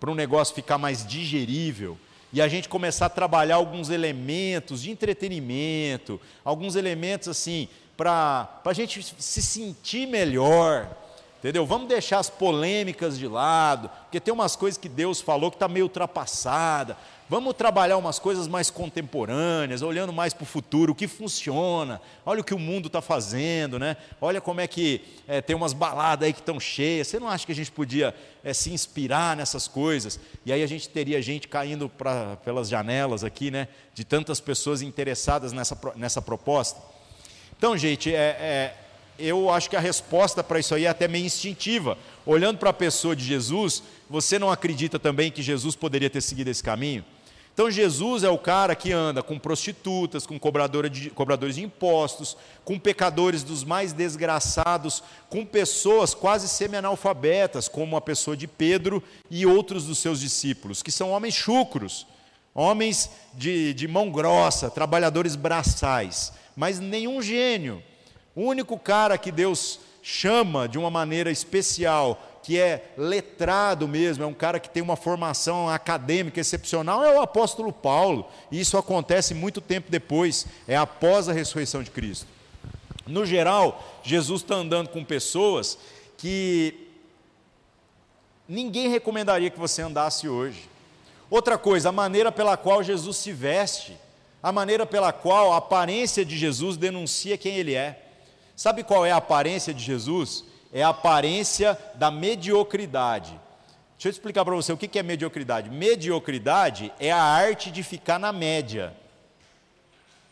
para 0.00 0.10
um 0.10 0.14
negócio 0.14 0.54
ficar 0.54 0.78
mais 0.78 1.06
digerível, 1.06 1.96
e 2.32 2.40
a 2.40 2.48
gente 2.48 2.68
começar 2.68 3.06
a 3.06 3.10
trabalhar 3.10 3.56
alguns 3.56 3.90
elementos 3.90 4.82
de 4.82 4.90
entretenimento, 4.90 6.18
alguns 6.42 6.76
elementos 6.76 7.28
assim, 7.28 7.68
para 7.96 8.60
a 8.64 8.72
gente 8.72 9.02
se 9.02 9.42
sentir 9.42 10.06
melhor, 10.06 10.88
entendeu? 11.38 11.66
Vamos 11.66 11.88
deixar 11.88 12.18
as 12.18 12.30
polêmicas 12.30 13.18
de 13.18 13.26
lado, 13.26 13.88
porque 14.04 14.20
tem 14.20 14.32
umas 14.32 14.56
coisas 14.56 14.78
que 14.78 14.88
Deus 14.88 15.20
falou 15.20 15.50
que 15.50 15.56
está 15.56 15.68
meio 15.68 15.86
ultrapassada. 15.86 16.96
Vamos 17.32 17.54
trabalhar 17.54 17.96
umas 17.96 18.18
coisas 18.18 18.46
mais 18.46 18.68
contemporâneas, 18.68 19.80
olhando 19.80 20.12
mais 20.12 20.34
para 20.34 20.42
o 20.42 20.46
futuro, 20.46 20.92
o 20.92 20.94
que 20.94 21.08
funciona. 21.08 21.98
Olha 22.26 22.42
o 22.42 22.44
que 22.44 22.52
o 22.52 22.58
mundo 22.58 22.88
está 22.88 23.00
fazendo, 23.00 23.78
né? 23.78 23.96
Olha 24.20 24.38
como 24.38 24.60
é 24.60 24.66
que 24.66 25.00
é, 25.26 25.40
tem 25.40 25.56
umas 25.56 25.72
baladas 25.72 26.26
aí 26.26 26.32
que 26.34 26.40
estão 26.40 26.60
cheias. 26.60 27.08
Você 27.08 27.18
não 27.18 27.28
acha 27.28 27.46
que 27.46 27.52
a 27.52 27.54
gente 27.54 27.72
podia 27.72 28.14
é, 28.44 28.52
se 28.52 28.70
inspirar 28.70 29.34
nessas 29.34 29.66
coisas? 29.66 30.20
E 30.44 30.52
aí 30.52 30.62
a 30.62 30.66
gente 30.66 30.90
teria 30.90 31.22
gente 31.22 31.48
caindo 31.48 31.88
pra, 31.88 32.36
pelas 32.44 32.68
janelas 32.68 33.24
aqui, 33.24 33.50
né? 33.50 33.66
De 33.94 34.04
tantas 34.04 34.38
pessoas 34.38 34.82
interessadas 34.82 35.54
nessa, 35.54 35.78
nessa 35.96 36.20
proposta. 36.20 36.82
Então, 37.62 37.78
gente, 37.78 38.12
é, 38.12 38.36
é 38.40 38.74
eu 39.16 39.48
acho 39.48 39.70
que 39.70 39.76
a 39.76 39.80
resposta 39.80 40.42
para 40.42 40.58
isso 40.58 40.74
aí 40.74 40.84
é 40.84 40.88
até 40.88 41.06
meio 41.06 41.24
instintiva. 41.24 41.96
Olhando 42.26 42.58
para 42.58 42.70
a 42.70 42.72
pessoa 42.72 43.14
de 43.14 43.22
Jesus, 43.22 43.84
você 44.10 44.36
não 44.36 44.50
acredita 44.50 44.98
também 44.98 45.30
que 45.30 45.40
Jesus 45.40 45.76
poderia 45.76 46.10
ter 46.10 46.20
seguido 46.22 46.50
esse 46.50 46.60
caminho? 46.60 47.04
Então 47.54 47.70
Jesus 47.70 48.24
é 48.24 48.28
o 48.28 48.36
cara 48.36 48.74
que 48.74 48.90
anda 48.90 49.22
com 49.22 49.38
prostitutas, 49.38 50.26
com 50.26 50.40
de, 50.90 51.10
cobradores 51.10 51.54
de 51.54 51.62
impostos, 51.62 52.36
com 52.64 52.80
pecadores 52.80 53.44
dos 53.44 53.62
mais 53.62 53.92
desgraçados, 53.92 55.00
com 55.30 55.46
pessoas 55.46 56.14
quase 56.14 56.48
semi-analfabetas, 56.48 57.68
como 57.68 57.96
a 57.96 58.00
pessoa 58.00 58.36
de 58.36 58.48
Pedro 58.48 59.00
e 59.30 59.46
outros 59.46 59.86
dos 59.86 59.98
seus 59.98 60.18
discípulos, 60.18 60.82
que 60.82 60.90
são 60.90 61.12
homens 61.12 61.36
chucros, 61.36 62.08
homens 62.52 63.08
de, 63.34 63.72
de 63.72 63.86
mão 63.86 64.10
grossa, 64.10 64.68
trabalhadores 64.68 65.36
braçais, 65.36 66.32
mas 66.56 66.80
nenhum 66.80 67.20
gênio. 67.22 67.82
O 68.34 68.42
único 68.42 68.78
cara 68.78 69.18
que 69.18 69.30
Deus 69.30 69.80
chama 70.02 70.68
de 70.68 70.78
uma 70.78 70.90
maneira 70.90 71.30
especial 71.30 72.20
que 72.42 72.58
é 72.58 72.92
letrado 72.98 73.86
mesmo, 73.86 74.24
é 74.24 74.26
um 74.26 74.34
cara 74.34 74.58
que 74.58 74.68
tem 74.68 74.82
uma 74.82 74.96
formação 74.96 75.68
acadêmica 75.68 76.40
excepcional, 76.40 77.04
é 77.04 77.16
o 77.16 77.22
apóstolo 77.22 77.72
Paulo. 77.72 78.26
E 78.50 78.58
isso 78.58 78.76
acontece 78.76 79.32
muito 79.32 79.60
tempo 79.60 79.90
depois, 79.90 80.46
é 80.66 80.76
após 80.76 81.28
a 81.28 81.32
ressurreição 81.32 81.82
de 81.82 81.90
Cristo. 81.90 82.26
No 83.06 83.24
geral, 83.24 84.00
Jesus 84.02 84.42
está 84.42 84.56
andando 84.56 84.88
com 84.88 85.04
pessoas 85.04 85.78
que 86.18 86.88
ninguém 88.48 88.88
recomendaria 88.88 89.50
que 89.50 89.58
você 89.58 89.82
andasse 89.82 90.28
hoje. 90.28 90.68
Outra 91.30 91.56
coisa, 91.56 91.88
a 91.90 91.92
maneira 91.92 92.32
pela 92.32 92.56
qual 92.56 92.82
Jesus 92.82 93.16
se 93.16 93.32
veste, 93.32 93.96
a 94.42 94.50
maneira 94.50 94.84
pela 94.84 95.12
qual 95.12 95.52
a 95.52 95.58
aparência 95.58 96.24
de 96.24 96.36
Jesus 96.36 96.76
denuncia 96.76 97.38
quem 97.38 97.56
ele 97.56 97.74
é. 97.74 97.98
Sabe 98.56 98.82
qual 98.82 99.06
é 99.06 99.12
a 99.12 99.16
aparência 99.16 99.72
de 99.72 99.82
Jesus? 99.82 100.44
é 100.72 100.82
a 100.82 100.88
aparência 100.88 101.78
da 101.94 102.10
mediocridade. 102.10 103.38
Deixa 103.94 104.08
eu 104.08 104.10
explicar 104.10 104.44
para 104.44 104.54
você 104.54 104.72
o 104.72 104.76
que 104.76 104.98
é 104.98 105.02
mediocridade. 105.02 105.70
Mediocridade 105.70 106.92
é 106.98 107.12
a 107.12 107.22
arte 107.22 107.70
de 107.70 107.82
ficar 107.82 108.18
na 108.18 108.32
média. 108.32 108.96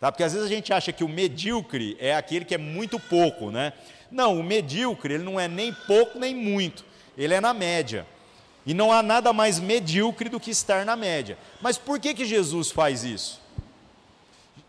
Tá? 0.01 0.11
Porque 0.11 0.25
às 0.25 0.33
vezes 0.33 0.47
a 0.47 0.53
gente 0.53 0.73
acha 0.73 0.93
que 0.93 1.05
o 1.05 1.09
medíocre 1.09 1.97
é 2.01 2.17
aquele 2.17 2.47
que 2.47 2.55
é 2.55 2.59
muito 2.59 2.99
pouco, 2.99 3.51
né? 3.51 3.75
Não, 4.11 4.41
o 4.41 4.43
medíocre 4.43 5.15
ele 5.15 5.23
não 5.23 5.39
é 5.39 5.47
nem 5.47 5.73
pouco 5.87 6.19
nem 6.19 6.35
muito, 6.35 6.85
ele 7.17 7.35
é 7.35 7.41
na 7.41 7.53
média. 7.53 8.07
E 8.67 8.75
não 8.75 8.91
há 8.91 9.03
nada 9.03 9.33
mais 9.33 9.61
medíocre 9.61 10.29
do 10.29 10.41
que 10.41 10.51
estar 10.51 10.85
na 10.85 10.97
média. 10.97 11.39
Mas 11.61 11.79
por 11.79 12.01
que, 12.01 12.15
que 12.15 12.25
Jesus 12.25 12.71
faz 12.71 13.05
isso? 13.05 13.41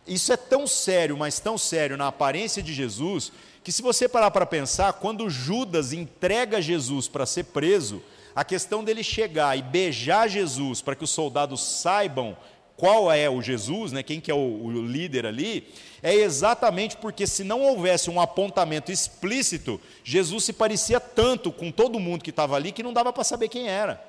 Isso 0.08 0.34
é 0.34 0.38
tão 0.38 0.66
sério, 0.66 1.18
mas 1.18 1.40
tão 1.40 1.58
sério 1.58 1.98
na 1.98 2.08
aparência 2.08 2.62
de 2.62 2.74
Jesus, 2.74 3.32
que 3.64 3.72
se 3.72 3.82
você 3.82 4.10
parar 4.10 4.32
para 4.32 4.46
pensar, 4.46 4.94
quando 4.94 5.30
Judas 5.30 5.94
entrega 5.94 6.62
Jesus 6.62 7.08
para 7.08 7.26
ser 7.26 7.46
preso, 7.46 8.02
a 8.36 8.44
questão 8.44 8.84
dele 8.84 9.04
chegar 9.04 9.58
e 9.58 9.62
beijar 9.62 10.28
Jesus 10.28 10.82
para 10.82 10.96
que 10.96 11.04
os 11.04 11.10
soldados 11.10 11.62
saibam 11.62 12.36
qual 12.76 13.12
é 13.12 13.30
o 13.30 13.44
Jesus, 13.44 13.92
né, 13.92 14.02
quem 14.02 14.20
que 14.20 14.32
é 14.32 14.34
o, 14.34 14.38
o, 14.38 14.88
líder 14.88 15.28
ali, 15.28 15.68
é 16.02 16.16
exatamente 16.16 16.98
porque 16.98 17.28
se 17.28 17.44
não 17.44 17.62
houvesse 17.62 18.10
um 18.10 18.20
apontamento 18.20 18.92
explícito, 18.92 19.80
Jesus 20.04 20.46
se 20.46 20.54
parecia 20.54 21.00
tanto 21.00 21.52
com 21.52 21.72
todo 21.72 22.00
mundo 22.00 22.24
que 22.24 22.32
estava 22.32 22.56
ali 22.56 22.72
que 22.72 22.82
não 22.82 22.92
dava 22.92 23.14
para 23.14 23.24
saber 23.24 23.50
quem 23.50 23.68
era. 23.68 24.04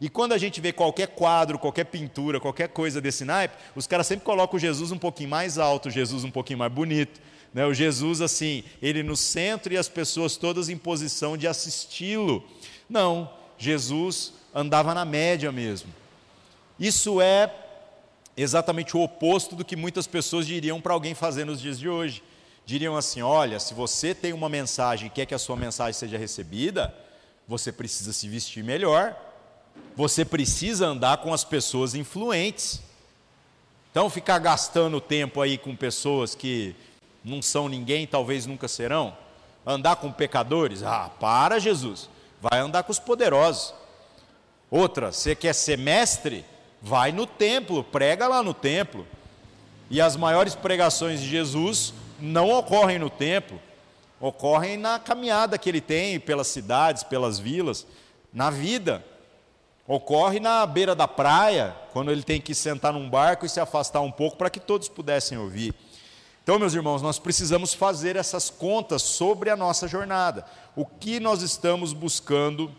E 0.00 0.08
quando 0.08 0.32
a 0.32 0.38
gente 0.38 0.60
vê 0.60 0.72
qualquer 0.72 1.08
quadro, 1.08 1.58
qualquer 1.58 1.84
pintura, 1.84 2.40
qualquer 2.40 2.68
coisa 2.68 3.00
desse 3.00 3.24
naipe, 3.24 3.54
os 3.76 3.86
caras 3.86 4.06
sempre 4.06 4.24
colocam 4.24 4.56
o 4.56 4.60
Jesus 4.60 4.90
um 4.90 4.98
pouquinho 4.98 5.28
mais 5.28 5.58
alto, 5.58 5.90
Jesus 5.90 6.24
um 6.24 6.30
pouquinho 6.30 6.58
mais 6.58 6.72
bonito. 6.72 7.20
Né? 7.52 7.66
O 7.66 7.74
Jesus, 7.74 8.20
assim, 8.22 8.64
ele 8.80 9.02
no 9.02 9.16
centro 9.16 9.74
e 9.74 9.76
as 9.76 9.88
pessoas 9.88 10.36
todas 10.36 10.68
em 10.70 10.76
posição 10.76 11.36
de 11.36 11.46
assisti-lo. 11.46 12.42
Não, 12.88 13.30
Jesus 13.58 14.32
andava 14.54 14.94
na 14.94 15.04
média 15.04 15.52
mesmo. 15.52 15.92
Isso 16.78 17.20
é 17.20 17.52
exatamente 18.34 18.96
o 18.96 19.02
oposto 19.02 19.54
do 19.54 19.64
que 19.64 19.76
muitas 19.76 20.06
pessoas 20.06 20.46
diriam 20.46 20.80
para 20.80 20.94
alguém 20.94 21.14
fazer 21.14 21.44
nos 21.44 21.60
dias 21.60 21.78
de 21.78 21.88
hoje. 21.88 22.22
Diriam 22.64 22.96
assim: 22.96 23.20
olha, 23.20 23.60
se 23.60 23.74
você 23.74 24.14
tem 24.14 24.32
uma 24.32 24.48
mensagem 24.48 25.08
e 25.08 25.10
quer 25.10 25.26
que 25.26 25.34
a 25.34 25.38
sua 25.38 25.56
mensagem 25.56 25.92
seja 25.92 26.16
recebida, 26.16 26.94
você 27.46 27.70
precisa 27.70 28.12
se 28.12 28.28
vestir 28.28 28.64
melhor, 28.64 29.14
você 29.96 30.24
precisa 30.24 30.86
andar 30.86 31.18
com 31.18 31.32
as 31.32 31.44
pessoas 31.44 31.94
influentes. 31.94 32.80
Então, 33.90 34.08
ficar 34.08 34.38
gastando 34.38 35.00
tempo 35.00 35.40
aí 35.40 35.58
com 35.58 35.74
pessoas 35.74 36.34
que 36.34 36.74
não 37.24 37.42
são 37.42 37.68
ninguém, 37.68 38.06
talvez 38.06 38.46
nunca 38.46 38.68
serão? 38.68 39.16
Andar 39.66 39.96
com 39.96 40.10
pecadores? 40.10 40.82
Ah, 40.82 41.10
para, 41.20 41.58
Jesus. 41.58 42.08
Vai 42.40 42.60
andar 42.60 42.82
com 42.82 42.92
os 42.92 42.98
poderosos. 42.98 43.74
Outra, 44.70 45.12
você 45.12 45.34
quer 45.34 45.52
ser 45.52 45.76
mestre? 45.76 46.44
Vai 46.80 47.12
no 47.12 47.26
templo, 47.26 47.84
prega 47.84 48.26
lá 48.26 48.42
no 48.42 48.54
templo. 48.54 49.06
E 49.90 50.00
as 50.00 50.16
maiores 50.16 50.54
pregações 50.54 51.20
de 51.20 51.28
Jesus 51.28 51.92
não 52.20 52.50
ocorrem 52.50 52.98
no 52.98 53.10
templo, 53.10 53.60
ocorrem 54.20 54.76
na 54.76 54.98
caminhada 54.98 55.58
que 55.58 55.68
ele 55.68 55.80
tem 55.80 56.20
pelas 56.20 56.46
cidades, 56.46 57.02
pelas 57.02 57.38
vilas, 57.38 57.86
na 58.32 58.50
vida. 58.50 59.04
Ocorre 59.92 60.38
na 60.38 60.64
beira 60.66 60.94
da 60.94 61.08
praia, 61.08 61.74
quando 61.92 62.12
ele 62.12 62.22
tem 62.22 62.40
que 62.40 62.54
sentar 62.54 62.92
num 62.92 63.10
barco 63.10 63.44
e 63.44 63.48
se 63.48 63.58
afastar 63.58 64.00
um 64.00 64.12
pouco 64.12 64.36
para 64.36 64.48
que 64.48 64.60
todos 64.60 64.88
pudessem 64.88 65.36
ouvir. 65.36 65.74
Então, 66.44 66.60
meus 66.60 66.74
irmãos, 66.74 67.02
nós 67.02 67.18
precisamos 67.18 67.74
fazer 67.74 68.14
essas 68.14 68.50
contas 68.50 69.02
sobre 69.02 69.50
a 69.50 69.56
nossa 69.56 69.88
jornada. 69.88 70.44
O 70.76 70.86
que 70.86 71.18
nós 71.18 71.42
estamos 71.42 71.92
buscando 71.92 72.70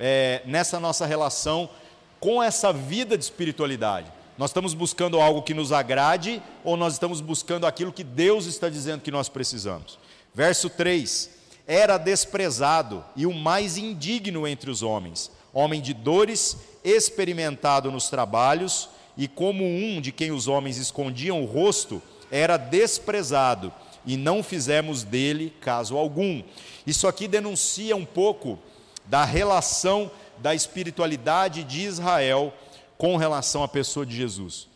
é, 0.00 0.42
nessa 0.46 0.80
nossa 0.80 1.06
relação 1.06 1.70
com 2.18 2.42
essa 2.42 2.72
vida 2.72 3.16
de 3.16 3.22
espiritualidade? 3.22 4.10
Nós 4.36 4.50
estamos 4.50 4.74
buscando 4.74 5.20
algo 5.20 5.42
que 5.42 5.54
nos 5.54 5.70
agrade 5.70 6.42
ou 6.64 6.76
nós 6.76 6.94
estamos 6.94 7.20
buscando 7.20 7.68
aquilo 7.68 7.92
que 7.92 8.02
Deus 8.02 8.46
está 8.46 8.68
dizendo 8.68 9.02
que 9.02 9.12
nós 9.12 9.28
precisamos? 9.28 9.96
Verso 10.34 10.68
3: 10.68 11.30
Era 11.68 11.96
desprezado 11.98 13.04
e 13.14 13.26
o 13.26 13.32
mais 13.32 13.76
indigno 13.76 14.44
entre 14.44 14.72
os 14.72 14.82
homens, 14.82 15.30
homem 15.52 15.80
de 15.80 15.94
dores, 15.94 16.56
experimentado 16.84 17.90
nos 17.90 18.08
trabalhos, 18.08 18.88
e 19.16 19.26
como 19.26 19.64
um 19.64 20.00
de 20.00 20.12
quem 20.12 20.30
os 20.30 20.46
homens 20.46 20.76
escondiam 20.76 21.42
o 21.42 21.46
rosto, 21.46 22.00
era 22.30 22.56
desprezado 22.56 23.72
e 24.06 24.16
não 24.16 24.42
fizemos 24.42 25.02
dele 25.02 25.52
caso 25.60 25.96
algum. 25.96 26.42
Isso 26.86 27.06
aqui 27.06 27.26
denuncia 27.28 27.96
um 27.96 28.04
pouco 28.04 28.58
da 29.06 29.24
relação 29.24 30.10
da 30.38 30.54
espiritualidade 30.54 31.64
de 31.64 31.82
Israel 31.82 32.52
com 32.96 33.16
relação 33.16 33.62
à 33.62 33.68
pessoa 33.68 34.06
de 34.06 34.16
Jesus. 34.16 34.68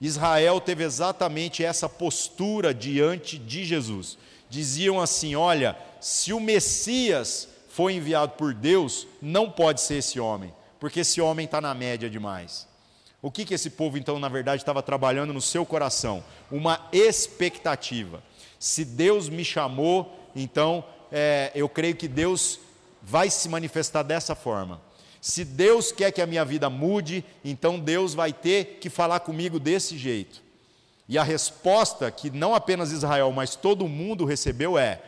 Israel 0.00 0.60
teve 0.60 0.82
exatamente 0.82 1.64
essa 1.64 1.88
postura 1.88 2.74
diante 2.74 3.38
de 3.38 3.64
Jesus. 3.64 4.18
Diziam 4.50 5.00
assim: 5.00 5.34
olha, 5.34 5.76
se 6.00 6.32
o 6.32 6.40
Messias 6.40 7.48
foi 7.74 7.94
enviado 7.94 8.34
por 8.34 8.54
Deus, 8.54 9.04
não 9.20 9.50
pode 9.50 9.80
ser 9.80 9.96
esse 9.96 10.20
homem, 10.20 10.54
porque 10.78 11.00
esse 11.00 11.20
homem 11.20 11.44
está 11.44 11.60
na 11.60 11.74
média 11.74 12.08
demais. 12.08 12.68
O 13.20 13.32
que, 13.32 13.44
que 13.44 13.52
esse 13.52 13.68
povo, 13.68 13.98
então, 13.98 14.16
na 14.20 14.28
verdade, 14.28 14.62
estava 14.62 14.80
trabalhando 14.80 15.32
no 15.32 15.40
seu 15.40 15.66
coração? 15.66 16.22
Uma 16.52 16.88
expectativa. 16.92 18.22
Se 18.60 18.84
Deus 18.84 19.28
me 19.28 19.44
chamou, 19.44 20.30
então 20.36 20.84
é, 21.10 21.50
eu 21.52 21.68
creio 21.68 21.96
que 21.96 22.06
Deus 22.06 22.60
vai 23.02 23.28
se 23.28 23.48
manifestar 23.48 24.04
dessa 24.04 24.36
forma. 24.36 24.80
Se 25.20 25.44
Deus 25.44 25.90
quer 25.90 26.12
que 26.12 26.22
a 26.22 26.26
minha 26.26 26.44
vida 26.44 26.70
mude, 26.70 27.24
então 27.44 27.80
Deus 27.80 28.14
vai 28.14 28.32
ter 28.32 28.78
que 28.80 28.88
falar 28.88 29.18
comigo 29.18 29.58
desse 29.58 29.98
jeito. 29.98 30.40
E 31.08 31.18
a 31.18 31.24
resposta 31.24 32.08
que 32.08 32.30
não 32.30 32.54
apenas 32.54 32.92
Israel, 32.92 33.32
mas 33.32 33.56
todo 33.56 33.88
mundo 33.88 34.24
recebeu 34.24 34.78
é: 34.78 35.02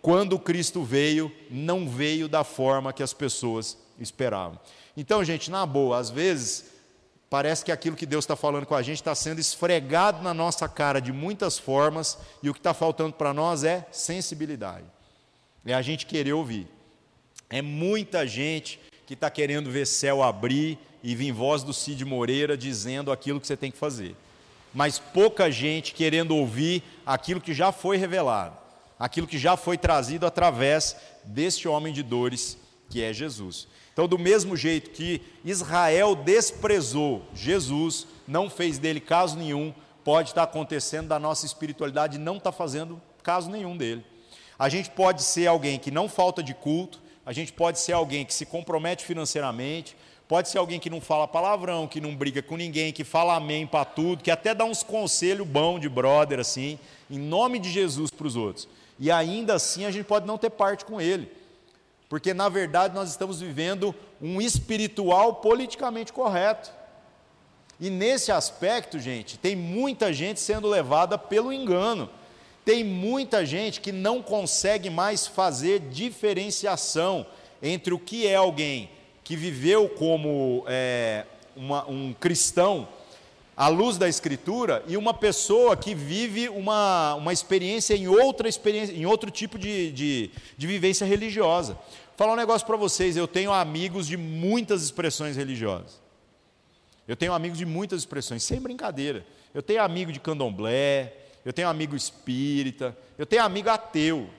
quando 0.00 0.38
Cristo 0.38 0.82
veio, 0.82 1.30
não 1.50 1.88
veio 1.88 2.28
da 2.28 2.44
forma 2.44 2.92
que 2.92 3.02
as 3.02 3.12
pessoas 3.12 3.76
esperavam. 3.98 4.58
Então, 4.96 5.24
gente, 5.24 5.50
na 5.50 5.64
boa, 5.64 5.98
às 5.98 6.10
vezes 6.10 6.66
parece 7.30 7.64
que 7.64 7.72
aquilo 7.72 7.96
que 7.96 8.06
Deus 8.06 8.24
está 8.24 8.34
falando 8.34 8.66
com 8.66 8.74
a 8.74 8.82
gente 8.82 8.96
está 8.96 9.14
sendo 9.14 9.40
esfregado 9.40 10.22
na 10.22 10.32
nossa 10.32 10.68
cara 10.68 11.00
de 11.00 11.12
muitas 11.12 11.58
formas, 11.58 12.18
e 12.42 12.48
o 12.48 12.54
que 12.54 12.60
está 12.60 12.72
faltando 12.72 13.12
para 13.12 13.34
nós 13.34 13.64
é 13.64 13.86
sensibilidade. 13.92 14.86
É 15.64 15.74
a 15.74 15.82
gente 15.82 16.06
querer 16.06 16.32
ouvir. 16.32 16.66
É 17.50 17.60
muita 17.62 18.26
gente 18.26 18.80
que 19.06 19.14
está 19.14 19.30
querendo 19.30 19.70
ver 19.70 19.86
céu 19.86 20.22
abrir 20.22 20.78
e 21.02 21.14
vir 21.14 21.32
voz 21.32 21.62
do 21.62 21.72
Cid 21.72 22.04
Moreira 22.04 22.56
dizendo 22.56 23.12
aquilo 23.12 23.40
que 23.40 23.46
você 23.46 23.56
tem 23.56 23.70
que 23.70 23.78
fazer. 23.78 24.14
Mas 24.74 24.98
pouca 24.98 25.50
gente 25.50 25.94
querendo 25.94 26.36
ouvir 26.36 26.82
aquilo 27.06 27.40
que 27.40 27.54
já 27.54 27.72
foi 27.72 27.96
revelado, 27.96 28.56
aquilo 28.98 29.26
que 29.26 29.38
já 29.38 29.56
foi 29.56 29.78
trazido 29.78 30.26
através 30.26 30.96
deste 31.24 31.68
homem 31.68 31.92
de 31.92 32.02
dores 32.02 32.58
que 32.88 33.02
é 33.02 33.12
Jesus. 33.12 33.68
Então, 33.92 34.08
do 34.08 34.18
mesmo 34.18 34.56
jeito 34.56 34.90
que 34.90 35.20
Israel 35.44 36.14
desprezou 36.14 37.22
Jesus, 37.34 38.06
não 38.26 38.48
fez 38.48 38.78
dele 38.78 39.00
caso 39.00 39.36
nenhum, 39.36 39.74
pode 40.04 40.30
estar 40.30 40.44
acontecendo 40.44 41.08
da 41.08 41.18
nossa 41.18 41.44
espiritualidade 41.44 42.16
não 42.16 42.36
está 42.36 42.50
fazendo 42.52 43.00
caso 43.22 43.50
nenhum 43.50 43.76
dele. 43.76 44.04
A 44.58 44.68
gente 44.68 44.90
pode 44.90 45.22
ser 45.22 45.46
alguém 45.46 45.78
que 45.78 45.90
não 45.90 46.08
falta 46.08 46.42
de 46.42 46.54
culto, 46.54 47.00
a 47.26 47.32
gente 47.32 47.52
pode 47.52 47.78
ser 47.78 47.92
alguém 47.92 48.24
que 48.24 48.32
se 48.32 48.46
compromete 48.46 49.04
financeiramente, 49.04 49.96
pode 50.26 50.48
ser 50.48 50.58
alguém 50.58 50.80
que 50.80 50.88
não 50.88 51.00
fala 51.00 51.28
palavrão, 51.28 51.86
que 51.86 52.00
não 52.00 52.14
briga 52.14 52.42
com 52.42 52.56
ninguém, 52.56 52.92
que 52.92 53.04
fala 53.04 53.36
amém 53.36 53.66
para 53.66 53.84
tudo, 53.84 54.22
que 54.22 54.30
até 54.30 54.54
dá 54.54 54.64
uns 54.64 54.82
conselhos 54.82 55.46
bom 55.46 55.78
de 55.78 55.88
brother 55.88 56.38
assim, 56.38 56.78
em 57.10 57.18
nome 57.18 57.58
de 57.58 57.70
Jesus 57.70 58.10
para 58.10 58.26
os 58.26 58.36
outros. 58.36 58.68
E 58.98 59.10
ainda 59.10 59.54
assim 59.54 59.84
a 59.84 59.90
gente 59.90 60.04
pode 60.04 60.26
não 60.26 60.38
ter 60.38 60.50
parte 60.50 60.84
com 60.84 61.00
ele. 61.00 61.30
Porque, 62.08 62.32
na 62.32 62.48
verdade, 62.48 62.94
nós 62.94 63.10
estamos 63.10 63.40
vivendo 63.40 63.94
um 64.20 64.40
espiritual 64.40 65.34
politicamente 65.34 66.12
correto. 66.12 66.72
E 67.78 67.90
nesse 67.90 68.32
aspecto, 68.32 68.98
gente, 68.98 69.38
tem 69.38 69.54
muita 69.54 70.12
gente 70.12 70.40
sendo 70.40 70.66
levada 70.66 71.16
pelo 71.16 71.52
engano. 71.52 72.08
Tem 72.64 72.82
muita 72.82 73.46
gente 73.46 73.80
que 73.80 73.92
não 73.92 74.22
consegue 74.22 74.90
mais 74.90 75.26
fazer 75.26 75.80
diferenciação 75.80 77.26
entre 77.62 77.94
o 77.94 77.98
que 77.98 78.26
é 78.26 78.34
alguém 78.34 78.90
que 79.22 79.36
viveu 79.36 79.88
como 79.90 80.64
é, 80.66 81.26
uma, 81.54 81.86
um 81.86 82.14
cristão 82.18 82.88
à 83.58 83.66
luz 83.66 83.98
da 83.98 84.08
Escritura 84.08 84.84
e 84.86 84.96
uma 84.96 85.12
pessoa 85.12 85.76
que 85.76 85.92
vive 85.92 86.48
uma, 86.48 87.16
uma 87.16 87.32
experiência 87.32 87.92
em 87.96 88.06
outra 88.06 88.48
experiência, 88.48 88.94
em 88.94 89.04
outro 89.04 89.32
tipo 89.32 89.58
de, 89.58 89.90
de, 89.90 90.30
de 90.56 90.66
vivência 90.68 91.04
religiosa. 91.04 91.72
Vou 91.72 92.16
falar 92.16 92.34
um 92.34 92.36
negócio 92.36 92.64
para 92.64 92.76
vocês, 92.76 93.16
eu 93.16 93.26
tenho 93.26 93.52
amigos 93.52 94.06
de 94.06 94.16
muitas 94.16 94.84
expressões 94.84 95.36
religiosas. 95.36 96.00
Eu 97.08 97.16
tenho 97.16 97.32
amigos 97.32 97.58
de 97.58 97.66
muitas 97.66 97.98
expressões, 97.98 98.44
sem 98.44 98.60
brincadeira. 98.60 99.26
Eu 99.52 99.60
tenho 99.60 99.82
amigo 99.82 100.12
de 100.12 100.20
candomblé, 100.20 101.12
eu 101.44 101.52
tenho 101.52 101.68
amigo 101.68 101.96
espírita, 101.96 102.96
eu 103.18 103.26
tenho 103.26 103.42
amigo 103.42 103.70
ateu. 103.70 104.30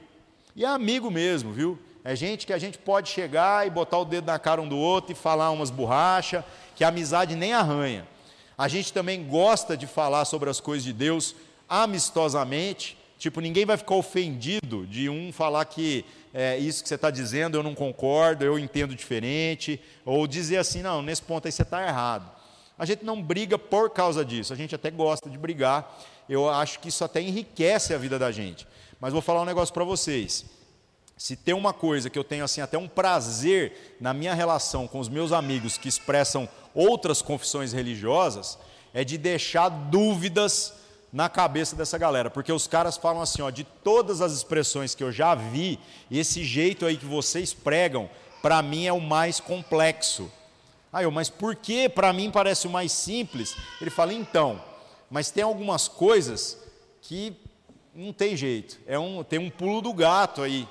E 0.55 0.63
é 0.63 0.67
amigo 0.69 1.11
mesmo, 1.11 1.51
viu? 1.51 1.77
É 2.05 2.15
gente 2.15 2.47
que 2.47 2.53
a 2.53 2.57
gente 2.57 2.77
pode 2.77 3.09
chegar 3.09 3.67
e 3.67 3.69
botar 3.69 3.97
o 3.97 4.05
dedo 4.05 4.27
na 4.27 4.39
cara 4.39 4.61
um 4.61 4.67
do 4.67 4.77
outro 4.77 5.11
e 5.11 5.15
falar 5.15 5.51
umas 5.51 5.69
borrachas, 5.69 6.41
que 6.73 6.85
a 6.85 6.87
amizade 6.87 7.35
nem 7.35 7.51
arranha. 7.51 8.07
A 8.59 8.67
gente 8.67 8.91
também 8.91 9.25
gosta 9.25 9.77
de 9.77 9.87
falar 9.87 10.25
sobre 10.25 10.49
as 10.49 10.59
coisas 10.59 10.83
de 10.83 10.91
Deus 10.91 11.33
amistosamente, 11.69 12.97
tipo, 13.17 13.39
ninguém 13.39 13.65
vai 13.65 13.77
ficar 13.77 13.95
ofendido 13.95 14.85
de 14.85 15.07
um 15.07 15.31
falar 15.31 15.63
que 15.63 16.03
é, 16.33 16.57
isso 16.57 16.83
que 16.83 16.89
você 16.89 16.95
está 16.95 17.09
dizendo 17.09 17.57
eu 17.57 17.63
não 17.63 17.73
concordo, 17.73 18.43
eu 18.43 18.59
entendo 18.59 18.93
diferente, 18.93 19.79
ou 20.03 20.27
dizer 20.27 20.57
assim, 20.57 20.81
não, 20.81 21.01
nesse 21.01 21.21
ponto 21.21 21.45
aí 21.45 21.53
você 21.53 21.61
está 21.61 21.87
errado. 21.87 22.29
A 22.77 22.85
gente 22.85 23.05
não 23.05 23.23
briga 23.23 23.57
por 23.57 23.91
causa 23.91 24.25
disso, 24.25 24.51
a 24.51 24.57
gente 24.57 24.75
até 24.75 24.91
gosta 24.91 25.29
de 25.29 25.37
brigar, 25.37 25.97
eu 26.27 26.49
acho 26.49 26.81
que 26.81 26.89
isso 26.89 27.05
até 27.05 27.21
enriquece 27.21 27.93
a 27.93 27.97
vida 27.97 28.19
da 28.19 28.29
gente. 28.29 28.67
Mas 28.99 29.13
vou 29.13 29.21
falar 29.21 29.41
um 29.41 29.45
negócio 29.45 29.73
para 29.73 29.85
vocês. 29.85 30.43
Se 31.19 31.35
tem 31.35 31.53
uma 31.53 31.73
coisa 31.73 32.09
que 32.09 32.17
eu 32.17 32.23
tenho 32.23 32.45
assim 32.45 32.61
até 32.61 32.77
um 32.77 32.87
prazer 32.87 33.97
na 33.99 34.13
minha 34.13 34.33
relação 34.33 34.87
com 34.87 34.99
os 34.99 35.09
meus 35.09 35.33
amigos 35.33 35.77
que 35.77 35.89
expressam 35.89 36.47
outras 36.73 37.21
confissões 37.21 37.73
religiosas, 37.73 38.57
é 38.93 39.03
de 39.03 39.17
deixar 39.17 39.67
dúvidas 39.67 40.73
na 41.11 41.27
cabeça 41.27 41.75
dessa 41.75 41.97
galera, 41.97 42.29
porque 42.29 42.53
os 42.53 42.67
caras 42.67 42.95
falam 42.95 43.21
assim, 43.21 43.41
ó, 43.41 43.49
de 43.49 43.65
todas 43.65 44.21
as 44.21 44.31
expressões 44.31 44.95
que 44.95 45.03
eu 45.03 45.11
já 45.11 45.35
vi, 45.35 45.77
esse 46.09 46.41
jeito 46.45 46.85
aí 46.85 46.95
que 46.95 47.05
vocês 47.05 47.53
pregam, 47.53 48.09
para 48.41 48.61
mim 48.61 48.85
é 48.85 48.93
o 48.93 49.01
mais 49.01 49.41
complexo. 49.41 50.31
Aí 50.91 51.03
eu, 51.03 51.11
mas 51.11 51.29
por 51.29 51.53
que 51.53 51.89
para 51.89 52.13
mim 52.13 52.31
parece 52.31 52.65
o 52.65 52.69
mais 52.69 52.93
simples? 52.93 53.57
Ele 53.81 53.89
fala, 53.89 54.13
então, 54.13 54.63
mas 55.09 55.29
tem 55.31 55.43
algumas 55.43 55.89
coisas 55.89 56.57
que 57.01 57.35
não 57.93 58.13
tem 58.13 58.37
jeito, 58.37 58.79
é 58.87 58.97
um, 58.97 59.21
tem 59.21 59.37
um 59.37 59.49
pulo 59.49 59.81
do 59.81 59.91
gato 59.91 60.41
aí 60.41 60.65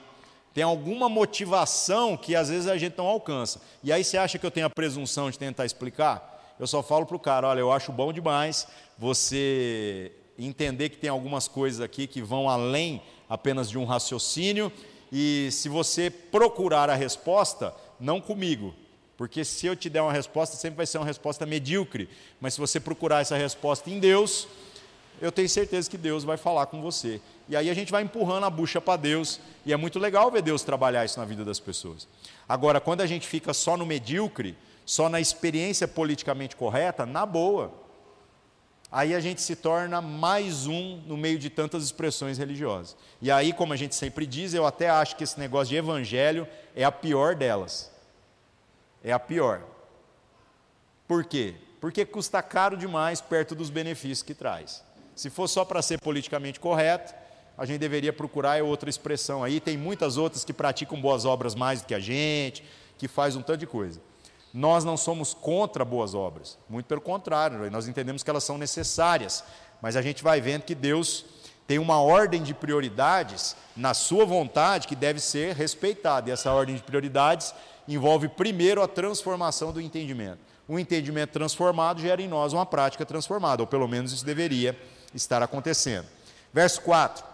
tem 0.54 0.64
alguma 0.64 1.08
motivação 1.08 2.16
que 2.16 2.34
às 2.34 2.48
vezes 2.48 2.68
a 2.68 2.76
gente 2.76 2.96
não 2.98 3.06
alcança. 3.06 3.60
E 3.82 3.92
aí 3.92 4.02
você 4.02 4.16
acha 4.16 4.38
que 4.38 4.46
eu 4.46 4.50
tenho 4.50 4.66
a 4.66 4.70
presunção 4.70 5.30
de 5.30 5.38
tentar 5.38 5.64
explicar? 5.64 6.56
Eu 6.58 6.66
só 6.66 6.82
falo 6.82 7.06
para 7.06 7.16
o 7.16 7.20
cara: 7.20 7.48
olha, 7.48 7.60
eu 7.60 7.72
acho 7.72 7.92
bom 7.92 8.12
demais 8.12 8.66
você 8.98 10.12
entender 10.38 10.88
que 10.88 10.96
tem 10.96 11.10
algumas 11.10 11.48
coisas 11.48 11.80
aqui 11.80 12.06
que 12.06 12.22
vão 12.22 12.48
além 12.48 13.02
apenas 13.28 13.68
de 13.68 13.76
um 13.76 13.84
raciocínio, 13.84 14.72
e 15.12 15.48
se 15.50 15.68
você 15.68 16.10
procurar 16.10 16.88
a 16.88 16.94
resposta, 16.94 17.74
não 17.98 18.20
comigo, 18.20 18.74
porque 19.16 19.44
se 19.44 19.66
eu 19.66 19.74
te 19.74 19.90
der 19.90 20.00
uma 20.00 20.12
resposta, 20.12 20.56
sempre 20.56 20.76
vai 20.76 20.86
ser 20.86 20.98
uma 20.98 21.06
resposta 21.06 21.44
medíocre, 21.44 22.08
mas 22.40 22.54
se 22.54 22.60
você 22.60 22.78
procurar 22.78 23.20
essa 23.20 23.36
resposta 23.36 23.90
em 23.90 23.98
Deus, 23.98 24.46
eu 25.20 25.32
tenho 25.32 25.48
certeza 25.48 25.88
que 25.90 25.98
Deus 25.98 26.24
vai 26.24 26.36
falar 26.36 26.66
com 26.66 26.80
você. 26.80 27.20
E 27.48 27.56
aí 27.56 27.70
a 27.70 27.74
gente 27.74 27.90
vai 27.90 28.02
empurrando 28.02 28.44
a 28.44 28.50
bucha 28.50 28.80
para 28.80 28.96
Deus, 28.96 29.40
e 29.64 29.72
é 29.72 29.76
muito 29.76 29.98
legal 29.98 30.30
ver 30.30 30.42
Deus 30.42 30.62
trabalhar 30.62 31.04
isso 31.04 31.18
na 31.18 31.24
vida 31.24 31.44
das 31.44 31.58
pessoas. 31.58 32.06
Agora, 32.48 32.80
quando 32.80 33.00
a 33.00 33.06
gente 33.06 33.26
fica 33.26 33.52
só 33.52 33.76
no 33.76 33.86
medíocre, 33.86 34.56
só 34.84 35.08
na 35.08 35.20
experiência 35.20 35.86
politicamente 35.86 36.56
correta, 36.56 37.04
na 37.04 37.26
boa, 37.26 37.72
aí 38.90 39.14
a 39.14 39.20
gente 39.20 39.42
se 39.42 39.54
torna 39.54 40.00
mais 40.00 40.66
um 40.66 41.02
no 41.06 41.16
meio 41.16 41.38
de 41.38 41.50
tantas 41.50 41.84
expressões 41.84 42.38
religiosas. 42.38 42.96
E 43.20 43.30
aí, 43.30 43.52
como 43.52 43.72
a 43.72 43.76
gente 43.76 43.94
sempre 43.94 44.26
diz, 44.26 44.54
eu 44.54 44.66
até 44.66 44.88
acho 44.88 45.16
que 45.16 45.24
esse 45.24 45.38
negócio 45.38 45.68
de 45.68 45.76
evangelho 45.76 46.48
é 46.74 46.84
a 46.84 46.92
pior 46.92 47.34
delas. 47.34 47.90
É 49.02 49.12
a 49.12 49.18
pior. 49.18 49.62
Por 51.06 51.24
quê? 51.24 51.54
Porque 51.80 52.04
custa 52.04 52.42
caro 52.42 52.76
demais 52.76 53.20
perto 53.20 53.54
dos 53.54 53.70
benefícios 53.70 54.22
que 54.22 54.34
traz. 54.34 54.82
Se 55.18 55.30
for 55.30 55.48
só 55.48 55.64
para 55.64 55.82
ser 55.82 56.00
politicamente 56.00 56.60
correto, 56.60 57.12
a 57.56 57.66
gente 57.66 57.80
deveria 57.80 58.12
procurar 58.12 58.62
outra 58.62 58.88
expressão 58.88 59.42
aí. 59.42 59.58
Tem 59.58 59.76
muitas 59.76 60.16
outras 60.16 60.44
que 60.44 60.52
praticam 60.52 61.00
boas 61.00 61.24
obras 61.24 61.56
mais 61.56 61.80
do 61.80 61.88
que 61.88 61.94
a 61.94 61.98
gente, 61.98 62.62
que 62.96 63.08
faz 63.08 63.34
um 63.34 63.42
tanto 63.42 63.58
de 63.58 63.66
coisa. 63.66 64.00
Nós 64.54 64.84
não 64.84 64.96
somos 64.96 65.34
contra 65.34 65.84
boas 65.84 66.14
obras, 66.14 66.56
muito 66.68 66.86
pelo 66.86 67.00
contrário, 67.00 67.68
nós 67.68 67.88
entendemos 67.88 68.22
que 68.22 68.30
elas 68.30 68.44
são 68.44 68.56
necessárias, 68.56 69.42
mas 69.82 69.96
a 69.96 70.02
gente 70.02 70.22
vai 70.22 70.40
vendo 70.40 70.62
que 70.62 70.74
Deus 70.74 71.24
tem 71.66 71.80
uma 71.80 72.00
ordem 72.00 72.40
de 72.40 72.54
prioridades 72.54 73.56
na 73.76 73.94
sua 73.94 74.24
vontade 74.24 74.86
que 74.86 74.94
deve 74.94 75.18
ser 75.18 75.52
respeitada, 75.52 76.30
e 76.30 76.32
essa 76.32 76.52
ordem 76.52 76.76
de 76.76 76.82
prioridades 76.84 77.52
envolve 77.88 78.28
primeiro 78.28 78.80
a 78.84 78.86
transformação 78.86 79.72
do 79.72 79.80
entendimento. 79.80 80.38
Um 80.68 80.78
entendimento 80.78 81.32
transformado 81.32 82.00
gera 82.00 82.22
em 82.22 82.28
nós 82.28 82.52
uma 82.52 82.64
prática 82.64 83.04
transformada, 83.04 83.64
ou 83.64 83.66
pelo 83.66 83.88
menos 83.88 84.12
isso 84.12 84.24
deveria 84.24 84.78
estar 85.14 85.42
acontecendo. 85.42 86.06
Verso 86.52 86.80
4: 86.82 87.24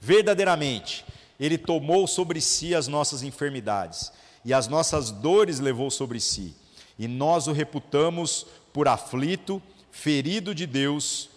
Verdadeiramente, 0.00 1.04
Ele 1.38 1.58
tomou 1.58 2.06
sobre 2.06 2.40
si 2.40 2.74
as 2.74 2.88
nossas 2.88 3.22
enfermidades 3.22 4.12
e 4.44 4.52
as 4.52 4.66
nossas 4.66 5.10
dores 5.10 5.60
levou 5.60 5.90
sobre 5.90 6.20
si, 6.20 6.54
e 6.98 7.06
nós 7.06 7.46
o 7.46 7.52
reputamos 7.52 8.46
por 8.72 8.88
aflito, 8.88 9.62
ferido 9.90 10.54
de 10.54 10.66
Deus 10.66 11.30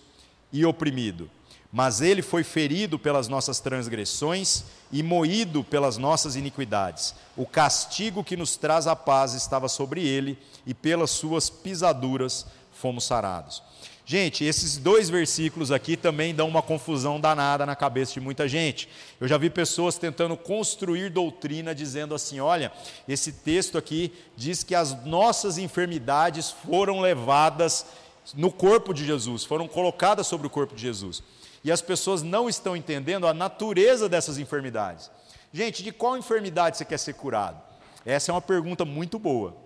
e 0.52 0.66
oprimido. 0.66 1.30
Mas 1.72 2.00
ele 2.00 2.22
foi 2.22 2.44
ferido 2.44 2.98
pelas 2.98 3.28
nossas 3.28 3.60
transgressões 3.60 4.64
e 4.92 5.04
moído 5.04 5.62
pelas 5.62 5.98
nossas 5.98 6.38
iniquidades. 6.38 7.14
O 7.36 7.46
castigo 7.46 8.24
que 8.24 8.38
nos 8.38 8.56
traz 8.56 8.88
a 8.88 8.96
paz 8.96 9.34
estava 9.34 9.68
sobre 9.68 10.08
ele, 10.08 10.38
e 10.66 10.74
pelas 10.74 11.12
suas 11.12 11.50
pisaduras 11.50 12.46
fomos 12.72 13.04
sarados. 13.04 13.62
Gente, 14.08 14.44
esses 14.44 14.78
dois 14.78 15.10
versículos 15.10 15.72
aqui 15.72 15.98
também 15.98 16.36
dão 16.36 16.48
uma 16.48 16.62
confusão 16.62 17.20
danada 17.20 17.66
na 17.66 17.76
cabeça 17.76 18.14
de 18.14 18.20
muita 18.20 18.48
gente. 18.48 18.88
Eu 19.20 19.28
já 19.28 19.36
vi 19.36 19.50
pessoas 19.50 19.98
tentando 19.98 20.38
construir 20.38 21.10
doutrina 21.10 21.74
dizendo 21.74 22.14
assim: 22.14 22.40
olha, 22.40 22.72
esse 23.08 23.32
texto 23.32 23.80
aqui 23.80 24.14
diz 24.38 24.64
que 24.64 24.76
as 24.76 25.04
nossas 25.06 25.58
enfermidades 25.58 26.52
foram 26.52 27.02
levadas 27.02 27.88
no 28.36 28.52
corpo 28.52 28.94
de 28.94 29.04
Jesus, 29.04 29.44
foram 29.44 29.68
colocadas 29.68 30.28
sobre 30.28 30.46
o 30.46 30.52
corpo 30.52 30.76
de 30.76 30.84
Jesus. 30.84 31.24
E 31.64 31.72
as 31.72 31.82
pessoas 31.82 32.22
não 32.22 32.48
estão 32.48 32.78
entendendo 32.78 33.26
a 33.26 33.34
natureza 33.34 34.08
dessas 34.08 34.38
enfermidades. 34.38 35.10
Gente, 35.52 35.82
de 35.82 35.92
qual 35.92 36.16
enfermidade 36.16 36.78
você 36.78 36.86
quer 36.86 37.00
ser 37.00 37.14
curado? 37.14 37.60
Essa 38.06 38.30
é 38.30 38.34
uma 38.34 38.42
pergunta 38.42 38.86
muito 38.86 39.18
boa. 39.18 39.58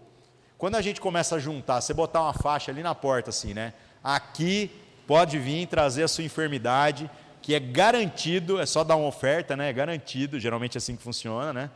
Quando 0.57 0.75
a 0.75 0.81
gente 0.81 1.01
começa 1.01 1.35
a 1.35 1.39
juntar, 1.39 1.81
você 1.81 1.93
botar 1.93 2.21
uma 2.21 2.33
faixa 2.33 2.71
ali 2.71 2.81
na 2.81 2.95
porta 2.95 3.31
assim, 3.31 3.53
né? 3.53 3.73
Aqui 4.03 4.71
pode 5.05 5.37
vir 5.37 5.67
trazer 5.67 6.03
a 6.03 6.07
sua 6.07 6.23
enfermidade, 6.23 7.09
que 7.41 7.55
é 7.55 7.59
garantido, 7.59 8.59
é 8.59 8.65
só 8.65 8.83
dar 8.83 8.95
uma 8.95 9.07
oferta, 9.07 9.57
né? 9.57 9.69
É 9.69 9.73
garantido, 9.73 10.39
geralmente 10.39 10.77
é 10.77 10.79
assim 10.79 10.95
que 10.95 11.01
funciona, 11.03 11.51
né? 11.51 11.69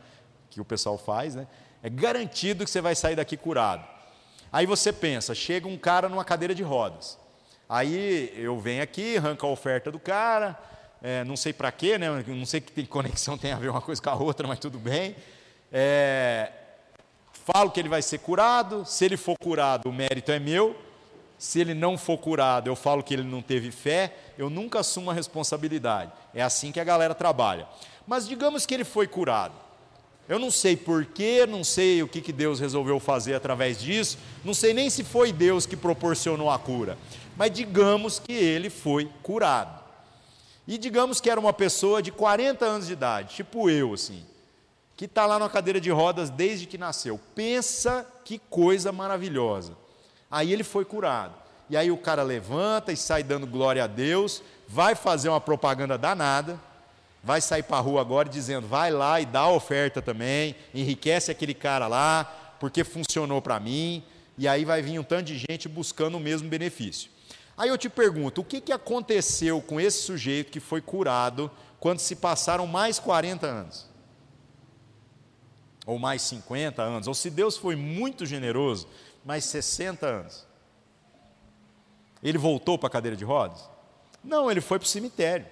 Que 0.50 0.60
o 0.60 0.64
pessoal 0.64 0.96
faz, 0.96 1.34
né? 1.34 1.46
É 1.82 1.90
garantido 1.90 2.64
que 2.64 2.70
você 2.70 2.80
vai 2.80 2.94
sair 2.94 3.16
daqui 3.16 3.36
curado. 3.36 3.84
Aí 4.52 4.66
você 4.66 4.92
pensa, 4.92 5.34
chega 5.34 5.66
um 5.66 5.76
cara 5.76 6.08
numa 6.08 6.24
cadeira 6.24 6.54
de 6.54 6.62
rodas. 6.62 7.18
Aí 7.68 8.32
eu 8.36 8.58
venho 8.60 8.82
aqui, 8.82 9.16
arranco 9.16 9.44
a 9.44 9.50
oferta 9.50 9.90
do 9.90 9.98
cara, 9.98 10.56
é, 11.02 11.24
não 11.24 11.36
sei 11.36 11.52
para 11.52 11.72
quê, 11.72 11.98
né? 11.98 12.08
Não 12.26 12.46
sei 12.46 12.60
que 12.60 12.86
conexão 12.86 13.36
tem 13.38 13.52
a 13.52 13.56
ver 13.56 13.68
uma 13.68 13.80
coisa 13.80 14.00
com 14.00 14.10
a 14.10 14.14
outra, 14.14 14.46
mas 14.46 14.58
tudo 14.58 14.78
bem. 14.78 15.16
É, 15.72 16.52
falo 17.32 17.70
que 17.70 17.80
ele 17.80 17.88
vai 17.88 18.00
ser 18.00 18.18
curado, 18.18 18.84
se 18.86 19.04
ele 19.04 19.16
for 19.16 19.36
curado, 19.36 19.88
o 19.88 19.92
mérito 19.92 20.30
é 20.30 20.38
meu. 20.38 20.83
Se 21.38 21.60
ele 21.60 21.74
não 21.74 21.98
for 21.98 22.18
curado, 22.18 22.68
eu 22.68 22.76
falo 22.76 23.02
que 23.02 23.12
ele 23.12 23.22
não 23.22 23.42
teve 23.42 23.70
fé, 23.70 24.14
eu 24.38 24.48
nunca 24.48 24.80
assumo 24.80 25.10
a 25.10 25.14
responsabilidade. 25.14 26.12
É 26.32 26.42
assim 26.42 26.72
que 26.72 26.80
a 26.80 26.84
galera 26.84 27.14
trabalha. 27.14 27.66
Mas 28.06 28.26
digamos 28.26 28.66
que 28.66 28.74
ele 28.74 28.84
foi 28.84 29.06
curado. 29.06 29.54
Eu 30.28 30.38
não 30.38 30.50
sei 30.50 30.74
porquê, 30.74 31.46
não 31.46 31.62
sei 31.62 32.02
o 32.02 32.08
que, 32.08 32.22
que 32.22 32.32
Deus 32.32 32.58
resolveu 32.58 32.98
fazer 32.98 33.34
através 33.34 33.78
disso, 33.78 34.16
não 34.42 34.54
sei 34.54 34.72
nem 34.72 34.88
se 34.88 35.04
foi 35.04 35.30
Deus 35.32 35.66
que 35.66 35.76
proporcionou 35.76 36.50
a 36.50 36.58
cura, 36.58 36.96
mas 37.36 37.50
digamos 37.50 38.18
que 38.18 38.32
ele 38.32 38.70
foi 38.70 39.10
curado. 39.22 39.84
E 40.66 40.78
digamos 40.78 41.20
que 41.20 41.28
era 41.28 41.38
uma 41.38 41.52
pessoa 41.52 42.00
de 42.00 42.10
40 42.10 42.64
anos 42.64 42.86
de 42.86 42.94
idade, 42.94 43.34
tipo 43.34 43.68
eu, 43.68 43.92
assim, 43.92 44.24
que 44.96 45.04
está 45.04 45.26
lá 45.26 45.38
na 45.38 45.50
cadeira 45.50 45.78
de 45.78 45.90
rodas 45.90 46.30
desde 46.30 46.64
que 46.64 46.78
nasceu. 46.78 47.20
Pensa 47.34 48.06
que 48.24 48.38
coisa 48.38 48.90
maravilhosa. 48.92 49.76
Aí 50.30 50.52
ele 50.52 50.64
foi 50.64 50.84
curado. 50.84 51.34
E 51.68 51.76
aí 51.76 51.90
o 51.90 51.96
cara 51.96 52.22
levanta 52.22 52.92
e 52.92 52.96
sai 52.96 53.22
dando 53.22 53.46
glória 53.46 53.84
a 53.84 53.86
Deus, 53.86 54.42
vai 54.68 54.94
fazer 54.94 55.28
uma 55.28 55.40
propaganda 55.40 55.96
danada, 55.96 56.60
vai 57.22 57.40
sair 57.40 57.62
para 57.62 57.78
a 57.78 57.80
rua 57.80 58.00
agora 58.00 58.28
dizendo: 58.28 58.66
vai 58.66 58.90
lá 58.90 59.20
e 59.20 59.26
dá 59.26 59.40
a 59.40 59.50
oferta 59.50 60.02
também, 60.02 60.54
enriquece 60.74 61.30
aquele 61.30 61.54
cara 61.54 61.86
lá, 61.86 62.24
porque 62.60 62.84
funcionou 62.84 63.40
para 63.40 63.58
mim. 63.58 64.04
E 64.36 64.48
aí 64.48 64.64
vai 64.64 64.82
vir 64.82 64.98
um 64.98 65.04
tanto 65.04 65.26
de 65.26 65.38
gente 65.38 65.68
buscando 65.68 66.16
o 66.16 66.20
mesmo 66.20 66.48
benefício. 66.48 67.10
Aí 67.56 67.68
eu 67.68 67.78
te 67.78 67.88
pergunto: 67.88 68.40
o 68.40 68.44
que, 68.44 68.60
que 68.60 68.72
aconteceu 68.72 69.60
com 69.62 69.80
esse 69.80 70.02
sujeito 70.02 70.50
que 70.50 70.60
foi 70.60 70.80
curado 70.80 71.50
quando 71.80 72.00
se 72.00 72.16
passaram 72.16 72.66
mais 72.66 72.98
40 72.98 73.46
anos? 73.46 73.86
Ou 75.86 75.98
mais 75.98 76.22
50 76.22 76.82
anos? 76.82 77.06
Ou 77.06 77.14
se 77.14 77.30
Deus 77.30 77.56
foi 77.56 77.76
muito 77.76 78.24
generoso, 78.24 78.88
mais 79.24 79.44
60 79.44 80.06
anos? 80.06 80.46
Ele 82.22 82.38
voltou 82.38 82.78
para 82.78 82.86
a 82.88 82.90
cadeira 82.90 83.16
de 83.16 83.24
rodas? 83.24 83.68
Não, 84.22 84.50
ele 84.50 84.60
foi 84.60 84.78
para 84.78 84.86
o 84.86 84.88
cemitério. 84.88 85.46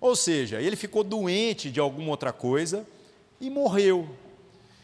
Ou 0.00 0.16
seja, 0.16 0.60
ele 0.60 0.76
ficou 0.76 1.04
doente 1.04 1.70
de 1.70 1.78
alguma 1.78 2.10
outra 2.10 2.32
coisa 2.32 2.86
e 3.40 3.48
morreu. 3.48 4.08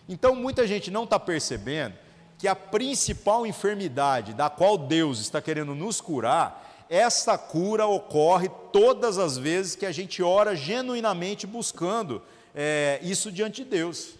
Então 0.08 0.34
muita 0.34 0.66
gente 0.66 0.90
não 0.90 1.04
está 1.04 1.18
percebendo 1.18 1.94
que 2.38 2.46
a 2.46 2.54
principal 2.54 3.44
enfermidade 3.44 4.32
da 4.32 4.48
qual 4.48 4.78
Deus 4.78 5.18
está 5.18 5.42
querendo 5.42 5.74
nos 5.74 6.00
curar, 6.00 6.86
essa 6.88 7.36
cura 7.36 7.86
ocorre 7.86 8.48
todas 8.72 9.18
as 9.18 9.36
vezes 9.36 9.74
que 9.74 9.84
a 9.84 9.92
gente 9.92 10.22
ora 10.22 10.54
genuinamente 10.54 11.46
buscando 11.46 12.22
é, 12.54 12.98
isso 13.02 13.30
diante 13.30 13.64
de 13.64 13.70
Deus. 13.70 14.14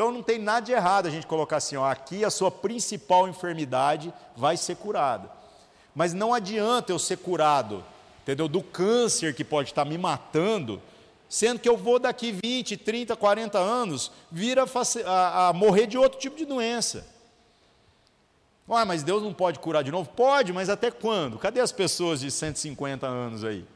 Então 0.00 0.10
não 0.10 0.22
tem 0.22 0.38
nada 0.38 0.64
de 0.64 0.72
errado 0.72 1.08
a 1.08 1.10
gente 1.10 1.26
colocar 1.26 1.58
assim, 1.58 1.76
ó, 1.76 1.84
aqui 1.84 2.24
a 2.24 2.30
sua 2.30 2.50
principal 2.50 3.28
enfermidade 3.28 4.10
vai 4.34 4.56
ser 4.56 4.76
curada. 4.76 5.30
Mas 5.94 6.14
não 6.14 6.32
adianta 6.32 6.90
eu 6.90 6.98
ser 6.98 7.18
curado 7.18 7.84
entendeu? 8.22 8.48
Do 8.48 8.62
câncer 8.62 9.34
que 9.34 9.44
pode 9.44 9.68
estar 9.68 9.84
me 9.84 9.98
matando, 9.98 10.80
sendo 11.28 11.60
que 11.60 11.68
eu 11.68 11.76
vou 11.76 11.98
daqui 11.98 12.32
20, 12.32 12.78
30, 12.78 13.14
40 13.14 13.58
anos 13.58 14.10
vir 14.32 14.58
a, 14.58 14.64
a, 15.04 15.48
a 15.48 15.52
morrer 15.52 15.86
de 15.86 15.98
outro 15.98 16.18
tipo 16.18 16.38
de 16.38 16.46
doença. 16.46 17.06
Ué, 18.66 18.86
mas 18.86 19.02
Deus 19.02 19.22
não 19.22 19.34
pode 19.34 19.58
curar 19.58 19.84
de 19.84 19.90
novo? 19.90 20.08
Pode, 20.08 20.50
mas 20.50 20.70
até 20.70 20.90
quando? 20.90 21.38
Cadê 21.38 21.60
as 21.60 21.72
pessoas 21.72 22.20
de 22.20 22.30
150 22.30 23.06
anos 23.06 23.44
aí? 23.44 23.66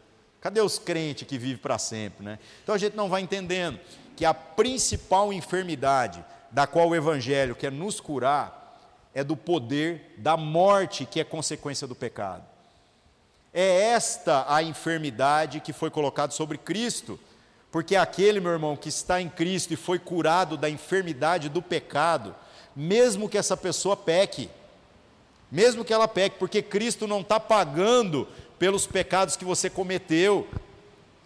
Cadê 0.41 0.63
os 0.63 0.79
crentes 0.79 1.29
que 1.29 1.37
vivem 1.37 1.59
para 1.59 1.77
sempre? 1.77 2.25
Né? 2.25 2.39
Então 2.63 2.75
a 2.75 2.79
gente 2.79 2.97
não 2.97 3.11
vai 3.11 3.21
entendendo 3.21 3.79
que 4.17 4.25
a 4.25 4.35
principal 4.35 5.33
enfermidade 5.33 6.25
da 6.51 6.67
qual 6.67 6.89
o 6.89 6.95
Evangelho 6.95 7.55
quer 7.55 7.73
nos 7.73 8.01
curar 8.01 8.79
é 9.15 9.23
do 9.23 9.37
poder 9.37 10.15
da 10.19 10.37
morte 10.37 11.05
que 11.07 11.21
é 11.21 11.25
consequência 11.25 11.87
do 11.87 11.95
pecado. 11.95 12.45
É 13.53 13.91
esta 13.93 14.45
a 14.49 14.63
enfermidade 14.63 15.61
que 15.61 15.73
foi 15.73 15.89
colocada 15.89 16.33
sobre 16.33 16.59
Cristo, 16.59 17.19
porque 17.71 17.95
aquele, 17.95 18.41
meu 18.41 18.53
irmão, 18.53 18.77
que 18.77 18.89
está 18.89 19.21
em 19.21 19.29
Cristo 19.29 19.73
e 19.73 19.77
foi 19.77 19.99
curado 19.99 20.57
da 20.57 20.69
enfermidade 20.69 21.49
do 21.49 21.63
pecado, 21.63 22.35
mesmo 22.75 23.29
que 23.29 23.39
essa 23.39 23.57
pessoa 23.57 23.97
peque, 23.97 24.51
mesmo 25.51 25.85
que 25.85 25.93
ela 25.93 26.09
peque, 26.09 26.37
porque 26.39 26.63
Cristo 26.63 27.07
não 27.07 27.21
está 27.21 27.39
pagando 27.39 28.27
pelos 28.59 28.87
pecados 28.87 29.37
que 29.37 29.45
você 29.45 29.71
cometeu, 29.71 30.49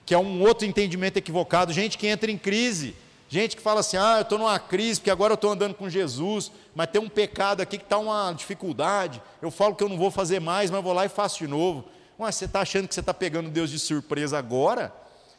que 0.08 0.14
é 0.14 0.18
um 0.18 0.40
outro 0.40 0.66
entendimento 0.66 1.18
equivocado. 1.18 1.70
Gente 1.70 1.98
que 1.98 2.06
entra 2.06 2.30
em 2.30 2.38
crise, 2.38 2.96
gente 3.28 3.54
que 3.54 3.60
fala 3.60 3.80
assim: 3.80 3.98
ah, 3.98 4.14
eu 4.16 4.22
estou 4.22 4.38
numa 4.38 4.58
crise 4.58 4.98
porque 4.98 5.10
agora 5.10 5.32
eu 5.32 5.34
estou 5.34 5.50
andando 5.50 5.74
com 5.74 5.86
Jesus, 5.86 6.50
mas 6.74 6.86
tem 6.86 6.98
um 6.98 7.10
pecado 7.10 7.60
aqui 7.60 7.76
que 7.76 7.84
está 7.84 7.98
uma 7.98 8.32
dificuldade. 8.32 9.20
Eu 9.42 9.50
falo 9.50 9.74
que 9.74 9.84
eu 9.84 9.88
não 9.88 9.98
vou 9.98 10.10
fazer 10.10 10.40
mais, 10.40 10.70
mas 10.70 10.82
vou 10.82 10.94
lá 10.94 11.04
e 11.04 11.10
faço 11.10 11.40
de 11.40 11.46
novo. 11.46 11.84
Mas 12.18 12.36
você 12.36 12.46
está 12.46 12.62
achando 12.62 12.88
que 12.88 12.94
você 12.94 13.00
está 13.00 13.12
pegando 13.12 13.50
Deus 13.50 13.68
de 13.68 13.78
surpresa 13.78 14.38
agora? 14.38 14.94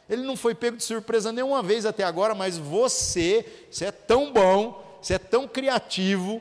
Ele 0.08 0.22
não 0.22 0.36
foi 0.36 0.54
pego 0.54 0.76
de 0.76 0.84
surpresa 0.84 1.32
nenhuma 1.32 1.64
vez 1.64 1.84
até 1.84 2.04
agora, 2.04 2.32
mas 2.32 2.56
você, 2.56 3.44
você 3.68 3.86
é 3.86 3.90
tão 3.90 4.32
bom, 4.32 4.80
você 5.02 5.14
é 5.14 5.18
tão 5.18 5.48
criativo, 5.48 6.40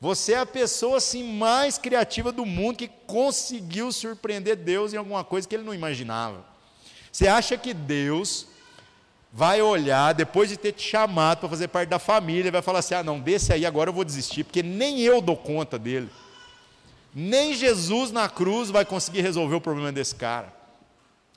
você 0.00 0.32
é 0.32 0.38
a 0.38 0.46
pessoa 0.46 0.96
assim 0.96 1.22
mais 1.22 1.76
criativa 1.76 2.32
do 2.32 2.46
mundo 2.46 2.78
que 2.78 2.88
conseguiu 3.06 3.92
surpreender 3.92 4.56
Deus 4.56 4.94
em 4.94 4.96
alguma 4.96 5.22
coisa 5.22 5.46
que 5.46 5.54
ele 5.54 5.64
não 5.64 5.74
imaginava. 5.74 6.49
Você 7.10 7.26
acha 7.26 7.56
que 7.56 7.74
Deus 7.74 8.46
vai 9.32 9.62
olhar 9.62 10.12
depois 10.12 10.48
de 10.48 10.56
ter 10.56 10.72
te 10.72 10.82
chamado 10.82 11.40
para 11.40 11.48
fazer 11.48 11.68
parte 11.68 11.88
da 11.88 11.98
família, 11.98 12.50
vai 12.50 12.62
falar 12.62 12.80
assim: 12.80 12.94
"Ah, 12.94 13.02
não, 13.02 13.20
desse 13.20 13.52
aí 13.52 13.64
agora 13.64 13.90
eu 13.90 13.94
vou 13.94 14.04
desistir, 14.04 14.44
porque 14.44 14.62
nem 14.62 15.00
eu 15.00 15.20
dou 15.20 15.36
conta 15.36 15.78
dele". 15.78 16.08
Nem 17.14 17.54
Jesus 17.54 18.12
na 18.12 18.28
cruz 18.28 18.70
vai 18.70 18.84
conseguir 18.84 19.20
resolver 19.22 19.56
o 19.56 19.60
problema 19.60 19.90
desse 19.90 20.14
cara. 20.14 20.60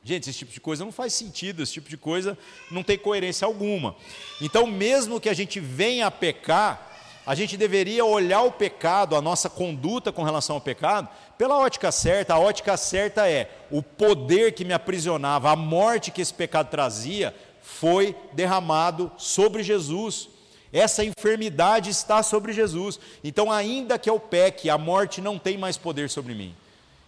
Gente, 0.04 0.30
esse 0.30 0.40
tipo 0.40 0.52
de 0.52 0.60
coisa 0.60 0.84
não 0.84 0.92
faz 0.92 1.14
sentido, 1.14 1.64
esse 1.64 1.74
tipo 1.74 1.90
de 1.90 1.96
coisa 1.96 2.38
não 2.70 2.84
tem 2.84 2.98
coerência 2.98 3.46
alguma. 3.46 3.96
Então, 4.42 4.68
mesmo 4.68 5.20
que 5.20 5.30
a 5.30 5.34
gente 5.34 5.62
venha 5.62 6.08
a 6.08 6.12
pecar, 6.12 6.93
a 7.26 7.36
gente 7.36 7.56
deveria 7.56 8.04
olhar 8.04 8.42
o 8.42 8.52
pecado, 8.52 9.16
a 9.16 9.22
nossa 9.22 9.50
conduta 9.50 10.12
com 10.12 10.24
relação 10.24 10.58
ao 10.58 10.62
pecado, 10.62 11.08
pela 11.38 11.58
ótica 11.58 11.92
certa. 11.92 12.34
A 12.34 12.40
ótica 12.40 12.76
certa 12.76 13.30
é 13.30 13.50
o 13.72 13.82
poder 13.82 14.54
que 14.54 14.66
me 14.66 14.74
aprisionava, 14.74 15.50
a 15.50 15.56
morte 15.56 16.12
que 16.12 16.22
esse 16.22 16.34
pecado 16.34 16.70
trazia, 16.70 17.34
foi 17.62 18.16
derramado 18.34 19.12
sobre 19.18 19.64
Jesus. 19.64 20.28
Essa 20.72 21.06
enfermidade 21.06 21.90
está 21.90 22.22
sobre 22.22 22.52
Jesus. 22.52 23.00
Então, 23.24 23.52
ainda 23.52 23.98
que 23.98 24.10
eu 24.10 24.20
peque, 24.20 24.70
a 24.70 24.78
morte 24.78 25.22
não 25.22 25.40
tem 25.40 25.58
mais 25.58 25.78
poder 25.78 26.10
sobre 26.10 26.34
mim. 26.34 26.54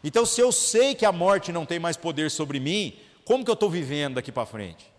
Então, 0.04 0.26
se 0.26 0.40
eu 0.40 0.52
sei 0.52 0.96
que 0.96 1.06
a 1.06 1.12
morte 1.12 1.52
não 1.52 1.66
tem 1.66 1.80
mais 1.80 1.98
poder 1.98 2.32
sobre 2.32 2.60
mim, 2.60 2.96
como 3.26 3.44
que 3.44 3.50
eu 3.50 3.56
estou 3.56 3.70
vivendo 3.70 4.16
daqui 4.16 4.32
para 4.32 4.46
frente? 4.46 4.95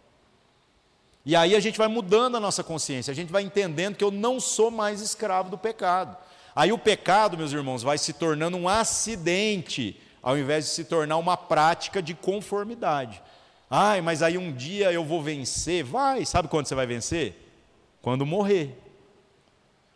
E 1.26 1.36
aí 1.36 1.54
a 1.54 1.60
gente 1.60 1.76
vai 1.76 1.88
mudando 1.88 2.36
a 2.36 2.40
nossa 2.40 2.64
consciência, 2.64 3.10
a 3.10 3.14
gente 3.14 3.30
vai 3.30 3.42
entendendo 3.42 3.96
que 3.96 4.04
eu 4.04 4.10
não 4.10 4.40
sou 4.40 4.70
mais 4.70 5.02
escravo 5.02 5.50
do 5.50 5.58
pecado. 5.58 6.16
Aí 6.54 6.72
o 6.72 6.78
pecado, 6.78 7.36
meus 7.36 7.52
irmãos, 7.52 7.82
vai 7.82 7.98
se 7.98 8.14
tornando 8.14 8.56
um 8.56 8.66
acidente, 8.66 10.00
ao 10.22 10.38
invés 10.38 10.64
de 10.64 10.70
se 10.70 10.84
tornar 10.84 11.18
uma 11.18 11.36
prática 11.36 12.00
de 12.00 12.14
conformidade. 12.14 13.20
Ai, 13.68 14.00
mas 14.00 14.22
aí 14.22 14.38
um 14.38 14.50
dia 14.50 14.90
eu 14.90 15.04
vou 15.04 15.22
vencer. 15.22 15.84
Vai, 15.84 16.24
sabe 16.24 16.48
quando 16.48 16.66
você 16.66 16.74
vai 16.74 16.86
vencer? 16.86 17.42
quando 18.06 18.24
morrer. 18.24 18.80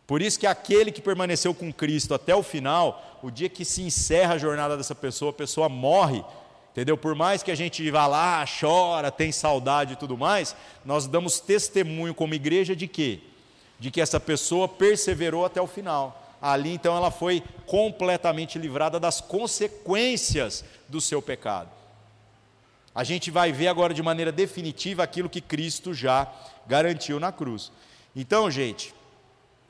Por 0.05 0.21
isso 0.21 0.37
que 0.37 0.45
aquele 0.45 0.91
que 0.91 1.01
permaneceu 1.01 1.55
com 1.55 1.73
Cristo 1.73 2.13
até 2.13 2.35
o 2.35 2.43
final, 2.43 3.21
o 3.23 3.31
dia 3.31 3.49
que 3.49 3.65
se 3.65 3.83
encerra 3.83 4.35
a 4.35 4.39
jornada 4.39 4.77
dessa 4.77 4.97
pessoa, 4.97 5.31
a 5.31 5.33
pessoa 5.33 5.69
morre, 5.69 6.25
entendeu? 6.73 6.97
Por 6.97 7.15
mais 7.15 7.43
que 7.43 7.51
a 7.51 7.55
gente 7.55 7.89
vá 7.91 8.07
lá, 8.07 8.45
chora, 8.47 9.11
tem 9.11 9.33
saudade 9.33 9.95
e 9.95 9.97
tudo 9.97 10.17
mais, 10.17 10.55
nós 10.85 11.07
damos 11.07 11.41
testemunho 11.41 12.15
como 12.15 12.35
igreja 12.35 12.75
de 12.75 12.87
quê? 12.87 13.21
De 13.79 13.91
que 13.91 14.01
essa 14.01 14.21
pessoa 14.21 14.69
perseverou 14.69 15.45
até 15.45 15.61
o 15.61 15.67
final. 15.67 16.37
Ali 16.41 16.73
então 16.73 16.97
ela 16.97 17.11
foi 17.11 17.43
completamente 17.67 18.59
livrada 18.59 18.99
das 18.99 19.21
consequências 19.21 20.65
do 20.89 21.01
seu 21.01 21.21
pecado. 21.21 21.69
A 22.95 23.05
gente 23.05 23.31
vai 23.31 23.53
ver 23.53 23.69
agora 23.69 23.95
de 23.95 24.03
maneira 24.03 24.33
definitiva 24.33 25.03
aquilo 25.03 25.29
que 25.29 25.41
Cristo 25.41 25.95
já 25.95 26.31
garantiu 26.67 27.21
na 27.21 27.31
cruz. 27.31 27.71
Então, 28.17 28.51
gente, 28.51 28.93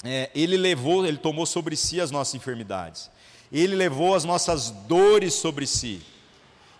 é, 0.03 0.31
ele 0.35 0.57
levou, 0.57 1.05
ele 1.05 1.19
tomou 1.19 1.45
sobre 1.45 1.77
si 1.77 2.01
as 2.01 2.11
nossas 2.11 2.35
enfermidades, 2.35 3.11
ele 3.53 3.75
levou 3.75 4.15
as 4.15 4.25
nossas 4.25 4.71
dores 4.71 5.35
sobre 5.35 5.67
si, 5.67 6.01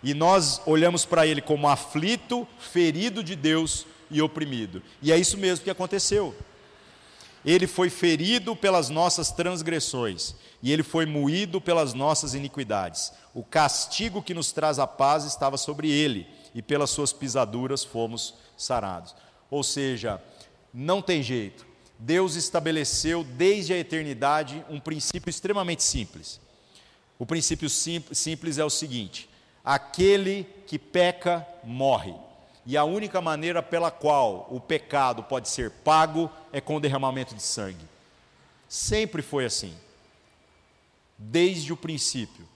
e 0.03 0.13
nós 0.13 0.61
olhamos 0.65 1.05
para 1.05 1.27
ele 1.27 1.41
como 1.41 1.67
aflito, 1.67 2.47
ferido 2.59 3.23
de 3.23 3.35
Deus 3.35 3.85
e 4.09 4.21
oprimido, 4.21 4.81
e 5.01 5.11
é 5.11 5.17
isso 5.17 5.37
mesmo 5.37 5.63
que 5.63 5.69
aconteceu. 5.69 6.35
Ele 7.43 7.65
foi 7.65 7.89
ferido 7.89 8.55
pelas 8.55 8.89
nossas 8.89 9.31
transgressões, 9.31 10.35
e 10.61 10.71
ele 10.71 10.83
foi 10.83 11.05
moído 11.05 11.59
pelas 11.59 11.93
nossas 11.93 12.35
iniquidades. 12.35 13.11
O 13.33 13.43
castigo 13.43 14.21
que 14.21 14.33
nos 14.33 14.51
traz 14.51 14.77
a 14.77 14.85
paz 14.85 15.23
estava 15.25 15.57
sobre 15.57 15.89
ele, 15.89 16.27
e 16.53 16.61
pelas 16.61 16.89
suas 16.91 17.11
pisaduras 17.11 17.83
fomos 17.83 18.35
sarados. 18.57 19.15
Ou 19.49 19.63
seja, 19.63 20.21
não 20.73 21.01
tem 21.01 21.23
jeito. 21.23 21.65
Deus 21.97 22.35
estabeleceu 22.35 23.23
desde 23.23 23.73
a 23.73 23.77
eternidade 23.77 24.63
um 24.69 24.79
princípio 24.79 25.29
extremamente 25.29 25.83
simples. 25.83 26.39
O 27.17 27.25
princípio 27.25 27.69
simples 27.69 28.57
é 28.57 28.65
o 28.65 28.69
seguinte: 28.69 29.29
aquele 29.63 30.47
que 30.67 30.77
peca 30.79 31.45
morre. 31.63 32.13
E 32.65 32.77
a 32.77 32.83
única 32.83 33.19
maneira 33.21 33.63
pela 33.63 33.89
qual 33.89 34.47
o 34.49 34.59
pecado 34.59 35.23
pode 35.23 35.49
ser 35.49 35.71
pago 35.71 36.29
é 36.53 36.61
com 36.61 36.75
o 36.75 36.79
derramamento 36.79 37.33
de 37.33 37.41
sangue. 37.41 37.85
Sempre 38.69 39.21
foi 39.21 39.45
assim, 39.45 39.75
desde 41.17 41.73
o 41.73 41.77
princípio. 41.77 42.47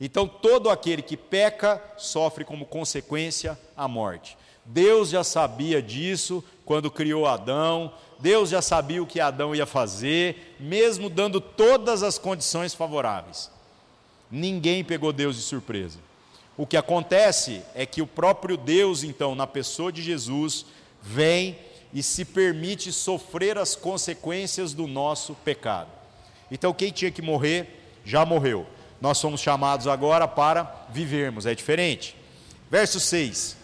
Então, 0.00 0.26
todo 0.26 0.70
aquele 0.70 1.02
que 1.02 1.16
peca 1.16 1.82
sofre 1.98 2.44
como 2.44 2.64
consequência 2.64 3.58
a 3.76 3.86
morte. 3.86 4.38
Deus 4.64 5.10
já 5.10 5.22
sabia 5.22 5.82
disso 5.82 6.42
quando 6.64 6.90
criou 6.90 7.26
Adão, 7.26 7.92
Deus 8.18 8.50
já 8.50 8.62
sabia 8.62 9.02
o 9.02 9.06
que 9.06 9.20
Adão 9.20 9.54
ia 9.54 9.66
fazer, 9.66 10.56
mesmo 10.60 11.10
dando 11.10 11.40
todas 11.40 12.02
as 12.02 12.18
condições 12.18 12.72
favoráveis. 12.72 13.50
Ninguém 14.30 14.84
pegou 14.84 15.12
Deus 15.12 15.36
de 15.36 15.42
surpresa. 15.42 15.98
O 16.60 16.66
que 16.66 16.76
acontece 16.76 17.62
é 17.74 17.86
que 17.86 18.02
o 18.02 18.06
próprio 18.06 18.54
Deus, 18.54 19.02
então, 19.02 19.34
na 19.34 19.46
pessoa 19.46 19.90
de 19.90 20.02
Jesus, 20.02 20.66
vem 21.00 21.58
e 21.90 22.02
se 22.02 22.22
permite 22.22 22.92
sofrer 22.92 23.56
as 23.56 23.74
consequências 23.74 24.74
do 24.74 24.86
nosso 24.86 25.34
pecado. 25.36 25.88
Então, 26.50 26.74
quem 26.74 26.92
tinha 26.92 27.10
que 27.10 27.22
morrer, 27.22 27.96
já 28.04 28.26
morreu. 28.26 28.66
Nós 29.00 29.16
somos 29.16 29.40
chamados 29.40 29.86
agora 29.86 30.28
para 30.28 30.84
vivermos, 30.90 31.46
é 31.46 31.54
diferente. 31.54 32.14
Verso 32.70 33.00
6: 33.00 33.56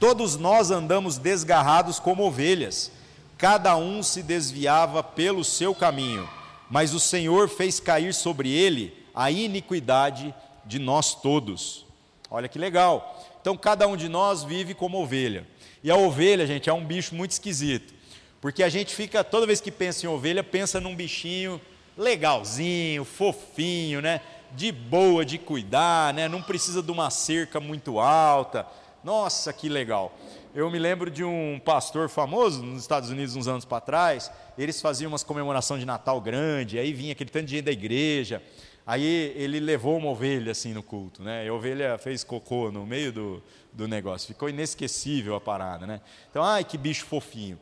Todos 0.00 0.38
nós 0.38 0.70
andamos 0.70 1.18
desgarrados 1.18 1.98
como 1.98 2.24
ovelhas, 2.24 2.90
cada 3.36 3.76
um 3.76 4.02
se 4.02 4.22
desviava 4.22 5.02
pelo 5.02 5.44
seu 5.44 5.74
caminho, 5.74 6.26
mas 6.70 6.94
o 6.94 6.98
Senhor 6.98 7.46
fez 7.46 7.78
cair 7.78 8.14
sobre 8.14 8.50
ele 8.50 9.04
a 9.14 9.30
iniquidade 9.30 10.34
de 10.66 10.78
nós 10.78 11.14
todos. 11.14 11.86
Olha 12.30 12.48
que 12.48 12.58
legal. 12.58 13.22
Então, 13.40 13.56
cada 13.56 13.86
um 13.86 13.96
de 13.96 14.08
nós 14.08 14.42
vive 14.42 14.74
como 14.74 15.02
ovelha. 15.02 15.46
E 15.82 15.90
a 15.90 15.96
ovelha, 15.96 16.46
gente, 16.46 16.70
é 16.70 16.72
um 16.72 16.84
bicho 16.84 17.14
muito 17.14 17.32
esquisito. 17.32 17.92
Porque 18.40 18.62
a 18.62 18.68
gente 18.68 18.94
fica, 18.94 19.22
toda 19.22 19.46
vez 19.46 19.60
que 19.60 19.70
pensa 19.70 20.06
em 20.06 20.08
ovelha, 20.08 20.42
pensa 20.42 20.80
num 20.80 20.94
bichinho 20.94 21.60
legalzinho, 21.96 23.04
fofinho, 23.04 24.00
né? 24.00 24.20
De 24.52 24.70
boa 24.70 25.24
de 25.24 25.38
cuidar, 25.38 26.12
né? 26.14 26.28
Não 26.28 26.42
precisa 26.42 26.82
de 26.82 26.90
uma 26.90 27.10
cerca 27.10 27.60
muito 27.60 27.98
alta. 27.98 28.66
Nossa, 29.02 29.52
que 29.52 29.68
legal. 29.68 30.16
Eu 30.54 30.70
me 30.70 30.78
lembro 30.78 31.10
de 31.10 31.24
um 31.24 31.60
pastor 31.64 32.08
famoso 32.08 32.62
nos 32.62 32.82
Estados 32.82 33.10
Unidos 33.10 33.34
uns 33.34 33.48
anos 33.48 33.64
para 33.64 33.80
trás. 33.80 34.30
Eles 34.56 34.80
faziam 34.80 35.10
umas 35.10 35.24
comemoração 35.24 35.78
de 35.78 35.84
Natal 35.84 36.20
grande, 36.20 36.78
aí 36.78 36.92
vinha 36.92 37.12
aquele 37.12 37.30
tanto 37.30 37.46
de 37.46 37.56
gente 37.56 37.64
da 37.64 37.72
igreja. 37.72 38.40
Aí 38.86 39.32
ele 39.36 39.60
levou 39.60 39.96
uma 39.96 40.10
ovelha 40.10 40.52
assim 40.52 40.74
no 40.74 40.82
culto, 40.82 41.22
né? 41.22 41.46
E 41.46 41.48
a 41.48 41.54
ovelha 41.54 41.96
fez 41.96 42.22
cocô 42.22 42.70
no 42.70 42.84
meio 42.84 43.12
do, 43.12 43.42
do 43.72 43.88
negócio. 43.88 44.28
Ficou 44.28 44.48
inesquecível 44.48 45.34
a 45.34 45.40
parada, 45.40 45.86
né? 45.86 46.00
Então, 46.30 46.42
ai, 46.42 46.64
que 46.64 46.76
bicho 46.76 47.06
fofinho. 47.06 47.58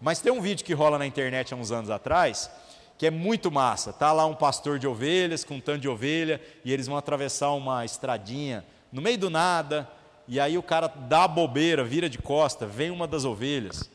Mas 0.00 0.20
tem 0.20 0.32
um 0.32 0.40
vídeo 0.40 0.64
que 0.64 0.74
rola 0.74 0.98
na 0.98 1.06
internet 1.06 1.54
há 1.54 1.56
uns 1.56 1.70
anos 1.70 1.90
atrás, 1.90 2.50
que 2.98 3.06
é 3.06 3.10
muito 3.10 3.50
massa. 3.50 3.92
Tá 3.92 4.12
lá 4.12 4.26
um 4.26 4.34
pastor 4.34 4.78
de 4.78 4.86
ovelhas 4.86 5.44
com 5.44 5.54
um 5.54 5.60
tanto 5.60 5.80
de 5.80 5.88
ovelha 5.88 6.40
e 6.64 6.72
eles 6.72 6.86
vão 6.86 6.96
atravessar 6.96 7.52
uma 7.52 7.84
estradinha 7.84 8.64
no 8.92 9.00
meio 9.02 9.18
do 9.18 9.30
nada, 9.30 9.88
e 10.26 10.38
aí 10.38 10.56
o 10.56 10.62
cara 10.62 10.86
dá 10.86 11.24
a 11.24 11.28
bobeira, 11.28 11.84
vira 11.84 12.08
de 12.08 12.18
costa, 12.18 12.64
vem 12.64 12.90
uma 12.90 13.06
das 13.06 13.24
ovelhas 13.24 13.90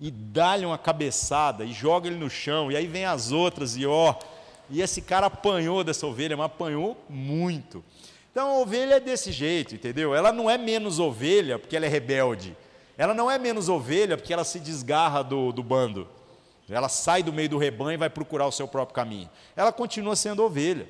e 0.00 0.10
dá-lhe 0.10 0.64
uma 0.64 0.78
cabeçada 0.78 1.64
e 1.64 1.72
joga 1.72 2.08
ele 2.08 2.16
no 2.16 2.30
chão, 2.30 2.72
e 2.72 2.76
aí 2.76 2.86
vem 2.86 3.04
as 3.04 3.30
outras 3.30 3.76
e 3.76 3.86
ó, 3.86 4.14
e 4.70 4.80
esse 4.80 5.02
cara 5.02 5.26
apanhou 5.26 5.82
dessa 5.82 6.06
ovelha, 6.06 6.36
mas 6.36 6.46
apanhou 6.46 6.96
muito. 7.08 7.84
Então 8.30 8.48
a 8.48 8.58
ovelha 8.60 8.94
é 8.94 9.00
desse 9.00 9.32
jeito, 9.32 9.74
entendeu? 9.74 10.14
Ela 10.14 10.32
não 10.32 10.48
é 10.48 10.56
menos 10.56 10.98
ovelha 11.00 11.58
porque 11.58 11.76
ela 11.76 11.86
é 11.86 11.88
rebelde. 11.88 12.56
Ela 12.96 13.12
não 13.12 13.30
é 13.30 13.38
menos 13.38 13.68
ovelha 13.68 14.16
porque 14.16 14.32
ela 14.32 14.44
se 14.44 14.60
desgarra 14.60 15.22
do, 15.24 15.52
do 15.52 15.62
bando. 15.62 16.06
Ela 16.68 16.88
sai 16.88 17.22
do 17.22 17.32
meio 17.32 17.48
do 17.48 17.58
rebanho 17.58 17.94
e 17.94 17.96
vai 17.96 18.08
procurar 18.08 18.46
o 18.46 18.52
seu 18.52 18.68
próprio 18.68 18.94
caminho. 18.94 19.28
Ela 19.56 19.72
continua 19.72 20.14
sendo 20.14 20.44
ovelha. 20.44 20.86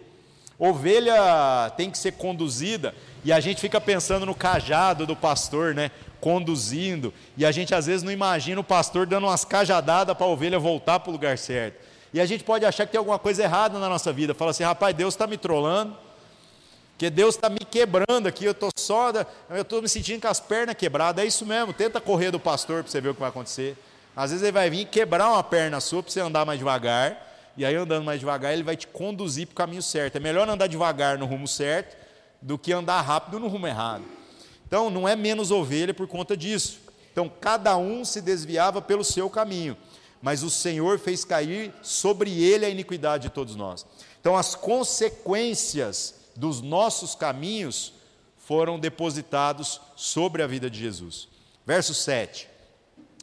Ovelha 0.59 1.73
tem 1.75 1.91
que 1.91 1.97
ser 1.97 2.13
conduzida 2.13 2.95
e 3.25 3.33
a 3.33 3.41
gente 3.41 3.63
fica 3.63 3.81
pensando 3.81 4.27
no 4.27 4.35
cajado 4.35 5.07
do 5.07 5.17
pastor, 5.17 5.75
né? 5.75 5.91
Conduzindo, 6.21 7.15
e 7.35 7.47
a 7.47 7.51
gente 7.51 7.75
às 7.75 7.87
vezes 7.87 8.03
não 8.03 8.13
imagina 8.13 8.61
o 8.61 8.65
pastor 8.65 9.07
dando 9.07 9.27
umas 9.27 9.43
cajadadas 9.43 10.15
para 10.15 10.27
a 10.27 10.29
ovelha 10.29 10.59
voltar 10.59 11.01
para 11.01 11.09
o 11.09 11.13
lugar 11.13 11.39
certo. 11.39 11.81
E 12.13 12.21
a 12.21 12.27
gente 12.27 12.43
pode 12.43 12.65
achar 12.65 12.87
que 12.87 12.93
tem 12.93 12.99
alguma 12.99 13.19
coisa 13.19 13.43
errada 13.43 13.79
na 13.79 13.89
nossa 13.89 14.13
vida. 14.13 14.35
Fala 14.35 14.51
assim, 14.51 14.65
rapaz, 14.65 14.95
Deus 14.95 15.15
está 15.15 15.27
me 15.27 15.37
trolando, 15.37 15.97
que 16.99 17.09
Deus 17.09 17.37
está 17.37 17.49
me 17.49 17.61
quebrando 17.61 18.27
aqui, 18.27 18.45
eu 18.45 18.53
estou 18.53 18.71
só, 18.77 19.11
eu 19.49 19.63
estou 19.63 19.81
me 19.81 19.89
sentindo 19.89 20.21
com 20.21 20.29
as 20.29 20.41
pernas 20.41 20.75
quebradas. 20.75 21.25
É 21.25 21.27
isso 21.27 21.47
mesmo, 21.47 21.73
tenta 21.73 22.01
correr 22.01 22.31
do 22.31 22.41
pastor 22.41 22.83
para 22.83 22.91
você 22.91 23.01
ver 23.01 23.11
o 23.11 23.15
que 23.15 23.21
vai 23.21 23.29
acontecer. 23.29 23.77
Às 24.15 24.31
vezes 24.31 24.43
ele 24.43 24.53
vai 24.53 24.69
vir 24.69 24.87
quebrar 24.87 25.31
uma 25.31 25.43
perna 25.43 25.81
sua 25.81 26.03
para 26.03 26.13
você 26.13 26.21
andar 26.21 26.45
mais 26.45 26.59
devagar, 26.59 27.29
e 27.57 27.65
aí 27.65 27.75
andando 27.75 28.05
mais 28.05 28.19
devagar 28.19 28.53
ele 28.53 28.63
vai 28.63 28.77
te 28.77 28.87
conduzir 28.87 29.47
para 29.47 29.53
o 29.53 29.57
caminho 29.57 29.83
certo. 29.83 30.17
É 30.17 30.21
melhor 30.21 30.49
andar 30.49 30.67
devagar 30.67 31.17
no 31.17 31.27
rumo 31.27 31.47
certo 31.47 31.97
do 32.43 32.59
que 32.59 32.73
andar 32.73 33.01
rápido 33.03 33.39
no 33.39 33.47
rumo 33.47 33.67
errado. 33.67 34.05
Então 34.67 34.91
não 34.91 35.09
é 35.09 35.15
menos 35.15 35.51
ovelha 35.51 35.95
por 35.95 36.09
conta 36.09 36.37
disso. 36.37 36.81
Então 37.13 37.31
cada 37.41 37.77
um 37.77 38.05
se 38.05 38.21
desviava 38.21 38.83
pelo 38.83 39.05
seu 39.05 39.31
caminho 39.31 39.77
mas 40.23 40.43
o 40.43 40.51
Senhor 40.51 40.99
fez 40.99 41.25
cair 41.25 41.73
sobre 41.83 42.43
ele 42.43 42.67
a 42.67 42.71
iniquidade 42.71 43.25
de 43.25 43.35
todos 43.35 43.57
nós. 43.57 43.87
Então, 44.21 44.37
as 44.37 44.55
consequências 44.55 46.15
dos 46.37 46.61
nossos 46.61 47.15
caminhos 47.15 47.95
foram 48.37 48.79
depositados 48.79 49.81
sobre 49.97 50.43
a 50.43 50.47
vida 50.47 50.69
de 50.69 50.79
Jesus. 50.79 51.29
Verso 51.65 51.95
7. 51.95 52.49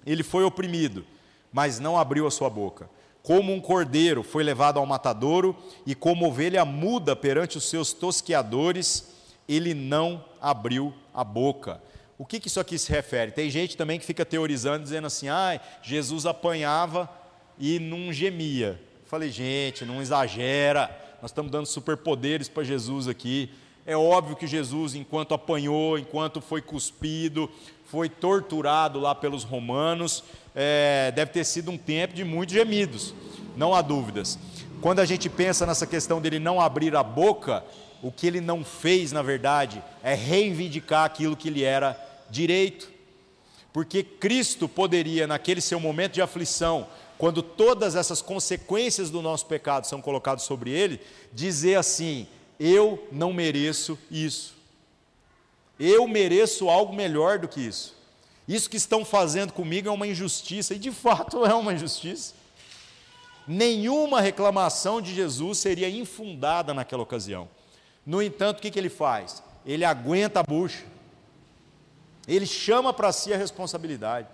Ele 0.06 0.24
foi 0.24 0.44
oprimido, 0.44 1.06
mas 1.52 1.80
não 1.80 1.98
abriu 1.98 2.26
a 2.26 2.32
sua 2.32 2.50
boca. 2.50 2.90
Como 3.22 3.54
um 3.54 3.60
cordeiro 3.60 4.24
foi 4.24 4.42
levado 4.42 4.80
ao 4.80 4.86
matadouro, 4.86 5.56
e 5.86 5.94
como 5.94 6.28
ovelha 6.28 6.64
muda 6.64 7.14
perante 7.14 7.58
os 7.58 7.66
seus 7.66 7.92
tosqueadores, 7.92 9.10
ele 9.48 9.74
não 9.74 10.24
abriu 10.42 10.94
a 11.14 11.24
boca. 11.26 11.82
O 12.18 12.26
que, 12.26 12.40
que 12.40 12.48
isso 12.48 12.60
aqui 12.60 12.80
se 12.80 12.92
refere? 12.92 13.32
Tem 13.32 13.50
gente 13.50 13.78
também 13.78 14.00
que 14.00 14.06
fica 14.06 14.26
teorizando, 14.26 14.84
dizendo 14.84 15.06
assim: 15.06 15.30
ah, 15.30 15.60
Jesus 15.84 16.26
apanhava 16.26 17.10
e 17.60 17.80
não 17.80 18.12
gemia. 18.12 18.80
falei, 19.06 19.30
gente, 19.30 19.86
não 19.86 20.02
exagera, 20.02 20.90
nós 21.22 21.32
estamos 21.32 21.52
dando 21.52 21.66
superpoderes 21.66 22.50
para 22.50 22.64
Jesus 22.64 23.08
aqui. 23.08 23.52
É 23.86 23.96
óbvio 23.96 24.36
que 24.36 24.46
Jesus, 24.46 24.96
enquanto 24.96 25.34
apanhou, 25.34 25.98
enquanto 25.98 26.42
foi 26.42 26.62
cuspido, 26.62 27.50
foi 27.86 28.10
torturado 28.10 29.00
lá 29.00 29.16
pelos 29.16 29.44
romanos, 29.44 30.24
é, 30.54 31.12
deve 31.16 31.32
ter 31.32 31.46
sido 31.46 31.72
um 31.72 31.78
tempo 31.78 32.14
de 32.14 32.24
muitos 32.24 32.54
gemidos, 32.54 33.14
não 33.56 33.74
há 33.74 33.82
dúvidas. 33.82 34.38
Quando 34.82 35.00
a 35.00 35.06
gente 35.06 35.30
pensa 35.30 35.66
nessa 35.66 35.88
questão 35.88 36.20
dele 36.20 36.38
não 36.38 36.60
abrir 36.60 36.96
a 36.96 37.02
boca, 37.02 37.64
o 38.02 38.12
que 38.12 38.28
ele 38.28 38.42
não 38.42 38.64
fez, 38.64 39.12
na 39.12 39.22
verdade, 39.22 39.84
é 40.04 40.14
reivindicar 40.14 41.06
aquilo 41.06 41.36
que 41.36 41.48
ele 41.48 41.64
era 41.64 42.00
direito. 42.30 42.92
Porque 43.74 44.04
Cristo 44.04 44.68
poderia, 44.68 45.28
naquele 45.28 45.62
seu 45.62 45.80
momento 45.80 46.14
de 46.14 46.22
aflição, 46.22 46.88
quando 47.18 47.42
todas 47.42 47.96
essas 47.96 48.22
consequências 48.22 49.10
do 49.10 49.22
nosso 49.22 49.46
pecado 49.46 49.86
são 49.86 50.02
colocadas 50.02 50.44
sobre 50.44 50.72
ele, 50.72 51.00
dizer 51.34 51.76
assim: 51.76 52.28
Eu 52.60 53.08
não 53.12 53.34
mereço 53.34 53.98
isso. 54.10 54.56
Eu 55.80 56.08
mereço 56.08 56.70
algo 56.70 56.94
melhor 56.94 57.40
do 57.40 57.48
que 57.48 57.62
isso. 57.62 57.96
Isso 58.48 58.70
que 58.70 58.78
estão 58.78 59.04
fazendo 59.04 59.52
comigo 59.52 59.90
é 59.90 59.92
uma 59.92 60.08
injustiça, 60.08 60.74
e 60.74 60.80
de 60.80 60.92
fato 60.92 61.46
é 61.46 61.54
uma 61.54 61.74
injustiça. 61.74 62.34
Nenhuma 63.48 64.22
reclamação 64.22 65.02
de 65.02 65.14
Jesus 65.14 65.58
seria 65.58 65.90
infundada 65.90 66.74
naquela 66.74 67.04
ocasião. 67.04 67.48
No 68.08 68.22
entanto, 68.22 68.60
o 68.60 68.62
que, 68.62 68.72
que 68.72 68.80
ele 68.80 68.90
faz? 68.90 69.44
Ele 69.66 69.84
aguenta 69.84 70.40
a 70.40 70.44
bucha, 70.44 70.86
ele 72.26 72.46
chama 72.46 72.94
para 72.94 73.12
si 73.12 73.34
a 73.34 73.38
responsabilidade. 73.38 74.30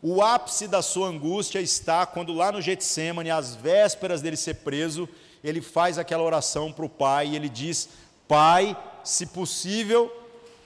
O 0.00 0.22
ápice 0.22 0.66
da 0.66 0.80
sua 0.80 1.08
angústia 1.08 1.60
está 1.60 2.06
quando 2.06 2.32
lá 2.32 2.50
no 2.50 2.62
Getsemane, 2.62 3.30
às 3.30 3.54
vésperas 3.54 4.22
dele 4.22 4.36
ser 4.36 4.54
preso, 4.54 5.06
ele 5.44 5.60
faz 5.60 5.98
aquela 5.98 6.22
oração 6.22 6.72
para 6.72 6.86
o 6.86 6.88
pai 6.88 7.28
e 7.28 7.36
ele 7.36 7.50
diz: 7.50 7.90
Pai, 8.26 8.74
se 9.04 9.26
possível, 9.26 10.10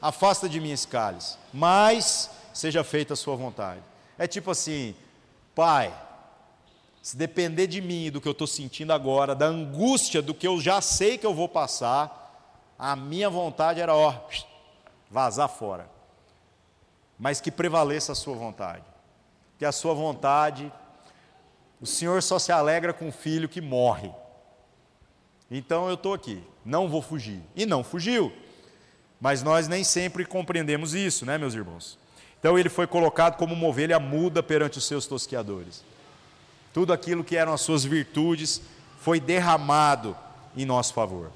afasta 0.00 0.48
de 0.48 0.60
mim 0.60 0.70
esse 0.70 0.86
cálice, 0.86 1.36
mas 1.52 2.30
seja 2.54 2.84
feita 2.84 3.14
a 3.14 3.16
sua 3.16 3.34
vontade. 3.34 3.80
É 4.16 4.28
tipo 4.28 4.52
assim, 4.52 4.94
Pai, 5.52 5.92
se 7.02 7.16
depender 7.16 7.66
de 7.66 7.80
mim, 7.80 8.08
do 8.08 8.20
que 8.20 8.28
eu 8.28 8.32
estou 8.32 8.46
sentindo 8.46 8.92
agora, 8.92 9.34
da 9.34 9.46
angústia 9.46 10.22
do 10.22 10.32
que 10.32 10.46
eu 10.46 10.60
já 10.60 10.80
sei 10.80 11.18
que 11.18 11.26
eu 11.26 11.34
vou 11.34 11.48
passar, 11.48 12.21
a 12.84 12.96
minha 12.96 13.30
vontade 13.30 13.80
era, 13.80 13.94
ó, 13.94 14.12
vazar 15.08 15.48
fora. 15.48 15.88
Mas 17.16 17.40
que 17.40 17.48
prevaleça 17.48 18.10
a 18.10 18.14
sua 18.16 18.34
vontade. 18.34 18.82
Que 19.56 19.64
a 19.64 19.70
sua 19.70 19.94
vontade, 19.94 20.72
o 21.80 21.86
Senhor 21.86 22.20
só 22.24 22.40
se 22.40 22.50
alegra 22.50 22.92
com 22.92 23.08
o 23.08 23.12
filho 23.12 23.48
que 23.48 23.60
morre. 23.60 24.10
Então 25.48 25.86
eu 25.86 25.94
estou 25.94 26.12
aqui, 26.12 26.42
não 26.64 26.88
vou 26.88 27.00
fugir. 27.00 27.40
E 27.54 27.64
não 27.64 27.84
fugiu. 27.84 28.32
Mas 29.20 29.44
nós 29.44 29.68
nem 29.68 29.84
sempre 29.84 30.24
compreendemos 30.24 30.92
isso, 30.92 31.24
né, 31.24 31.38
meus 31.38 31.54
irmãos? 31.54 31.96
Então 32.40 32.58
ele 32.58 32.68
foi 32.68 32.88
colocado 32.88 33.36
como 33.36 33.54
uma 33.54 33.68
ovelha 33.68 34.00
muda 34.00 34.42
perante 34.42 34.78
os 34.78 34.84
seus 34.84 35.06
tosqueadores. 35.06 35.84
Tudo 36.74 36.92
aquilo 36.92 37.22
que 37.22 37.36
eram 37.36 37.52
as 37.52 37.60
suas 37.60 37.84
virtudes 37.84 38.60
foi 38.98 39.20
derramado 39.20 40.16
em 40.56 40.64
nosso 40.64 40.92
favor. 40.92 41.30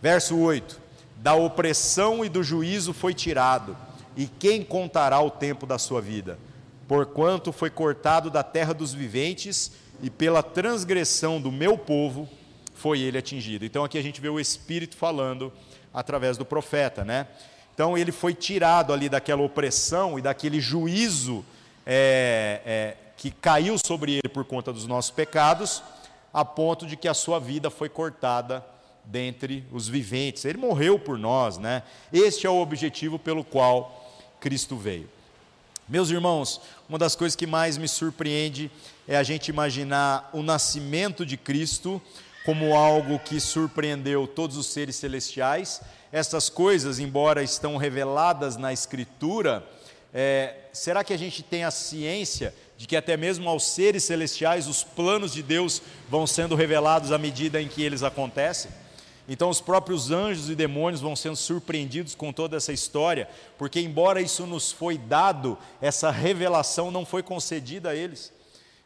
Verso 0.00 0.36
8: 0.36 0.80
Da 1.16 1.34
opressão 1.34 2.24
e 2.24 2.28
do 2.28 2.42
juízo 2.42 2.92
foi 2.92 3.14
tirado, 3.14 3.76
e 4.16 4.26
quem 4.26 4.62
contará 4.62 5.20
o 5.20 5.30
tempo 5.30 5.66
da 5.66 5.78
sua 5.78 6.00
vida? 6.00 6.38
Porquanto 6.86 7.52
foi 7.52 7.70
cortado 7.70 8.30
da 8.30 8.42
terra 8.42 8.72
dos 8.72 8.92
viventes, 8.92 9.72
e 10.02 10.10
pela 10.10 10.42
transgressão 10.42 11.40
do 11.40 11.50
meu 11.50 11.76
povo 11.76 12.28
foi 12.74 13.00
ele 13.00 13.18
atingido. 13.18 13.64
Então 13.64 13.84
aqui 13.84 13.98
a 13.98 14.02
gente 14.02 14.20
vê 14.20 14.28
o 14.28 14.38
Espírito 14.38 14.96
falando 14.96 15.52
através 15.92 16.36
do 16.36 16.44
profeta, 16.44 17.04
né? 17.04 17.26
Então 17.74 17.96
ele 17.96 18.12
foi 18.12 18.34
tirado 18.34 18.92
ali 18.92 19.08
daquela 19.08 19.42
opressão 19.42 20.18
e 20.18 20.22
daquele 20.22 20.60
juízo 20.60 21.44
é, 21.84 22.60
é, 22.64 22.96
que 23.16 23.30
caiu 23.30 23.76
sobre 23.78 24.12
ele 24.12 24.28
por 24.28 24.44
conta 24.44 24.72
dos 24.72 24.86
nossos 24.86 25.10
pecados, 25.10 25.82
a 26.32 26.44
ponto 26.44 26.86
de 26.86 26.96
que 26.96 27.08
a 27.08 27.14
sua 27.14 27.38
vida 27.38 27.70
foi 27.70 27.88
cortada 27.88 28.64
dentre 29.06 29.64
os 29.72 29.88
viventes. 29.88 30.44
Ele 30.44 30.58
morreu 30.58 30.98
por 30.98 31.18
nós, 31.18 31.58
né? 31.58 31.82
Este 32.12 32.46
é 32.46 32.50
o 32.50 32.60
objetivo 32.60 33.18
pelo 33.18 33.44
qual 33.44 34.12
Cristo 34.40 34.76
veio. 34.76 35.08
Meus 35.88 36.10
irmãos, 36.10 36.60
uma 36.88 36.98
das 36.98 37.14
coisas 37.14 37.36
que 37.36 37.46
mais 37.46 37.78
me 37.78 37.86
surpreende 37.86 38.70
é 39.06 39.16
a 39.16 39.22
gente 39.22 39.48
imaginar 39.48 40.28
o 40.32 40.42
nascimento 40.42 41.24
de 41.24 41.36
Cristo 41.36 42.02
como 42.44 42.74
algo 42.74 43.18
que 43.20 43.40
surpreendeu 43.40 44.26
todos 44.26 44.56
os 44.56 44.66
seres 44.66 44.96
celestiais. 44.96 45.80
Essas 46.12 46.48
coisas, 46.48 46.98
embora 46.98 47.42
estão 47.42 47.76
reveladas 47.76 48.56
na 48.56 48.72
Escritura, 48.72 49.64
é, 50.12 50.54
será 50.72 51.04
que 51.04 51.12
a 51.12 51.16
gente 51.16 51.42
tem 51.42 51.64
a 51.64 51.70
ciência 51.70 52.54
de 52.76 52.86
que 52.86 52.96
até 52.96 53.16
mesmo 53.16 53.48
aos 53.48 53.66
seres 53.66 54.04
celestiais 54.04 54.66
os 54.66 54.82
planos 54.82 55.32
de 55.32 55.42
Deus 55.42 55.82
vão 56.08 56.26
sendo 56.26 56.54
revelados 56.54 57.12
à 57.12 57.18
medida 57.18 57.60
em 57.60 57.68
que 57.68 57.82
eles 57.82 58.02
acontecem? 58.02 58.70
Então, 59.28 59.50
os 59.50 59.60
próprios 59.60 60.10
anjos 60.10 60.48
e 60.48 60.54
demônios 60.54 61.00
vão 61.00 61.16
sendo 61.16 61.36
surpreendidos 61.36 62.14
com 62.14 62.32
toda 62.32 62.56
essa 62.56 62.72
história, 62.72 63.28
porque, 63.58 63.80
embora 63.80 64.20
isso 64.20 64.46
nos 64.46 64.70
foi 64.70 64.96
dado, 64.96 65.58
essa 65.80 66.10
revelação 66.10 66.90
não 66.90 67.04
foi 67.04 67.22
concedida 67.22 67.90
a 67.90 67.94
eles. 67.94 68.32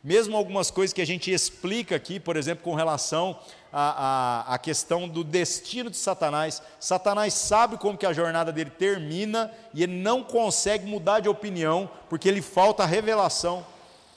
Mesmo 0.03 0.35
algumas 0.35 0.71
coisas 0.71 0.95
que 0.95 1.03
a 1.03 1.07
gente 1.07 1.31
explica 1.31 1.95
aqui, 1.95 2.19
por 2.19 2.35
exemplo, 2.35 2.65
com 2.65 2.75
relação 2.75 3.39
à, 3.71 4.59
questão 4.63 5.07
do 5.07 5.23
destino 5.23 5.91
de 5.91 5.99
Satanás. 5.99 6.63
Satanás 6.81 7.35
sabe 7.35 7.77
como 7.77 7.99
que 7.99 8.07
a 8.07 8.13
jornada 8.13 8.51
dele 8.51 8.71
termina 8.71 9.53
e 9.75 9.83
ele 9.83 9.93
não 9.93 10.23
consegue 10.25 10.87
mudar 10.87 11.21
de 11.21 11.29
opinião, 11.29 11.89
porque 12.09 12.27
ele 12.27 12.41
falta 12.41 12.87
revelação, 12.87 13.65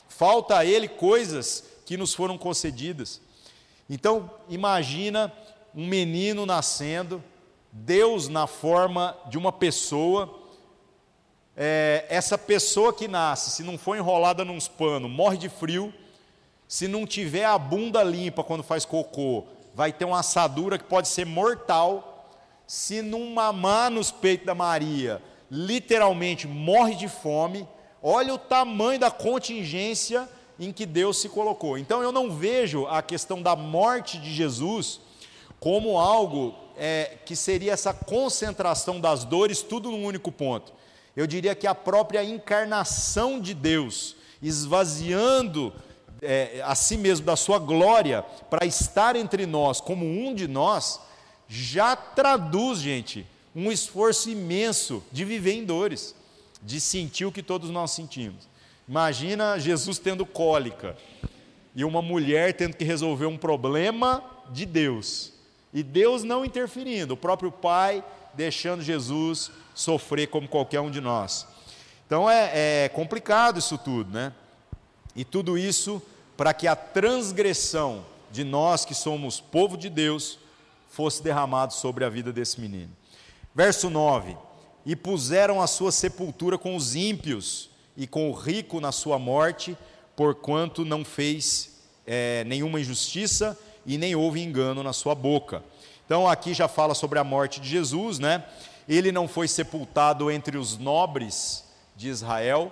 falta 0.08 0.58
a 0.58 0.66
ele 0.66 0.88
coisas 0.88 1.66
que 1.86 1.98
nos 1.98 2.14
foram 2.14 2.38
concedidas. 2.38 3.20
Então, 3.90 4.32
imagina 4.48 5.34
um 5.76 5.88
menino 5.88 6.46
nascendo, 6.46 7.24
Deus 7.72 8.28
na 8.28 8.46
forma 8.46 9.18
de 9.30 9.38
uma 9.38 9.52
pessoa, 9.52 10.40
é, 11.56 12.06
essa 12.10 12.38
pessoa 12.38 12.94
que 12.94 13.08
nasce, 13.08 13.52
se 13.52 13.64
não 13.64 13.78
for 13.78 13.98
enrolada 13.98 14.46
nos 14.46 14.68
panos, 14.68 15.10
morre 15.10 15.38
de 15.38 15.50
frio, 15.50 15.94
se 16.68 16.88
não 16.88 17.06
tiver 17.06 17.46
a 17.46 17.58
bunda 17.58 18.04
limpa 18.04 18.44
quando 18.44 18.64
faz 18.64 18.86
cocô, 18.86 19.46
vai 19.76 19.92
ter 19.92 20.06
uma 20.06 20.20
assadura 20.20 20.78
que 20.78 20.84
pode 20.84 21.08
ser 21.08 21.26
mortal. 21.26 22.10
Se 22.66 23.02
não 23.02 23.32
mamar 23.32 23.92
nos 23.92 24.10
peitos 24.10 24.46
da 24.46 24.56
Maria, 24.56 25.22
literalmente 25.52 26.48
morre 26.48 26.96
de 26.96 27.08
fome. 27.08 27.68
Olha 28.02 28.34
o 28.34 28.38
tamanho 28.38 29.00
da 29.00 29.12
contingência 29.12 30.28
em 30.60 30.72
que 30.72 30.86
Deus 30.86 31.20
se 31.20 31.30
colocou. 31.30 31.78
Então 31.78 32.02
eu 32.02 32.12
não 32.12 32.32
vejo 32.32 32.88
a 32.88 33.02
questão 33.02 33.42
da 33.42 33.56
morte 33.56 34.18
de 34.18 34.34
Jesus 34.34 35.00
como 35.64 35.98
algo 35.98 36.54
é, 36.76 37.20
que 37.26 37.38
seria 37.38 37.72
essa 37.72 37.94
concentração 37.94 39.00
das 39.00 39.24
dores, 39.24 39.62
tudo 39.62 39.90
num 39.90 40.04
único 40.04 40.30
ponto. 40.30 40.74
Eu 41.16 41.26
diria 41.26 41.56
que 41.56 41.66
a 41.66 41.74
própria 41.74 42.22
encarnação 42.22 43.40
de 43.40 43.54
Deus, 43.54 44.18
esvaziando 44.42 45.72
é, 46.22 46.62
a 46.66 46.76
si 46.76 46.98
mesmo 46.98 47.26
da 47.26 47.38
sua 47.38 47.60
glória, 47.60 48.24
para 48.50 48.66
estar 48.66 49.16
entre 49.16 49.46
nós 49.46 49.80
como 49.80 50.06
um 50.06 50.36
de 50.36 50.50
nós, 50.50 51.00
já 51.48 51.96
traduz, 51.96 52.80
gente, 52.80 53.26
um 53.56 53.72
esforço 53.72 54.30
imenso 54.30 55.02
de 55.14 55.24
viver 55.24 55.54
em 55.54 55.64
dores, 55.64 56.14
de 56.62 56.82
sentir 56.82 57.24
o 57.24 57.32
que 57.32 57.42
todos 57.42 57.70
nós 57.70 57.92
sentimos. 57.92 58.50
Imagina 58.86 59.58
Jesus 59.58 59.98
tendo 59.98 60.26
cólica 60.26 60.98
e 61.74 61.86
uma 61.86 62.02
mulher 62.02 62.52
tendo 62.52 62.76
que 62.76 62.84
resolver 62.84 63.28
um 63.28 63.38
problema 63.38 64.22
de 64.52 64.66
Deus. 64.66 65.33
E 65.74 65.82
Deus 65.82 66.24
não 66.24 66.46
interferindo, 66.46 67.16
o 67.16 67.18
próprio 67.18 67.52
Pai 67.52 68.04
deixando 68.34 68.84
Jesus 68.84 69.52
sofrer 69.74 70.28
como 70.28 70.48
qualquer 70.48 70.82
um 70.82 70.92
de 70.92 71.02
nós. 71.02 71.48
Então 72.06 72.30
é, 72.30 72.86
é 72.86 72.90
complicado 72.90 73.60
isso 73.60 73.78
tudo, 73.78 74.12
né? 74.12 74.34
E 75.16 75.24
tudo 75.26 75.58
isso 75.58 76.02
para 76.38 76.54
que 76.54 76.68
a 76.68 76.76
transgressão 76.76 78.06
de 78.32 78.44
nós 78.44 78.84
que 78.86 78.96
somos 78.96 79.40
povo 79.40 79.78
de 79.78 79.90
Deus 79.90 80.40
fosse 80.90 81.24
derramado 81.24 81.74
sobre 81.74 82.06
a 82.06 82.10
vida 82.10 82.32
desse 82.32 82.62
menino. 82.62 82.92
Verso 83.54 83.90
9: 83.90 84.38
E 84.86 84.96
puseram 84.96 85.62
a 85.62 85.68
sua 85.68 85.92
sepultura 85.92 86.58
com 86.58 86.76
os 86.76 86.96
ímpios 86.96 87.70
e 87.96 88.06
com 88.06 88.30
o 88.30 88.34
rico 88.34 88.80
na 88.80 88.92
sua 88.92 89.18
morte, 89.18 89.78
porquanto 90.16 90.84
não 90.86 91.04
fez 91.04 91.80
é, 92.06 92.44
nenhuma 92.44 92.80
injustiça 92.80 93.58
e 93.86 93.98
nem 93.98 94.16
houve 94.16 94.42
engano 94.42 94.84
na 94.84 94.94
sua 94.94 95.16
boca. 95.16 95.64
Então 96.06 96.28
aqui 96.28 96.54
já 96.54 96.68
fala 96.68 96.94
sobre 96.94 97.20
a 97.20 97.24
morte 97.24 97.60
de 97.60 97.70
Jesus, 97.70 98.20
né? 98.20 98.44
Ele 98.88 99.12
não 99.12 99.28
foi 99.28 99.48
sepultado 99.48 100.30
entre 100.30 100.58
os 100.58 100.78
nobres 100.78 101.64
de 101.96 102.10
Israel, 102.10 102.72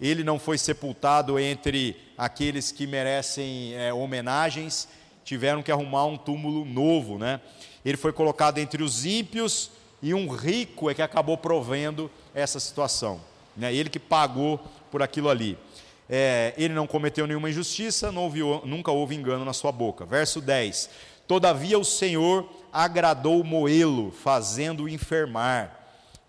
ele 0.00 0.24
não 0.24 0.38
foi 0.38 0.58
sepultado 0.58 1.38
entre 1.38 1.96
aqueles 2.18 2.72
que 2.72 2.86
merecem 2.86 3.74
é, 3.74 3.92
homenagens, 3.92 4.88
tiveram 5.24 5.62
que 5.62 5.70
arrumar 5.70 6.06
um 6.06 6.16
túmulo 6.16 6.64
novo, 6.64 7.18
né? 7.18 7.40
Ele 7.84 7.96
foi 7.96 8.12
colocado 8.12 8.58
entre 8.58 8.82
os 8.82 9.06
ímpios 9.06 9.70
e 10.02 10.12
um 10.12 10.28
rico 10.28 10.90
é 10.90 10.94
que 10.94 11.02
acabou 11.02 11.38
provendo 11.38 12.10
essa 12.34 12.58
situação, 12.58 13.20
né? 13.56 13.72
Ele 13.72 13.88
que 13.88 13.98
pagou 13.98 14.60
por 14.90 15.02
aquilo 15.02 15.30
ali. 15.30 15.56
É, 16.08 16.52
ele 16.56 16.74
não 16.74 16.86
cometeu 16.86 17.26
nenhuma 17.26 17.48
injustiça, 17.48 18.10
houve, 18.10 18.40
nunca 18.64 18.90
houve 18.90 19.14
engano 19.14 19.44
na 19.44 19.52
sua 19.52 19.72
boca. 19.72 20.04
Verso 20.04 20.40
10: 20.40 20.90
Todavia 21.26 21.78
o 21.78 21.84
Senhor 21.84 22.48
agradou 22.72 23.42
moê-lo, 23.42 24.10
fazendo-o 24.10 24.88
enfermar. 24.88 25.80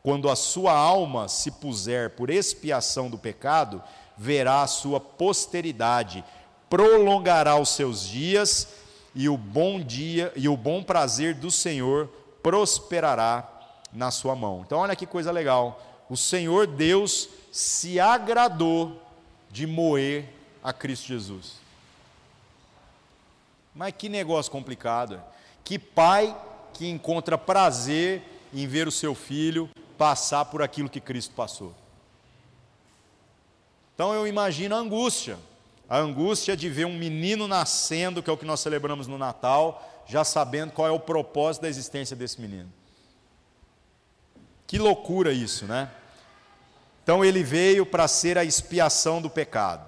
Quando 0.01 0.30
a 0.30 0.36
sua 0.36 0.71
alma 0.71 1.28
se 1.28 1.49
puser 1.49 2.11
por 2.11 2.30
expiação 2.30 3.09
do 3.09 3.17
pecado, 3.17 3.82
verá 4.15 4.61
a 4.61 4.67
sua 4.67 4.99
posteridade, 4.99 6.23
prolongará 6.69 7.57
os 7.57 7.69
seus 7.69 8.07
dias, 8.07 8.67
e 9.15 9.28
o 9.28 9.38
bom 9.38 9.80
dia 9.82 10.32
e 10.36 10.47
o 10.47 10.55
bom 10.55 10.84
prazer 10.84 11.34
do 11.34 11.49
Senhor 11.49 12.07
prosperará 12.43 13.49
na 13.91 14.11
sua 14.11 14.36
mão. 14.36 14.61
Então, 14.65 14.80
olha 14.80 14.95
que 14.95 15.05
coisa 15.05 15.32
legal. 15.32 15.82
O 16.09 16.15
Senhor 16.15 16.67
Deus 16.67 17.30
se 17.51 17.99
agradou 17.99 19.01
de 19.56 19.66
moer 19.66 20.26
a 20.62 20.74
Cristo 20.74 21.08
Jesus. 21.08 21.53
Mas 23.74 23.93
que 23.97 24.10
negócio 24.10 24.51
complicado. 24.51 25.24
Que 25.64 25.80
pai 25.80 26.36
que 26.74 26.89
encontra 26.89 27.38
prazer 27.38 28.22
em 28.53 28.68
ver 28.68 28.86
o 28.86 28.91
seu 28.91 29.16
filho 29.16 29.70
passar 29.97 30.43
por 30.43 30.62
aquilo 30.62 30.89
que 30.89 30.99
Cristo 30.99 31.34
passou. 31.34 31.74
Então 33.93 34.14
eu 34.14 34.28
imagino 34.28 34.76
a 34.76 34.78
angústia, 34.78 35.38
a 35.88 35.99
angústia 35.99 36.58
de 36.58 36.70
ver 36.70 36.86
um 36.86 36.97
menino 36.97 37.47
nascendo, 37.47 38.22
que 38.22 38.30
é 38.30 38.34
o 38.34 38.38
que 38.38 38.43
nós 38.43 38.60
celebramos 38.60 39.08
no 39.08 39.18
Natal, 39.18 40.03
já 40.06 40.26
sabendo 40.26 40.74
qual 40.74 40.86
é 40.86 40.91
o 40.91 40.99
propósito 40.99 41.62
da 41.62 41.70
existência 41.70 42.14
desse 42.14 42.41
menino. 42.41 42.70
Que 44.68 44.78
loucura 44.78 45.32
isso, 45.32 45.66
né? 45.66 45.89
Então 47.06 47.24
ele 47.24 47.43
veio 47.43 47.86
para 47.86 48.08
ser 48.08 48.36
a 48.36 48.43
expiação 48.43 49.22
do 49.22 49.30
pecado. 49.30 49.88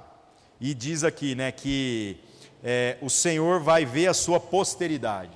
E 0.61 0.71
diz 0.71 1.03
aqui, 1.03 1.33
né, 1.33 1.51
que 1.51 2.15
é, 2.63 2.95
o 3.01 3.09
Senhor 3.09 3.59
vai 3.59 3.85
ver 3.85 4.05
a 4.05 4.13
sua 4.13 4.39
posteridade. 4.39 5.31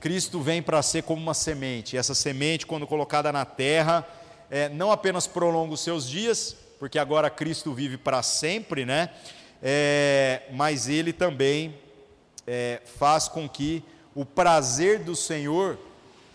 Cristo 0.00 0.40
vem 0.40 0.60
para 0.60 0.82
ser 0.82 1.04
como 1.04 1.22
uma 1.22 1.32
semente. 1.32 1.94
E 1.94 1.98
essa 2.00 2.16
semente, 2.16 2.66
quando 2.66 2.84
colocada 2.84 3.30
na 3.30 3.44
terra, 3.44 4.04
é, 4.50 4.68
não 4.68 4.90
apenas 4.90 5.24
prolonga 5.24 5.74
os 5.74 5.80
seus 5.82 6.04
dias, 6.08 6.56
porque 6.80 6.98
agora 6.98 7.30
Cristo 7.30 7.72
vive 7.72 7.96
para 7.96 8.20
sempre, 8.20 8.84
né? 8.84 9.10
É, 9.62 10.42
mas 10.50 10.88
ele 10.88 11.12
também 11.12 11.76
é, 12.44 12.82
faz 12.98 13.28
com 13.28 13.48
que 13.48 13.84
o 14.16 14.24
prazer 14.24 14.98
do 14.98 15.14
Senhor 15.14 15.78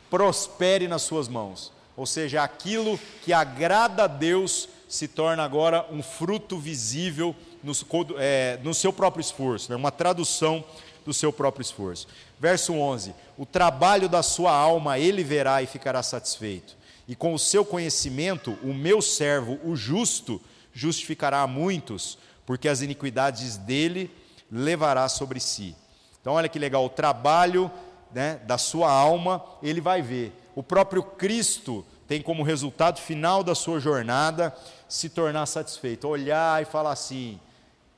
prospere 0.10 0.88
nas 0.88 1.02
suas 1.02 1.28
mãos. 1.28 1.78
Ou 2.00 2.06
seja, 2.06 2.42
aquilo 2.42 2.98
que 3.22 3.34
agrada 3.34 4.06
a 4.06 4.08
Deus 4.08 4.70
se 4.88 5.06
torna 5.06 5.44
agora 5.44 5.86
um 5.92 6.02
fruto 6.02 6.58
visível 6.58 7.36
no, 7.62 7.74
é, 8.18 8.58
no 8.64 8.74
seu 8.74 8.94
próprio 8.94 9.20
esforço, 9.20 9.70
né? 9.70 9.76
uma 9.76 9.92
tradução 9.92 10.64
do 11.06 11.14
seu 11.14 11.34
próprio 11.34 11.62
esforço. 11.62 12.08
Verso 12.40 12.72
11: 12.72 13.14
O 13.38 13.46
trabalho 13.46 14.08
da 14.08 14.24
sua 14.24 14.54
alma 14.54 14.98
ele 14.98 15.26
verá 15.26 15.62
e 15.62 15.68
ficará 15.68 16.02
satisfeito, 16.02 16.78
e 17.06 17.18
com 17.18 17.34
o 17.34 17.40
seu 17.40 17.66
conhecimento, 17.66 18.58
o 18.64 18.74
meu 18.74 19.02
servo, 19.02 19.60
o 19.66 19.76
justo, 19.76 20.42
justificará 20.72 21.42
a 21.42 21.48
muitos, 21.48 22.18
porque 22.46 22.70
as 22.70 22.82
iniquidades 22.82 23.58
dele 23.58 24.10
levará 24.50 25.10
sobre 25.10 25.42
si. 25.42 25.76
Então, 26.22 26.36
olha 26.36 26.48
que 26.48 26.60
legal, 26.60 26.86
o 26.86 26.90
trabalho 26.90 27.70
né, 28.14 28.40
da 28.46 28.58
sua 28.58 28.90
alma, 28.90 29.44
ele 29.62 29.82
vai 29.82 30.02
ver. 30.02 30.34
O 30.60 30.64
próprio 30.64 31.02
Cristo 31.02 31.86
tem 32.06 32.22
como 32.22 32.44
resultado 32.44 33.00
final 33.00 33.46
da 33.46 33.56
sua 33.56 33.80
jornada 33.80 34.54
se 34.90 35.08
tornar 35.08 35.46
satisfeito, 35.46 36.06
olhar 36.06 36.62
e 36.62 36.66
falar 36.66 36.92
assim: 36.92 37.40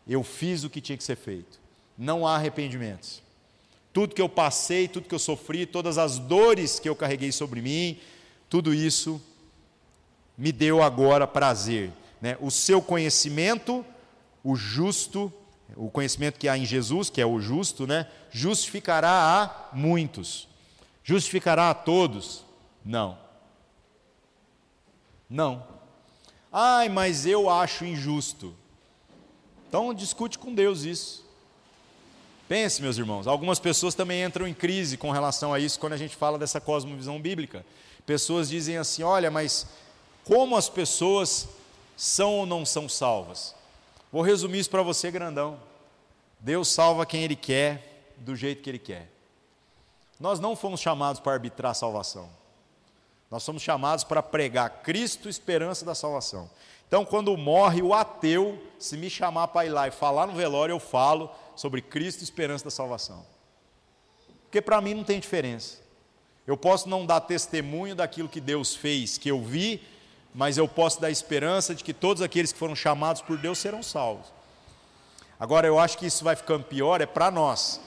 eu 0.08 0.24
fiz 0.24 0.64
o 0.64 0.70
que 0.70 0.80
tinha 0.80 0.96
que 0.96 1.04
ser 1.04 1.16
feito, 1.16 1.60
não 1.98 2.28
há 2.28 2.36
arrependimentos. 2.36 3.24
Tudo 3.92 4.14
que 4.14 4.22
eu 4.22 4.30
passei, 4.30 4.88
tudo 4.88 5.10
que 5.10 5.16
eu 5.16 5.18
sofri, 5.18 5.66
todas 5.66 5.98
as 5.98 6.20
dores 6.20 6.80
que 6.80 6.88
eu 6.88 6.96
carreguei 6.96 7.32
sobre 7.32 7.64
mim, 7.64 8.00
tudo 8.48 8.76
isso 8.76 9.20
me 10.38 10.52
deu 10.52 10.84
agora 10.84 11.26
prazer. 11.26 11.92
Né? 12.22 12.38
O 12.40 12.52
seu 12.52 12.80
conhecimento, 12.80 13.84
o 14.44 14.56
justo 14.56 15.34
o 15.76 15.90
conhecimento 15.90 16.38
que 16.38 16.48
há 16.48 16.56
em 16.56 16.66
Jesus, 16.66 17.10
que 17.10 17.22
é 17.22 17.26
o 17.26 17.40
justo, 17.40 17.88
né, 17.88 18.06
justificará 18.30 19.10
a 19.10 19.76
muitos. 19.76 20.48
Justificará 21.04 21.72
a 21.72 21.74
todos? 21.74 22.51
Não. 22.84 23.18
Não. 25.30 25.66
Ai, 26.52 26.90
mas 26.90 27.26
eu 27.26 27.50
acho 27.50 27.86
injusto. 27.86 28.54
Então 29.68 29.94
discute 29.94 30.38
com 30.38 30.54
Deus 30.54 30.84
isso. 30.84 31.26
Pense, 32.50 32.82
meus 32.82 32.98
irmãos, 32.98 33.28
algumas 33.28 33.60
pessoas 33.60 33.96
também 33.96 34.24
entram 34.24 34.46
em 34.46 34.54
crise 34.54 34.98
com 34.98 35.10
relação 35.10 35.54
a 35.54 35.60
isso 35.60 35.80
quando 35.80 35.94
a 35.94 35.98
gente 35.98 36.18
fala 36.18 36.38
dessa 36.38 36.60
cosmovisão 36.60 37.22
bíblica. 37.22 37.66
Pessoas 38.06 38.50
dizem 38.50 38.78
assim: 38.78 39.04
olha, 39.04 39.32
mas 39.32 39.66
como 40.26 40.58
as 40.58 40.68
pessoas 40.68 41.48
são 41.96 42.40
ou 42.40 42.46
não 42.46 42.66
são 42.66 42.90
salvas? 42.90 43.56
Vou 44.12 44.22
resumir 44.22 44.60
isso 44.60 44.70
para 44.70 44.84
você, 44.84 45.10
grandão. 45.10 45.58
Deus 46.42 46.68
salva 46.68 47.06
quem 47.06 47.24
Ele 47.24 47.38
quer, 47.38 48.14
do 48.18 48.36
jeito 48.36 48.62
que 48.62 48.70
Ele 48.70 48.80
quer. 48.80 49.10
Nós 50.20 50.40
não 50.40 50.56
fomos 50.56 50.82
chamados 50.82 51.22
para 51.22 51.32
arbitrar 51.32 51.72
a 51.72 51.76
salvação. 51.76 52.30
Nós 53.32 53.44
somos 53.44 53.64
chamados 53.64 54.04
para 54.04 54.22
pregar 54.22 54.82
Cristo, 54.84 55.30
esperança 55.30 55.86
da 55.86 55.96
salvação. 55.96 56.50
Então, 56.86 57.06
quando 57.06 57.36
morre 57.38 57.82
o 57.82 57.94
ateu, 57.94 58.62
se 58.78 58.98
me 58.98 59.10
chamar 59.10 59.48
para 59.48 59.66
ir 59.66 59.70
lá 59.70 59.88
e 59.88 59.92
falar 59.92 60.28
no 60.28 60.34
velório, 60.34 60.74
eu 60.74 60.80
falo 60.80 61.32
sobre 61.56 61.82
Cristo, 61.82 62.22
esperança 62.22 62.66
da 62.66 62.70
salvação. 62.70 63.26
Porque 64.44 64.62
para 64.62 64.82
mim 64.82 64.94
não 64.94 65.06
tem 65.06 65.18
diferença. 65.18 65.80
Eu 66.46 66.58
posso 66.58 66.90
não 66.90 67.06
dar 67.06 67.22
testemunho 67.22 67.96
daquilo 67.96 68.28
que 68.28 68.42
Deus 68.42 68.76
fez, 68.76 69.18
que 69.18 69.30
eu 69.30 69.42
vi, 69.42 69.82
mas 70.36 70.58
eu 70.58 70.68
posso 70.68 71.00
dar 71.00 71.10
esperança 71.10 71.74
de 71.74 71.86
que 71.86 71.94
todos 71.94 72.22
aqueles 72.22 72.52
que 72.52 72.60
foram 72.60 72.76
chamados 72.76 73.22
por 73.22 73.38
Deus 73.38 73.60
serão 73.60 73.82
salvos. 73.82 74.28
Agora, 75.40 75.66
eu 75.66 75.80
acho 75.80 75.98
que 75.98 76.06
isso 76.06 76.26
vai 76.26 76.36
ficando 76.36 76.66
pior, 76.66 77.00
é 77.00 77.06
para 77.06 77.32
nós, 77.32 77.80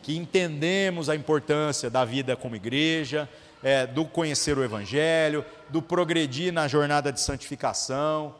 que 0.00 0.16
entendemos 0.16 1.08
a 1.08 1.16
importância 1.16 1.90
da 1.90 2.04
vida 2.04 2.36
como 2.36 2.54
igreja, 2.54 3.28
é, 3.62 3.86
do 3.86 4.04
conhecer 4.04 4.58
o 4.58 4.64
Evangelho, 4.64 5.44
do 5.68 5.80
progredir 5.80 6.52
na 6.52 6.66
jornada 6.66 7.12
de 7.12 7.20
santificação. 7.20 8.34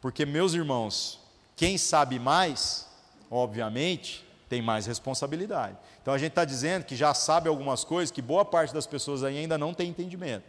Porque, 0.00 0.24
meus 0.24 0.54
irmãos, 0.54 1.20
quem 1.56 1.78
sabe 1.78 2.18
mais, 2.18 2.88
obviamente, 3.30 4.24
tem 4.48 4.62
mais 4.62 4.86
responsabilidade. 4.86 5.76
Então 6.00 6.12
a 6.12 6.18
gente 6.18 6.30
está 6.30 6.44
dizendo 6.44 6.84
que 6.84 6.94
já 6.94 7.14
sabe 7.14 7.48
algumas 7.48 7.82
coisas 7.82 8.10
que 8.10 8.20
boa 8.20 8.44
parte 8.44 8.74
das 8.74 8.86
pessoas 8.86 9.24
ainda 9.24 9.56
não 9.56 9.72
tem 9.72 9.88
entendimento. 9.88 10.44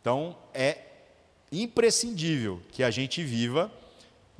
Então, 0.00 0.36
é 0.52 0.78
imprescindível 1.52 2.60
que 2.72 2.82
a 2.82 2.90
gente 2.90 3.22
viva 3.22 3.70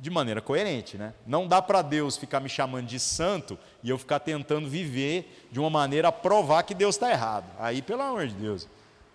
de 0.03 0.09
maneira 0.09 0.41
coerente, 0.41 0.97
né? 0.97 1.13
Não 1.25 1.47
dá 1.47 1.61
para 1.61 1.81
Deus 1.81 2.17
ficar 2.17 2.41
me 2.41 2.49
chamando 2.49 2.85
de 2.85 2.99
santo 2.99 3.57
e 3.81 3.89
eu 3.89 3.97
ficar 3.97 4.19
tentando 4.19 4.67
viver 4.67 5.47
de 5.49 5.61
uma 5.61 5.69
maneira 5.69 6.09
a 6.09 6.11
provar 6.11 6.63
que 6.63 6.75
Deus 6.75 6.95
está 6.95 7.09
errado. 7.09 7.45
Aí, 7.57 7.81
pelo 7.81 8.01
amor 8.01 8.27
de 8.27 8.33
Deus, 8.33 8.67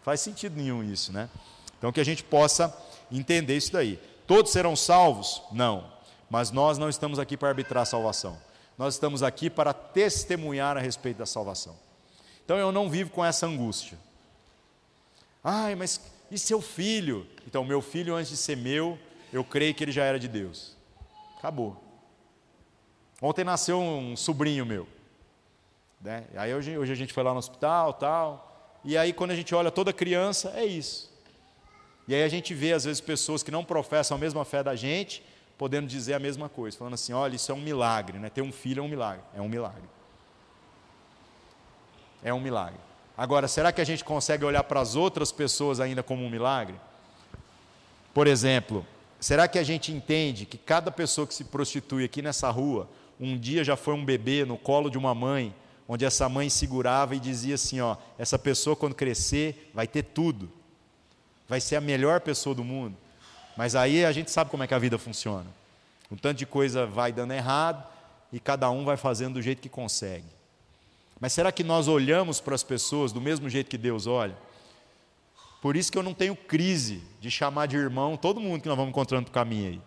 faz 0.03 0.23
sentido 0.23 0.57
nenhum 0.57 0.83
isso, 0.83 1.13
né? 1.13 1.29
Então, 1.77 1.93
que 1.93 2.01
a 2.01 2.05
gente 2.05 2.25
possa 2.25 2.75
entender 3.13 3.55
isso 3.55 3.71
daí. 3.71 4.01
Todos 4.27 4.51
serão 4.51 4.75
salvos? 4.75 5.43
Não. 5.53 5.93
Mas 6.31 6.51
nós 6.51 6.79
não 6.79 6.89
estamos 6.89 7.19
aqui 7.19 7.37
para 7.37 7.51
arbitrar 7.51 7.83
a 7.83 7.87
salvação. 7.87 8.39
Nós 8.79 8.95
estamos 8.95 9.23
aqui 9.23 9.51
para 9.51 9.75
testemunhar 9.75 10.79
a 10.79 10.81
respeito 10.81 11.19
da 11.19 11.27
salvação. 11.27 11.77
Então, 12.47 12.57
eu 12.57 12.73
não 12.73 12.89
vivo 12.89 13.11
com 13.11 13.23
essa 13.23 13.47
angústia. 13.47 13.99
Ai, 15.45 15.75
mas 15.75 16.01
e 16.31 16.39
seu 16.39 16.63
filho? 16.63 17.27
Então, 17.47 17.63
meu 17.63 17.83
filho, 17.83 18.15
antes 18.15 18.31
de 18.31 18.39
ser 18.39 18.57
meu, 18.57 18.99
eu 19.31 19.45
creio 19.45 19.75
que 19.75 19.85
ele 19.85 19.93
já 19.93 20.05
era 20.05 20.19
de 20.19 20.29
Deus. 20.29 20.78
Acabou. 21.39 21.83
Ontem 23.23 23.45
nasceu 23.45 23.81
um 23.81 24.17
sobrinho 24.17 24.67
meu. 24.67 24.87
Né? 26.01 26.25
Aí 26.37 26.55
hoje, 26.55 26.77
hoje 26.77 26.93
a 26.93 26.97
gente 26.97 27.13
foi 27.13 27.23
lá 27.23 27.33
no 27.33 27.39
hospital, 27.39 27.95
tal. 27.95 28.81
E 28.85 28.97
aí, 28.97 29.13
quando 29.13 29.31
a 29.31 29.35
gente 29.35 29.55
olha 29.55 29.71
toda 29.71 29.93
criança, 29.93 30.53
é 30.55 30.65
isso. 30.65 31.11
E 32.07 32.15
aí 32.15 32.23
a 32.23 32.29
gente 32.29 32.55
vê, 32.55 32.73
às 32.73 32.85
vezes, 32.85 33.01
pessoas 33.01 33.43
que 33.43 33.51
não 33.51 33.65
professam 33.65 34.17
a 34.17 34.21
mesma 34.21 34.45
fé 34.45 34.63
da 34.63 34.75
gente, 34.75 35.23
podendo 35.57 35.87
dizer 35.87 36.15
a 36.15 36.19
mesma 36.19 36.49
coisa, 36.49 36.77
falando 36.77 36.95
assim: 36.95 37.13
olha, 37.13 37.37
isso 37.37 37.51
é 37.51 37.55
um 37.55 37.61
milagre, 37.61 38.19
né? 38.19 38.31
ter 38.31 38.43
um 38.43 38.53
filho 38.53 38.81
é 38.81 38.83
um 38.83 38.89
milagre. 38.89 39.25
É 39.35 39.43
um 39.43 39.49
milagre. 39.49 39.89
É 42.23 42.33
um 42.33 42.41
milagre. 42.41 42.81
Agora, 43.17 43.49
será 43.49 43.73
que 43.73 43.81
a 43.81 43.85
gente 43.85 44.05
consegue 44.05 44.45
olhar 44.45 44.63
para 44.63 44.81
as 44.81 44.95
outras 44.95 45.33
pessoas 45.33 45.81
ainda 45.81 46.03
como 46.03 46.25
um 46.25 46.31
milagre? 46.31 46.77
Por 48.15 48.27
exemplo, 48.27 48.87
será 49.21 49.49
que 49.49 49.59
a 49.59 49.63
gente 49.63 49.93
entende 49.93 50.47
que 50.47 50.59
cada 50.59 50.91
pessoa 50.91 51.27
que 51.27 51.35
se 51.35 51.45
prostitui 51.45 52.05
aqui 52.05 52.23
nessa 52.23 52.51
rua, 52.51 52.89
um 53.21 53.37
dia 53.37 53.65
já 53.65 53.77
foi 53.77 53.95
um 53.95 54.05
bebê 54.05 54.45
no 54.45 54.57
colo 54.57 54.91
de 54.91 54.99
uma 54.99 55.15
mãe, 55.15 55.55
onde 55.89 56.05
essa 56.05 56.29
mãe 56.29 56.49
segurava 56.49 57.17
e 57.17 57.21
dizia 57.21 57.55
assim: 57.55 57.81
ó, 57.81 57.97
essa 58.19 58.39
pessoa 58.39 58.77
quando 58.77 58.95
crescer 58.95 59.71
vai 59.75 59.87
ter 59.87 60.03
tudo, 60.03 60.51
vai 61.49 61.61
ser 61.61 61.77
a 61.77 61.81
melhor 61.81 62.21
pessoa 62.21 62.55
do 62.55 62.63
mundo. 62.63 62.97
Mas 63.57 63.75
aí 63.75 64.05
a 64.05 64.13
gente 64.13 64.31
sabe 64.31 64.51
como 64.51 64.63
é 64.63 64.67
que 64.67 64.75
a 64.75 64.79
vida 64.79 64.99
funciona. 64.99 65.47
Um 66.11 66.17
tanto 66.17 66.39
de 66.39 66.47
coisa 66.47 66.87
vai 66.87 67.13
dando 67.13 67.33
errado 67.33 67.85
e 68.33 68.39
cada 68.39 68.71
um 68.71 68.85
vai 68.85 68.97
fazendo 68.97 69.35
do 69.35 69.43
jeito 69.43 69.61
que 69.61 69.69
consegue. 69.69 70.27
Mas 71.21 71.33
será 71.33 71.51
que 71.51 71.65
nós 71.65 71.89
olhamos 71.89 72.41
para 72.41 72.55
as 72.55 72.63
pessoas 72.63 73.13
do 73.13 73.21
mesmo 73.21 73.49
jeito 73.49 73.69
que 73.69 73.77
Deus 73.77 74.07
olha? 74.07 74.37
Por 75.61 75.77
isso 75.77 75.91
que 75.91 75.99
eu 75.99 76.03
não 76.03 76.15
tenho 76.15 76.37
crise 76.37 77.03
de 77.21 77.31
chamar 77.31 77.67
de 77.67 77.77
irmão 77.77 78.17
todo 78.17 78.41
mundo 78.41 78.63
que 78.63 78.69
nós 78.69 78.77
vamos 78.77 78.91
encontrando 78.91 79.27
no 79.27 79.33
caminho 79.33 79.71
aí. 79.71 79.81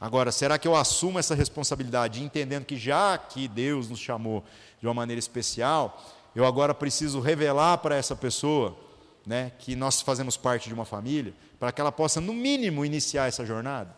Agora, 0.00 0.32
será 0.32 0.58
que 0.58 0.66
eu 0.66 0.74
assumo 0.74 1.20
essa 1.20 1.32
responsabilidade, 1.32 2.22
entendendo 2.22 2.64
que 2.64 2.76
já 2.76 3.16
que 3.16 3.46
Deus 3.46 3.88
nos 3.88 4.00
chamou 4.00 4.42
de 4.80 4.86
uma 4.88 4.94
maneira 4.94 5.20
especial, 5.20 6.02
eu 6.34 6.44
agora 6.44 6.74
preciso 6.74 7.20
revelar 7.20 7.78
para 7.78 7.94
essa 7.94 8.16
pessoa, 8.16 8.76
né, 9.24 9.52
que 9.60 9.76
nós 9.76 10.00
fazemos 10.00 10.36
parte 10.36 10.68
de 10.68 10.74
uma 10.74 10.84
família, 10.84 11.32
para 11.60 11.70
que 11.70 11.80
ela 11.80 11.92
possa, 11.92 12.20
no 12.20 12.32
mínimo, 12.32 12.84
iniciar 12.84 13.28
essa 13.28 13.46
jornada? 13.46 13.94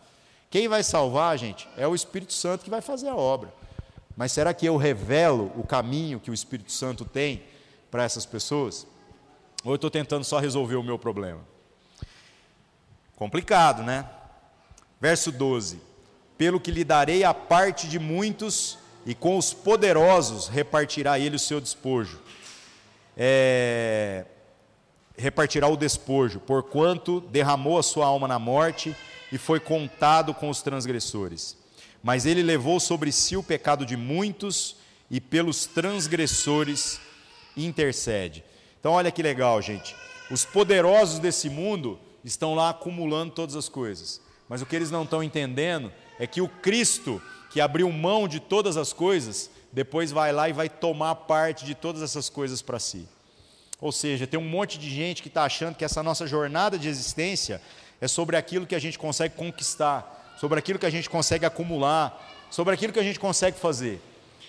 Quem 0.51 0.67
vai 0.67 0.83
salvar, 0.83 1.35
gente, 1.39 1.67
é 1.75 1.87
o 1.87 1.95
Espírito 1.95 2.33
Santo 2.33 2.63
que 2.63 2.69
vai 2.69 2.81
fazer 2.81 3.09
a 3.09 3.15
obra. 3.15 3.51
Mas 4.15 4.31
será 4.31 4.53
que 4.53 4.67
eu 4.67 4.77
revelo 4.77 5.51
o 5.57 5.65
caminho 5.65 6.19
que 6.19 6.29
o 6.29 6.33
Espírito 6.33 6.71
Santo 6.71 7.03
tem 7.03 7.41
para 7.89 8.03
essas 8.03 8.27
pessoas? 8.27 8.85
Ou 9.65 9.71
eu 9.71 9.75
estou 9.75 9.89
tentando 9.89 10.23
só 10.23 10.37
resolver 10.37 10.75
o 10.75 10.83
meu 10.83 10.99
problema? 10.99 11.41
Complicado, 13.15 13.81
né? 13.81 14.07
Verso 15.01 15.31
12: 15.31 15.81
Pelo 16.37 16.59
que 16.59 16.69
lhe 16.69 16.83
darei 16.83 17.23
a 17.23 17.33
parte 17.33 17.87
de 17.87 17.97
muitos, 17.97 18.77
e 19.07 19.15
com 19.15 19.37
os 19.37 19.53
poderosos 19.53 20.47
repartirá 20.47 21.17
ele 21.17 21.35
o 21.35 21.39
seu 21.39 21.59
despojo. 21.59 22.21
É, 23.17 24.25
repartirá 25.17 25.67
o 25.67 25.75
despojo, 25.75 26.39
porquanto 26.39 27.19
derramou 27.21 27.79
a 27.79 27.83
sua 27.83 28.05
alma 28.05 28.27
na 28.27 28.37
morte 28.37 28.95
e 29.31 29.37
foi 29.39 29.59
contado 29.59 30.31
com 30.31 30.47
os 30.47 30.61
transgressores. 30.61 31.57
Mas 32.03 32.27
ele 32.27 32.43
levou 32.43 32.79
sobre 32.79 33.11
si 33.11 33.35
o 33.35 33.41
pecado 33.41 33.83
de 33.83 33.97
muitos 33.97 34.75
e 35.09 35.19
pelos 35.19 35.65
transgressores 35.65 36.99
intercede. 37.57 38.43
Então, 38.85 38.93
olha 38.93 39.11
que 39.11 39.23
legal, 39.23 39.59
gente. 39.63 39.95
Os 40.29 40.45
poderosos 40.45 41.17
desse 41.17 41.49
mundo 41.49 41.99
estão 42.23 42.53
lá 42.53 42.69
acumulando 42.69 43.33
todas 43.33 43.55
as 43.55 43.67
coisas, 43.67 44.21
mas 44.47 44.61
o 44.61 44.65
que 44.67 44.75
eles 44.75 44.91
não 44.91 45.01
estão 45.01 45.23
entendendo 45.23 45.91
é 46.19 46.27
que 46.27 46.39
o 46.39 46.47
Cristo, 46.47 47.19
que 47.49 47.59
abriu 47.59 47.91
mão 47.91 48.27
de 48.27 48.39
todas 48.39 48.77
as 48.77 48.93
coisas, 48.93 49.49
depois 49.73 50.11
vai 50.11 50.31
lá 50.31 50.49
e 50.49 50.53
vai 50.53 50.69
tomar 50.69 51.15
parte 51.15 51.65
de 51.65 51.73
todas 51.73 52.03
essas 52.03 52.29
coisas 52.29 52.61
para 52.61 52.77
si. 52.77 53.07
Ou 53.81 53.91
seja, 53.91 54.27
tem 54.27 54.39
um 54.39 54.47
monte 54.47 54.77
de 54.77 54.87
gente 54.87 55.23
que 55.23 55.29
está 55.29 55.45
achando 55.45 55.73
que 55.73 55.83
essa 55.83 56.03
nossa 56.03 56.27
jornada 56.27 56.77
de 56.77 56.87
existência 56.87 57.59
é 57.99 58.07
sobre 58.07 58.37
aquilo 58.37 58.67
que 58.67 58.75
a 58.75 58.79
gente 58.79 58.99
consegue 58.99 59.33
conquistar, 59.33 60.35
sobre 60.39 60.59
aquilo 60.59 60.77
que 60.77 60.85
a 60.85 60.91
gente 60.91 61.09
consegue 61.09 61.43
acumular, 61.43 62.47
sobre 62.51 62.75
aquilo 62.75 62.93
que 62.93 62.99
a 62.99 63.03
gente 63.03 63.19
consegue 63.19 63.57
fazer. 63.57 63.99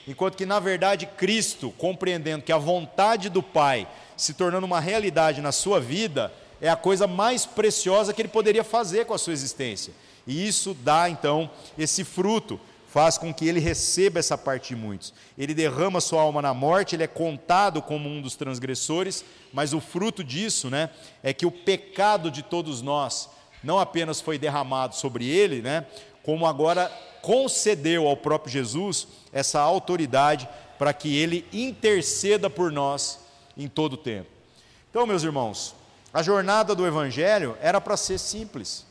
Enquanto 0.07 0.37
que, 0.37 0.47
na 0.47 0.61
verdade, 0.61 1.07
Cristo, 1.07 1.73
compreendendo 1.77 2.45
que 2.45 2.53
a 2.53 2.59
vontade 2.59 3.29
do 3.29 3.43
Pai 3.43 3.89
se 4.17 4.35
tornando 4.35 4.67
uma 4.67 4.81
realidade 4.81 5.41
na 5.41 5.53
sua 5.53 5.79
vida, 5.79 6.33
é 6.61 6.69
a 6.69 6.77
coisa 6.77 7.07
mais 7.07 7.45
preciosa 7.45 8.15
que 8.15 8.23
ele 8.23 8.29
poderia 8.29 8.65
fazer 8.65 9.05
com 9.05 9.13
a 9.13 9.19
sua 9.19 9.33
existência. 9.33 9.93
E 10.27 10.47
isso 10.47 10.75
dá, 10.75 11.09
então, 11.11 11.51
esse 11.77 12.03
fruto, 12.03 12.59
faz 12.89 13.19
com 13.19 13.35
que 13.35 13.47
ele 13.47 13.61
receba 13.61 14.19
essa 14.19 14.39
parte 14.39 14.69
de 14.69 14.77
muitos. 14.77 15.13
Ele 15.37 15.53
derrama 15.53 16.01
sua 16.01 16.23
alma 16.23 16.41
na 16.41 16.55
morte, 16.55 16.97
ele 16.97 17.03
é 17.03 17.07
contado 17.07 17.83
como 17.83 18.09
um 18.09 18.23
dos 18.23 18.37
transgressores, 18.37 19.23
mas 19.53 19.75
o 19.75 19.81
fruto 19.83 20.25
disso, 20.25 20.71
né, 20.71 20.89
é 21.23 21.35
que 21.35 21.45
o 21.45 21.51
pecado 21.51 22.31
de 22.31 22.43
todos 22.43 22.81
nós 22.81 23.29
não 23.63 23.79
apenas 23.79 24.21
foi 24.21 24.39
derramado 24.39 24.95
sobre 24.95 25.29
ele, 25.29 25.61
né, 25.61 25.85
como 26.23 26.47
agora 26.47 26.91
concedeu 27.27 28.07
ao 28.07 28.17
próprio 28.17 28.53
Jesus 28.53 29.09
essa 29.33 29.61
autoridade 29.61 30.49
para 30.79 30.93
que 30.93 31.17
ele 31.17 31.45
interceda 31.53 32.49
por 32.49 32.71
nós 32.71 33.19
em 33.57 33.67
todo 33.67 33.95
o 33.95 33.97
tempo. 33.97 34.29
Então, 34.89 35.05
meus 35.09 35.25
irmãos, 35.25 35.75
a 36.15 36.23
jornada 36.23 36.73
do 36.73 36.87
Evangelho 36.87 37.59
era 37.61 37.81
para 37.81 37.97
ser 37.97 38.19
simples, 38.19 38.87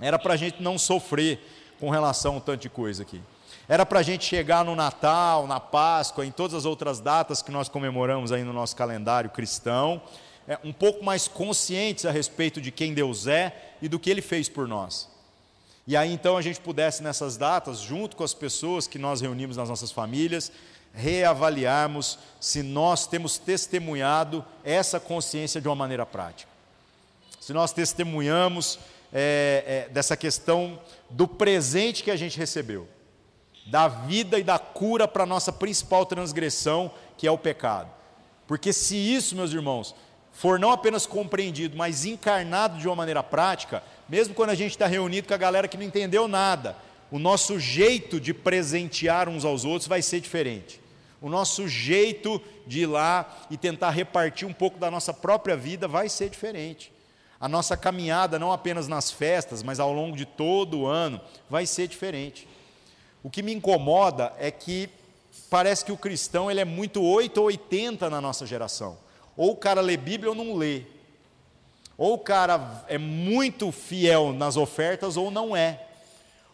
era 0.00 0.18
para 0.18 0.34
a 0.34 0.36
gente 0.36 0.60
não 0.60 0.76
sofrer 0.76 1.38
com 1.78 1.88
relação 1.88 2.34
a 2.34 2.36
um 2.38 2.40
tanto 2.40 2.62
de 2.62 2.68
coisa 2.68 3.04
aqui. 3.04 3.22
Era 3.68 3.86
para 3.86 4.00
a 4.00 4.02
gente 4.02 4.24
chegar 4.24 4.64
no 4.64 4.74
Natal, 4.74 5.46
na 5.46 5.60
Páscoa, 5.60 6.26
em 6.26 6.32
todas 6.32 6.54
as 6.54 6.64
outras 6.64 6.98
datas 6.98 7.42
que 7.42 7.52
nós 7.52 7.68
comemoramos 7.68 8.32
aí 8.32 8.42
no 8.42 8.52
nosso 8.52 8.74
calendário 8.74 9.30
cristão, 9.30 10.02
é, 10.48 10.58
um 10.64 10.72
pouco 10.72 11.04
mais 11.04 11.28
conscientes 11.28 12.06
a 12.06 12.10
respeito 12.10 12.60
de 12.60 12.72
quem 12.72 12.92
Deus 12.92 13.28
é 13.28 13.76
e 13.80 13.88
do 13.88 14.00
que 14.00 14.10
Ele 14.10 14.20
fez 14.20 14.48
por 14.48 14.66
nós. 14.66 15.11
E 15.92 15.96
aí 15.96 16.10
então 16.10 16.38
a 16.38 16.40
gente 16.40 16.58
pudesse 16.58 17.02
nessas 17.02 17.36
datas, 17.36 17.78
junto 17.78 18.16
com 18.16 18.24
as 18.24 18.32
pessoas 18.32 18.86
que 18.86 18.98
nós 18.98 19.20
reunimos 19.20 19.58
nas 19.58 19.68
nossas 19.68 19.92
famílias, 19.92 20.50
reavaliarmos 20.94 22.18
se 22.40 22.62
nós 22.62 23.06
temos 23.06 23.36
testemunhado 23.36 24.42
essa 24.64 24.98
consciência 24.98 25.60
de 25.60 25.68
uma 25.68 25.76
maneira 25.76 26.06
prática. 26.06 26.50
Se 27.38 27.52
nós 27.52 27.74
testemunhamos 27.74 28.78
é, 29.12 29.84
é, 29.86 29.92
dessa 29.92 30.16
questão 30.16 30.80
do 31.10 31.28
presente 31.28 32.02
que 32.02 32.10
a 32.10 32.16
gente 32.16 32.38
recebeu, 32.38 32.88
da 33.66 33.86
vida 33.86 34.38
e 34.38 34.42
da 34.42 34.58
cura 34.58 35.06
para 35.06 35.24
a 35.24 35.26
nossa 35.26 35.52
principal 35.52 36.06
transgressão, 36.06 36.90
que 37.18 37.26
é 37.26 37.30
o 37.30 37.36
pecado. 37.36 37.90
Porque 38.46 38.72
se 38.72 38.96
isso, 38.96 39.36
meus 39.36 39.52
irmãos, 39.52 39.94
for 40.32 40.58
não 40.58 40.70
apenas 40.72 41.06
compreendido, 41.06 41.76
mas 41.76 42.04
encarnado 42.04 42.78
de 42.78 42.88
uma 42.88 42.96
maneira 42.96 43.22
prática, 43.22 43.82
mesmo 44.08 44.34
quando 44.34 44.50
a 44.50 44.54
gente 44.54 44.72
está 44.72 44.86
reunido 44.86 45.28
com 45.28 45.34
a 45.34 45.38
galera 45.38 45.68
que 45.68 45.76
não 45.76 45.84
entendeu 45.84 46.26
nada, 46.26 46.76
o 47.10 47.18
nosso 47.18 47.60
jeito 47.60 48.18
de 48.18 48.32
presentear 48.32 49.28
uns 49.28 49.44
aos 49.44 49.64
outros 49.64 49.86
vai 49.86 50.00
ser 50.00 50.20
diferente. 50.20 50.80
O 51.20 51.28
nosso 51.28 51.68
jeito 51.68 52.42
de 52.66 52.80
ir 52.80 52.86
lá 52.86 53.46
e 53.50 53.56
tentar 53.56 53.90
repartir 53.90 54.48
um 54.48 54.52
pouco 54.52 54.78
da 54.78 54.90
nossa 54.90 55.14
própria 55.14 55.56
vida 55.56 55.86
vai 55.86 56.08
ser 56.08 56.28
diferente. 56.28 56.90
A 57.38 57.48
nossa 57.48 57.76
caminhada, 57.76 58.38
não 58.38 58.50
apenas 58.50 58.88
nas 58.88 59.10
festas, 59.10 59.62
mas 59.62 59.78
ao 59.78 59.92
longo 59.92 60.16
de 60.16 60.24
todo 60.24 60.80
o 60.80 60.86
ano, 60.86 61.20
vai 61.50 61.66
ser 61.66 61.86
diferente. 61.86 62.48
O 63.22 63.30
que 63.30 63.42
me 63.42 63.52
incomoda 63.52 64.32
é 64.38 64.50
que 64.50 64.88
parece 65.50 65.84
que 65.84 65.92
o 65.92 65.96
cristão 65.96 66.50
ele 66.50 66.60
é 66.60 66.64
muito 66.64 67.02
8 67.02 67.38
ou 67.38 67.46
80 67.46 68.08
na 68.08 68.20
nossa 68.20 68.46
geração. 68.46 68.96
Ou 69.36 69.52
o 69.52 69.56
cara 69.56 69.80
lê 69.80 69.96
Bíblia 69.96 70.30
ou 70.30 70.36
não 70.36 70.54
lê. 70.54 70.82
Ou 71.96 72.14
o 72.14 72.18
cara 72.18 72.84
é 72.88 72.98
muito 72.98 73.70
fiel 73.70 74.32
nas 74.32 74.56
ofertas 74.56 75.16
ou 75.16 75.30
não 75.30 75.56
é. 75.56 75.86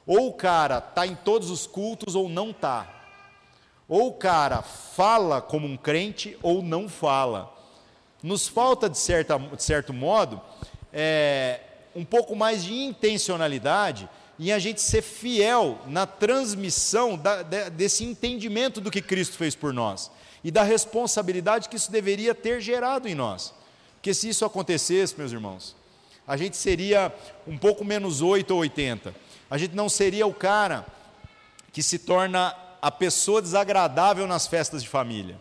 Ou 0.07 0.29
o 0.29 0.33
cara 0.33 0.79
está 0.79 1.07
em 1.07 1.14
todos 1.14 1.51
os 1.51 1.66
cultos 1.66 2.14
ou 2.14 2.29
não 2.29 2.51
está. 2.51 2.89
Ou 3.89 4.09
o 4.09 4.12
cara 4.12 4.62
fala 4.62 5.41
como 5.41 5.66
um 5.66 5.76
crente 5.76 6.37
ou 6.43 6.62
não 6.62 6.89
fala. 6.89 7.55
Nos 8.22 8.49
falta, 8.49 8.89
de, 8.89 8.99
certa, 8.99 9.39
de 9.39 9.62
certo 9.62 9.93
modo, 9.93 10.41
é, 10.93 11.61
um 11.95 12.05
pouco 12.05 12.35
mais 12.35 12.64
de 12.64 12.74
intencionalidade 12.74 14.09
em 14.39 14.53
a 14.53 14.59
gente 14.59 14.81
ser 14.81 15.03
fiel 15.03 15.79
na 15.87 16.07
transmissão 16.07 17.16
da, 17.16 17.43
desse 17.43 18.05
entendimento 18.05 18.81
do 18.81 18.91
que 18.91 19.03
Cristo 19.03 19.37
fez 19.37 19.55
por 19.55 19.72
nós 19.72 20.11
e 20.43 20.51
da 20.51 20.62
responsabilidade 20.62 21.68
que 21.68 21.76
isso 21.76 21.91
deveria 21.91 22.34
ter 22.34 22.61
gerado 22.61 23.09
em 23.09 23.14
nós. 23.14 23.53
Porque 23.95 24.14
se 24.14 24.28
isso 24.28 24.45
acontecesse, 24.45 25.18
meus 25.18 25.32
irmãos, 25.32 25.74
a 26.26 26.36
gente 26.36 26.57
seria 26.57 27.12
um 27.47 27.57
pouco 27.59 27.84
menos 27.84 28.20
8 28.20 28.51
ou 28.53 28.61
80. 28.61 29.14
A 29.51 29.59
gente 29.59 29.74
não 29.74 29.89
seria 29.89 30.26
o 30.26 30.34
cara 30.34 30.86
que 31.72 31.82
se 31.82 31.99
torna 31.99 32.55
a 32.80 32.91
pessoa 32.91 33.43
desagradável 33.43 34.26
nas 34.26 34.47
festas 34.47 34.82
de 34.82 34.89
família. 34.89 35.36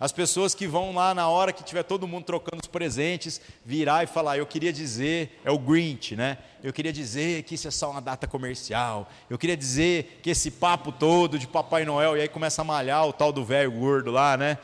As 0.00 0.12
pessoas 0.12 0.54
que 0.54 0.66
vão 0.66 0.94
lá 0.94 1.12
na 1.14 1.28
hora 1.28 1.52
que 1.52 1.62
tiver 1.62 1.82
todo 1.82 2.08
mundo 2.08 2.24
trocando 2.24 2.62
os 2.62 2.66
presentes, 2.66 3.38
virar 3.62 4.02
e 4.02 4.06
falar: 4.06 4.38
Eu 4.38 4.46
queria 4.46 4.72
dizer, 4.72 5.38
é 5.44 5.50
o 5.50 5.58
Grinch, 5.58 6.16
né? 6.16 6.38
Eu 6.62 6.72
queria 6.72 6.90
dizer 6.92 7.42
que 7.42 7.54
isso 7.54 7.68
é 7.68 7.70
só 7.70 7.90
uma 7.90 8.00
data 8.00 8.26
comercial. 8.26 9.10
Eu 9.28 9.36
queria 9.36 9.56
dizer 9.58 10.20
que 10.22 10.30
esse 10.30 10.52
papo 10.52 10.90
todo 10.90 11.38
de 11.38 11.46
Papai 11.46 11.84
Noel, 11.84 12.16
e 12.16 12.22
aí 12.22 12.28
começa 12.28 12.62
a 12.62 12.64
malhar 12.64 13.06
o 13.06 13.12
tal 13.12 13.30
do 13.30 13.44
velho 13.44 13.70
gordo 13.70 14.10
lá, 14.10 14.38
né? 14.38 14.56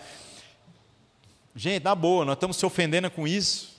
Gente, 1.54 1.84
na 1.84 1.94
boa, 1.94 2.24
nós 2.24 2.36
estamos 2.36 2.56
se 2.56 2.64
ofendendo 2.64 3.10
com 3.10 3.28
isso. 3.28 3.76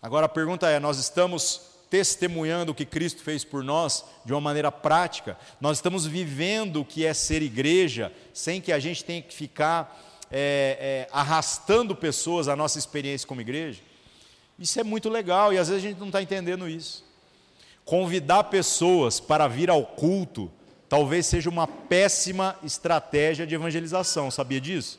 Agora 0.00 0.24
a 0.24 0.28
pergunta 0.28 0.70
é: 0.70 0.80
nós 0.80 0.96
estamos 0.96 1.71
testemunhando 1.92 2.72
o 2.72 2.74
que 2.74 2.86
Cristo 2.86 3.22
fez 3.22 3.44
por 3.44 3.62
nós 3.62 4.02
de 4.24 4.32
uma 4.32 4.40
maneira 4.40 4.72
prática. 4.72 5.36
Nós 5.60 5.76
estamos 5.76 6.06
vivendo 6.06 6.80
o 6.80 6.86
que 6.86 7.04
é 7.04 7.12
ser 7.12 7.42
igreja, 7.42 8.10
sem 8.32 8.62
que 8.62 8.72
a 8.72 8.78
gente 8.78 9.04
tenha 9.04 9.20
que 9.20 9.34
ficar 9.34 10.24
é, 10.30 11.06
é, 11.06 11.08
arrastando 11.12 11.94
pessoas 11.94 12.48
à 12.48 12.56
nossa 12.56 12.78
experiência 12.78 13.28
como 13.28 13.42
igreja. 13.42 13.82
Isso 14.58 14.80
é 14.80 14.82
muito 14.82 15.10
legal 15.10 15.52
e 15.52 15.58
às 15.58 15.68
vezes 15.68 15.84
a 15.84 15.88
gente 15.88 16.00
não 16.00 16.06
está 16.06 16.22
entendendo 16.22 16.66
isso. 16.66 17.04
Convidar 17.84 18.44
pessoas 18.44 19.20
para 19.20 19.46
vir 19.46 19.68
ao 19.68 19.84
culto 19.84 20.50
talvez 20.88 21.26
seja 21.26 21.50
uma 21.50 21.66
péssima 21.66 22.56
estratégia 22.64 23.46
de 23.46 23.54
evangelização, 23.54 24.30
sabia 24.30 24.62
disso? 24.62 24.98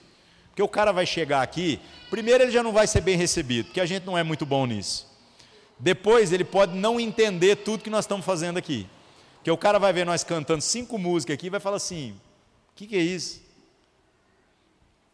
Porque 0.50 0.62
o 0.62 0.68
cara 0.68 0.92
vai 0.92 1.08
chegar 1.08 1.42
aqui, 1.42 1.80
primeiro 2.12 2.44
ele 2.44 2.52
já 2.52 2.62
não 2.62 2.72
vai 2.72 2.86
ser 2.86 3.02
bem 3.02 3.18
recebido, 3.18 3.66
porque 3.66 3.82
a 3.82 3.86
gente 3.88 4.06
não 4.06 4.16
é 4.16 4.22
muito 4.22 4.46
bom 4.46 4.68
nisso. 4.68 5.12
Depois 5.84 6.32
ele 6.32 6.46
pode 6.46 6.78
não 6.78 6.98
entender 6.98 7.58
tudo 7.58 7.84
que 7.84 7.90
nós 7.90 8.06
estamos 8.06 8.26
fazendo 8.26 8.56
aqui. 8.56 8.88
Porque 9.36 9.52
o 9.52 9.58
cara 9.58 9.78
vai 9.78 9.92
ver 9.92 10.06
nós 10.06 10.24
cantando 10.24 10.62
cinco 10.62 10.98
músicas 10.98 11.34
aqui 11.34 11.48
e 11.48 11.50
vai 11.50 11.60
falar 11.60 11.76
assim: 11.76 12.12
o 12.12 12.74
que, 12.74 12.88
que 12.88 12.96
é 12.96 13.02
isso? 13.02 13.44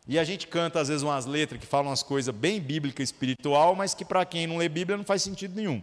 E 0.07 0.19
a 0.19 0.23
gente 0.23 0.45
canta 0.45 0.79
às 0.79 0.87
vezes 0.87 1.01
umas 1.01 1.25
letras 1.25 1.59
que 1.59 1.65
falam 1.65 1.87
umas 1.87 2.03
coisas 2.03 2.33
bem 2.33 2.61
bíblica 2.61 3.01
espiritual, 3.01 3.73
mas 3.73 3.95
que 3.95 4.05
para 4.05 4.23
quem 4.25 4.45
não 4.45 4.57
lê 4.57 4.69
Bíblia 4.69 4.95
não 4.95 5.03
faz 5.03 5.23
sentido 5.23 5.55
nenhum. 5.55 5.81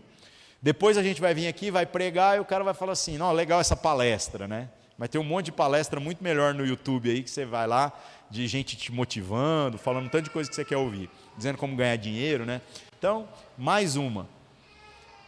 Depois 0.62 0.96
a 0.96 1.02
gente 1.02 1.20
vai 1.20 1.34
vir 1.34 1.48
aqui, 1.48 1.68
vai 1.68 1.84
pregar 1.84 2.36
e 2.36 2.40
o 2.40 2.44
cara 2.44 2.62
vai 2.62 2.72
falar 2.72 2.92
assim: 2.92 3.18
não, 3.18 3.32
legal 3.32 3.60
essa 3.60 3.74
palestra, 3.74 4.46
né? 4.46 4.68
Mas 4.96 5.08
tem 5.08 5.20
um 5.20 5.24
monte 5.24 5.46
de 5.46 5.52
palestra 5.52 5.98
muito 5.98 6.22
melhor 6.22 6.54
no 6.54 6.64
YouTube 6.64 7.10
aí 7.10 7.24
que 7.24 7.30
você 7.30 7.44
vai 7.44 7.66
lá, 7.66 7.92
de 8.30 8.46
gente 8.46 8.76
te 8.76 8.92
motivando, 8.92 9.78
falando 9.78 10.06
um 10.06 10.08
tanto 10.08 10.26
de 10.26 10.30
coisa 10.30 10.48
que 10.48 10.54
você 10.54 10.64
quer 10.64 10.76
ouvir, 10.76 11.10
dizendo 11.36 11.58
como 11.58 11.74
ganhar 11.74 11.96
dinheiro, 11.96 12.46
né? 12.46 12.60
Então, 12.96 13.28
mais 13.58 13.96
uma. 13.96 14.35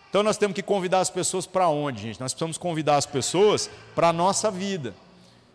Então 0.09 0.23
nós 0.23 0.39
temos 0.39 0.55
que 0.55 0.63
convidar 0.63 1.01
as 1.01 1.11
pessoas 1.11 1.47
para 1.47 1.69
onde, 1.69 2.03
gente? 2.03 2.21
Nós 2.21 2.33
precisamos 2.33 2.57
convidar 2.57 2.97
as 2.97 3.07
pessoas 3.07 3.71
para 3.95 4.09
a 4.09 4.13
nossa 4.13 4.51
vida. 4.51 4.95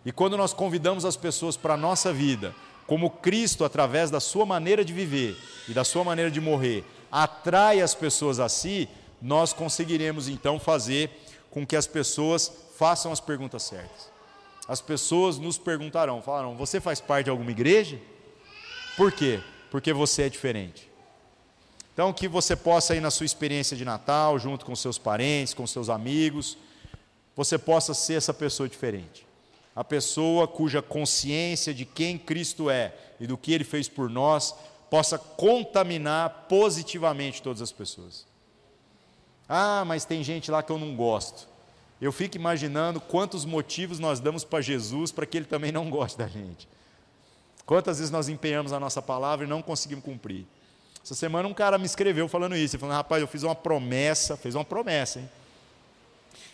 E 0.05 0.11
quando 0.11 0.37
nós 0.37 0.53
convidamos 0.53 1.05
as 1.05 1.15
pessoas 1.15 1.57
para 1.57 1.73
a 1.73 1.77
nossa 1.77 2.13
vida, 2.13 2.53
como 2.85 3.09
Cristo, 3.09 3.63
através 3.63 4.11
da 4.11 4.19
sua 4.19 4.45
maneira 4.45 4.83
de 4.83 4.93
viver 4.93 5.37
e 5.67 5.73
da 5.73 5.83
sua 5.83 6.03
maneira 6.03 6.29
de 6.29 6.41
morrer, 6.41 6.83
atrai 7.11 7.81
as 7.81 7.95
pessoas 7.95 8.39
a 8.39 8.49
si, 8.49 8.87
nós 9.21 9.53
conseguiremos 9.53 10.27
então 10.27 10.59
fazer 10.59 11.09
com 11.49 11.65
que 11.65 11.75
as 11.75 11.87
pessoas 11.87 12.51
façam 12.77 13.11
as 13.11 13.19
perguntas 13.19 13.63
certas. 13.63 14.11
As 14.67 14.81
pessoas 14.81 15.37
nos 15.39 15.57
perguntarão, 15.57 16.21
falarão: 16.21 16.55
Você 16.55 16.79
faz 16.79 17.01
parte 17.01 17.25
de 17.25 17.29
alguma 17.29 17.51
igreja? 17.51 17.99
Por 18.95 19.11
quê? 19.11 19.41
Porque 19.71 19.93
você 19.93 20.23
é 20.23 20.29
diferente. 20.29 20.92
Então, 21.93 22.11
que 22.11 22.27
você 22.27 22.55
possa 22.55 22.95
ir 22.95 23.01
na 23.01 23.11
sua 23.11 23.25
experiência 23.25 23.77
de 23.77 23.85
Natal, 23.85 24.39
junto 24.39 24.65
com 24.65 24.75
seus 24.75 24.97
parentes, 24.97 25.53
com 25.53 25.67
seus 25.67 25.89
amigos, 25.89 26.57
você 27.35 27.57
possa 27.57 27.93
ser 27.93 28.15
essa 28.15 28.33
pessoa 28.33 28.67
diferente. 28.67 29.25
A 29.75 29.83
pessoa 29.83 30.47
cuja 30.47 30.81
consciência 30.81 31.73
de 31.73 31.85
quem 31.85 32.17
Cristo 32.17 32.69
é 32.69 32.93
e 33.19 33.27
do 33.27 33.37
que 33.37 33.53
ele 33.53 33.63
fez 33.63 33.87
por 33.87 34.09
nós 34.09 34.55
possa 34.89 35.17
contaminar 35.17 36.45
positivamente 36.49 37.41
todas 37.41 37.61
as 37.61 37.71
pessoas. 37.71 38.25
Ah, 39.47 39.83
mas 39.85 40.05
tem 40.05 40.23
gente 40.23 40.51
lá 40.51 40.63
que 40.63 40.71
eu 40.71 40.77
não 40.77 40.95
gosto. 40.95 41.47
Eu 42.01 42.11
fico 42.11 42.35
imaginando 42.35 42.99
quantos 42.99 43.45
motivos 43.45 43.99
nós 43.99 44.19
damos 44.19 44.43
para 44.43 44.61
Jesus 44.61 45.11
para 45.11 45.25
que 45.25 45.37
ele 45.37 45.45
também 45.45 45.71
não 45.71 45.89
goste 45.89 46.17
da 46.17 46.27
gente. 46.27 46.67
Quantas 47.65 47.97
vezes 47.97 48.11
nós 48.11 48.29
empenhamos 48.29 48.73
a 48.73 48.79
nossa 48.79 49.01
palavra 49.01 49.45
e 49.45 49.49
não 49.49 49.61
conseguimos 49.61 50.03
cumprir. 50.03 50.45
Essa 51.03 51.15
semana 51.15 51.47
um 51.47 51.53
cara 51.53 51.77
me 51.77 51.85
escreveu 51.85 52.27
falando 52.29 52.55
isso, 52.55 52.79
falou, 52.79 52.95
rapaz, 52.95 53.21
eu 53.21 53.27
fiz 53.27 53.43
uma 53.43 53.55
promessa, 53.55 54.37
fez 54.37 54.55
uma 54.55 54.63
promessa, 54.63 55.19
hein? 55.19 55.29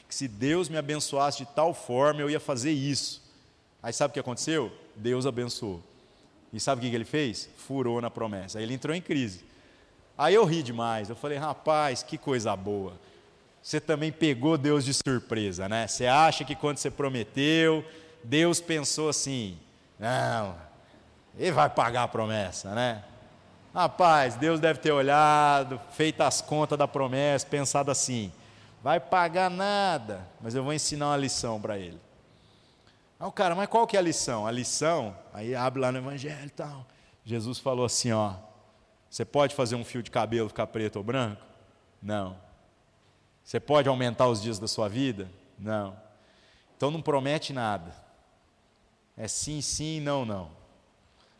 Que 0.07 0.15
se 0.15 0.27
Deus 0.27 0.67
me 0.69 0.77
abençoasse 0.77 1.37
de 1.39 1.45
tal 1.45 1.73
forma, 1.73 2.21
eu 2.21 2.29
ia 2.29 2.39
fazer 2.39 2.71
isso. 2.71 3.21
Aí 3.81 3.93
sabe 3.93 4.09
o 4.09 4.13
que 4.13 4.19
aconteceu? 4.19 4.71
Deus 4.95 5.27
abençoou. 5.27 5.83
E 6.51 6.59
sabe 6.59 6.85
o 6.85 6.89
que 6.89 6.95
ele 6.95 7.05
fez? 7.05 7.47
Furou 7.57 8.01
na 8.01 8.09
promessa. 8.09 8.57
Aí 8.57 8.63
ele 8.63 8.73
entrou 8.73 8.95
em 8.95 9.01
crise. 9.01 9.45
Aí 10.17 10.33
eu 10.33 10.43
ri 10.45 10.63
demais. 10.63 11.09
Eu 11.09 11.15
falei, 11.15 11.37
rapaz, 11.37 12.01
que 12.01 12.17
coisa 12.17 12.55
boa. 12.55 12.93
Você 13.61 13.79
também 13.79 14.11
pegou 14.11 14.57
Deus 14.57 14.83
de 14.83 14.93
surpresa, 14.93 15.69
né? 15.69 15.85
Você 15.87 16.07
acha 16.07 16.43
que 16.43 16.55
quando 16.55 16.77
você 16.77 16.89
prometeu, 16.89 17.85
Deus 18.23 18.59
pensou 18.59 19.09
assim: 19.09 19.57
não, 19.99 20.55
ele 21.37 21.51
vai 21.51 21.69
pagar 21.69 22.03
a 22.03 22.07
promessa, 22.07 22.73
né? 22.73 23.03
Rapaz, 23.79 24.35
Deus 24.35 24.59
deve 24.59 24.79
ter 24.79 24.91
olhado, 24.91 25.79
feito 25.91 26.19
as 26.19 26.41
contas 26.41 26.77
da 26.77 26.85
promessa, 26.85 27.47
pensado 27.47 27.89
assim: 27.89 28.29
vai 28.83 28.99
pagar 28.99 29.49
nada, 29.49 30.27
mas 30.41 30.53
eu 30.53 30.61
vou 30.61 30.73
ensinar 30.73 31.11
uma 31.11 31.15
lição 31.15 31.61
para 31.61 31.77
ele. 31.79 31.97
Aí 33.17 33.25
o 33.25 33.31
cara, 33.31 33.55
mas 33.55 33.69
qual 33.69 33.87
que 33.87 33.95
é 33.95 33.99
a 33.99 34.03
lição? 34.03 34.45
A 34.45 34.51
lição, 34.51 35.15
aí 35.33 35.55
abre 35.55 35.79
lá 35.79 35.93
no 35.93 35.97
Evangelho 35.97 36.45
e 36.45 36.49
tal. 36.49 36.85
Jesus 37.23 37.57
falou 37.57 37.85
assim: 37.85 38.11
ó, 38.11 38.33
você 39.09 39.23
pode 39.23 39.55
fazer 39.55 39.75
um 39.75 39.85
fio 39.85 40.03
de 40.03 40.11
cabelo 40.11 40.49
ficar 40.49 40.67
preto 40.67 40.97
ou 40.97 41.03
branco? 41.03 41.41
Não. 42.01 42.35
Você 43.45 43.61
pode 43.61 43.87
aumentar 43.87 44.27
os 44.27 44.41
dias 44.41 44.59
da 44.59 44.67
sua 44.67 44.89
vida? 44.89 45.31
Não. 45.57 45.95
Então 46.75 46.91
não 46.91 47.01
promete 47.01 47.53
nada. 47.53 47.95
É 49.15 49.25
sim, 49.25 49.61
sim, 49.61 50.01
não, 50.01 50.25
não. 50.25 50.51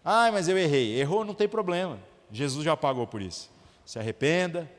Ah, 0.05 0.31
mas 0.31 0.47
eu 0.47 0.57
errei. 0.57 0.97
Errou, 0.97 1.25
não 1.25 1.33
tem 1.33 1.49
problema. 1.49 2.07
Jesus 2.31 2.63
já 2.63 2.75
pagou 2.75 3.07
por 3.07 3.21
isso. 3.21 3.49
Se 3.85 3.99
arrependa. 3.99 4.69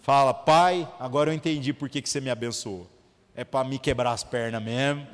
Fala, 0.00 0.32
pai, 0.32 0.88
agora 0.98 1.30
eu 1.30 1.34
entendi 1.34 1.72
por 1.72 1.88
que, 1.88 2.00
que 2.00 2.08
você 2.08 2.20
me 2.20 2.30
abençoou. 2.30 2.86
É 3.34 3.44
para 3.44 3.68
me 3.68 3.78
quebrar 3.78 4.12
as 4.12 4.24
pernas 4.24 4.62
mesmo, 4.62 5.06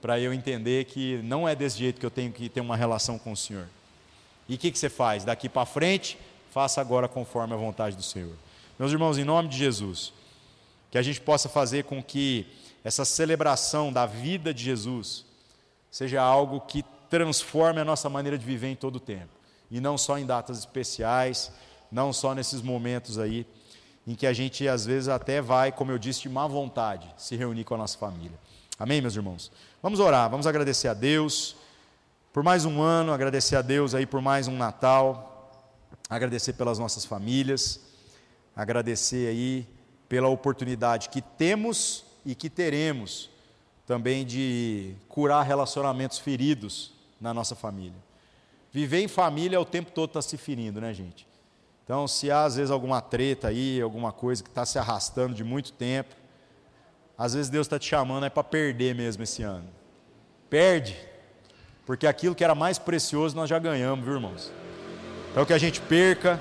para 0.00 0.20
eu 0.20 0.32
entender 0.32 0.84
que 0.84 1.20
não 1.22 1.48
é 1.48 1.54
desse 1.54 1.78
jeito 1.78 1.98
que 1.98 2.06
eu 2.06 2.10
tenho 2.10 2.30
que 2.32 2.48
ter 2.48 2.60
uma 2.60 2.76
relação 2.76 3.18
com 3.18 3.32
o 3.32 3.36
Senhor. 3.36 3.66
E 4.48 4.54
o 4.54 4.58
que, 4.58 4.70
que 4.70 4.78
você 4.78 4.90
faz? 4.90 5.24
Daqui 5.24 5.48
para 5.48 5.64
frente, 5.64 6.18
faça 6.50 6.80
agora 6.80 7.08
conforme 7.08 7.54
a 7.54 7.56
vontade 7.56 7.96
do 7.96 8.02
Senhor. 8.02 8.34
Meus 8.78 8.92
irmãos, 8.92 9.16
em 9.16 9.24
nome 9.24 9.48
de 9.48 9.56
Jesus, 9.56 10.12
que 10.90 10.98
a 10.98 11.02
gente 11.02 11.20
possa 11.20 11.48
fazer 11.48 11.84
com 11.84 12.02
que 12.02 12.46
essa 12.84 13.04
celebração 13.04 13.92
da 13.92 14.04
vida 14.04 14.52
de 14.52 14.62
Jesus 14.62 15.24
seja 15.90 16.20
algo 16.20 16.60
que 16.60 16.84
transforme 17.08 17.80
a 17.80 17.84
nossa 17.84 18.08
maneira 18.08 18.36
de 18.36 18.44
viver 18.44 18.68
em 18.68 18.74
todo 18.74 18.96
o 18.96 19.00
tempo, 19.00 19.28
e 19.72 19.80
não 19.80 19.96
só 19.96 20.18
em 20.18 20.26
datas 20.26 20.58
especiais, 20.58 21.50
não 21.90 22.12
só 22.12 22.34
nesses 22.34 22.60
momentos 22.60 23.18
aí 23.18 23.46
em 24.06 24.14
que 24.14 24.26
a 24.26 24.32
gente 24.34 24.68
às 24.68 24.84
vezes 24.84 25.08
até 25.08 25.40
vai, 25.40 25.72
como 25.72 25.90
eu 25.90 25.98
disse, 25.98 26.20
de 26.20 26.28
má 26.28 26.46
vontade 26.46 27.08
se 27.16 27.34
reunir 27.36 27.64
com 27.64 27.74
a 27.74 27.78
nossa 27.78 27.96
família. 27.96 28.38
Amém, 28.78 29.00
meus 29.00 29.16
irmãos? 29.16 29.50
Vamos 29.82 29.98
orar, 29.98 30.28
vamos 30.28 30.46
agradecer 30.46 30.88
a 30.88 30.94
Deus 30.94 31.56
por 32.34 32.42
mais 32.42 32.66
um 32.66 32.82
ano, 32.82 33.12
agradecer 33.12 33.56
a 33.56 33.62
Deus 33.62 33.94
aí 33.94 34.04
por 34.04 34.20
mais 34.20 34.46
um 34.46 34.56
Natal, 34.56 35.50
agradecer 36.08 36.52
pelas 36.52 36.78
nossas 36.78 37.06
famílias, 37.06 37.80
agradecer 38.54 39.28
aí 39.28 39.66
pela 40.06 40.28
oportunidade 40.28 41.08
que 41.08 41.22
temos 41.22 42.04
e 42.26 42.34
que 42.34 42.50
teremos 42.50 43.30
também 43.86 44.26
de 44.26 44.94
curar 45.08 45.46
relacionamentos 45.46 46.18
feridos 46.18 46.92
na 47.18 47.32
nossa 47.32 47.54
família. 47.54 48.11
Viver 48.72 49.02
em 49.02 49.08
família 49.08 49.60
o 49.60 49.64
tempo 49.64 49.90
todo 49.92 50.08
está 50.08 50.22
se 50.22 50.38
ferindo, 50.38 50.80
né, 50.80 50.94
gente? 50.94 51.28
Então, 51.84 52.08
se 52.08 52.30
há 52.30 52.44
às 52.44 52.56
vezes 52.56 52.70
alguma 52.70 53.02
treta 53.02 53.48
aí, 53.48 53.80
alguma 53.80 54.12
coisa 54.12 54.42
que 54.42 54.48
está 54.48 54.64
se 54.64 54.78
arrastando 54.78 55.34
de 55.34 55.44
muito 55.44 55.72
tempo, 55.72 56.14
às 57.18 57.34
vezes 57.34 57.50
Deus 57.50 57.66
está 57.66 57.78
te 57.78 57.86
chamando 57.86 58.24
é 58.24 58.30
para 58.30 58.42
perder 58.42 58.94
mesmo 58.94 59.22
esse 59.22 59.42
ano. 59.42 59.68
Perde, 60.48 60.96
porque 61.84 62.06
aquilo 62.06 62.34
que 62.34 62.42
era 62.42 62.54
mais 62.54 62.78
precioso 62.78 63.36
nós 63.36 63.50
já 63.50 63.58
ganhamos, 63.58 64.04
viu, 64.04 64.14
irmãos? 64.14 64.50
Então, 65.30 65.44
que 65.44 65.52
a 65.52 65.58
gente 65.58 65.80
perca 65.80 66.40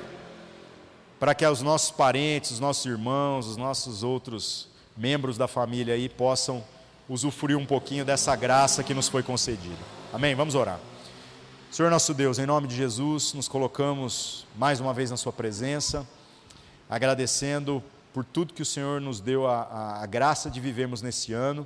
para 1.20 1.36
que 1.36 1.46
os 1.46 1.62
nossos 1.62 1.92
parentes, 1.92 2.52
os 2.52 2.60
nossos 2.60 2.86
irmãos, 2.86 3.46
os 3.46 3.58
nossos 3.58 4.04
outros 4.04 4.70
membros 4.96 5.38
da 5.38 5.48
família 5.48 5.94
aí 5.96 6.08
possam 6.08 6.64
usufruir 7.10 7.58
um 7.58 7.66
pouquinho 7.66 8.06
dessa 8.06 8.36
graça 8.36 8.84
que 8.84 8.94
nos 8.94 9.08
foi 9.10 9.22
concedida. 9.22 9.84
Amém? 10.14 10.34
Vamos 10.34 10.56
orar. 10.56 10.80
Senhor 11.72 11.90
nosso 11.90 12.14
Deus, 12.14 12.38
em 12.38 12.46
nome 12.46 12.68
de 12.68 12.76
Jesus, 12.76 13.34
nos 13.34 13.48
colocamos 13.48 14.46
mais 14.58 14.82
uma 14.82 14.94
vez 14.94 15.10
na 15.10 15.16
Sua 15.16 15.32
presença, 15.32 16.06
agradecendo 16.90 17.82
por 18.14 18.26
tudo 18.26 18.54
que 18.54 18.62
o 18.62 18.66
Senhor 18.66 19.00
nos 19.00 19.22
deu 19.22 19.48
a, 19.48 19.62
a, 19.62 20.04
a 20.04 20.06
graça 20.06 20.52
de 20.52 20.60
vivermos 20.60 21.02
nesse 21.02 21.32
ano. 21.32 21.66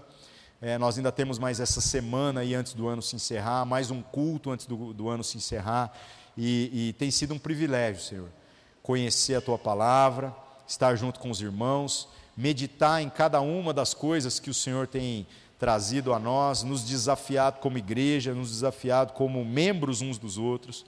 É, 0.61 0.77
nós 0.77 0.97
ainda 0.97 1.11
temos 1.11 1.39
mais 1.39 1.59
essa 1.59 1.81
semana 1.81 2.41
aí 2.41 2.53
antes 2.53 2.73
do 2.73 2.87
ano 2.87 3.01
se 3.01 3.15
encerrar, 3.15 3.65
mais 3.65 3.89
um 3.89 4.03
culto 4.03 4.51
antes 4.51 4.67
do, 4.67 4.93
do 4.93 5.09
ano 5.09 5.23
se 5.23 5.37
encerrar, 5.37 5.91
e, 6.37 6.89
e 6.89 6.93
tem 6.93 7.09
sido 7.09 7.33
um 7.33 7.39
privilégio, 7.39 8.01
Senhor 8.01 8.29
conhecer 8.85 9.33
a 9.33 9.41
tua 9.41 9.57
palavra, 9.57 10.31
estar 10.67 10.95
junto 10.95 11.19
com 11.19 11.31
os 11.31 11.41
irmãos, 11.41 12.07
meditar 12.37 13.01
em 13.01 13.09
cada 13.09 13.41
uma 13.41 13.73
das 13.73 13.95
coisas 13.95 14.39
que 14.39 14.51
o 14.51 14.53
Senhor 14.53 14.85
tem 14.85 15.25
trazido 15.59 16.13
a 16.13 16.19
nós, 16.19 16.63
nos 16.63 16.83
desafiado 16.83 17.59
como 17.59 17.77
igreja, 17.77 18.33
nos 18.33 18.49
desafiado 18.49 19.13
como 19.13 19.43
membros 19.45 20.01
uns 20.01 20.17
dos 20.17 20.37
outros. 20.37 20.85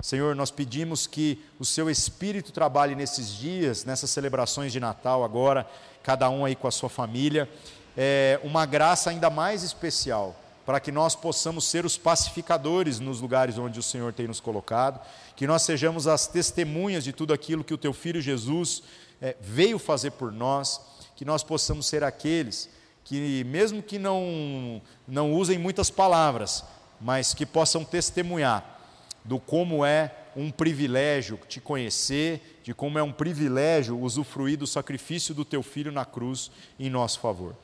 Senhor, 0.00 0.34
nós 0.34 0.50
pedimos 0.50 1.06
que 1.06 1.42
o 1.58 1.64
seu 1.64 1.88
Espírito 1.88 2.52
trabalhe 2.52 2.94
nesses 2.94 3.28
dias, 3.28 3.84
nessas 3.84 4.10
celebrações 4.10 4.72
de 4.72 4.78
Natal 4.78 5.24
agora, 5.24 5.66
cada 6.02 6.28
um 6.28 6.44
aí 6.44 6.54
com 6.54 6.68
a 6.68 6.70
sua 6.70 6.88
família, 6.88 7.48
é 7.96 8.40
uma 8.44 8.66
graça 8.66 9.10
ainda 9.10 9.30
mais 9.30 9.62
especial 9.62 10.36
para 10.66 10.80
que 10.80 10.90
nós 10.90 11.14
possamos 11.14 11.64
ser 11.64 11.84
os 11.84 11.98
pacificadores 11.98 12.98
nos 12.98 13.20
lugares 13.20 13.58
onde 13.58 13.78
o 13.78 13.82
Senhor 13.82 14.12
tem 14.12 14.26
nos 14.26 14.40
colocado, 14.40 15.00
que 15.36 15.46
nós 15.46 15.62
sejamos 15.62 16.06
as 16.06 16.26
testemunhas 16.26 17.04
de 17.04 17.12
tudo 17.12 17.34
aquilo 17.34 17.62
que 17.62 17.74
o 17.74 17.78
Teu 17.78 17.92
Filho 17.92 18.20
Jesus 18.20 18.82
é, 19.20 19.36
veio 19.40 19.78
fazer 19.78 20.12
por 20.12 20.32
nós, 20.32 20.80
que 21.16 21.24
nós 21.24 21.42
possamos 21.42 21.86
ser 21.86 22.02
aqueles 22.02 22.70
que, 23.04 23.44
mesmo 23.44 23.82
que 23.82 23.98
não, 23.98 24.80
não 25.06 25.32
usem 25.32 25.58
muitas 25.58 25.90
palavras, 25.90 26.64
mas 27.00 27.34
que 27.34 27.44
possam 27.44 27.84
testemunhar 27.84 28.80
do 29.24 29.38
como 29.38 29.84
é 29.84 30.12
um 30.34 30.50
privilégio 30.50 31.38
te 31.48 31.60
conhecer, 31.60 32.60
de 32.64 32.74
como 32.74 32.98
é 32.98 33.02
um 33.02 33.12
privilégio 33.12 33.98
usufruir 33.98 34.58
do 34.58 34.66
sacrifício 34.66 35.34
do 35.34 35.44
Teu 35.44 35.62
Filho 35.62 35.92
na 35.92 36.04
cruz 36.04 36.50
em 36.78 36.90
nosso 36.90 37.20
favor. 37.20 37.54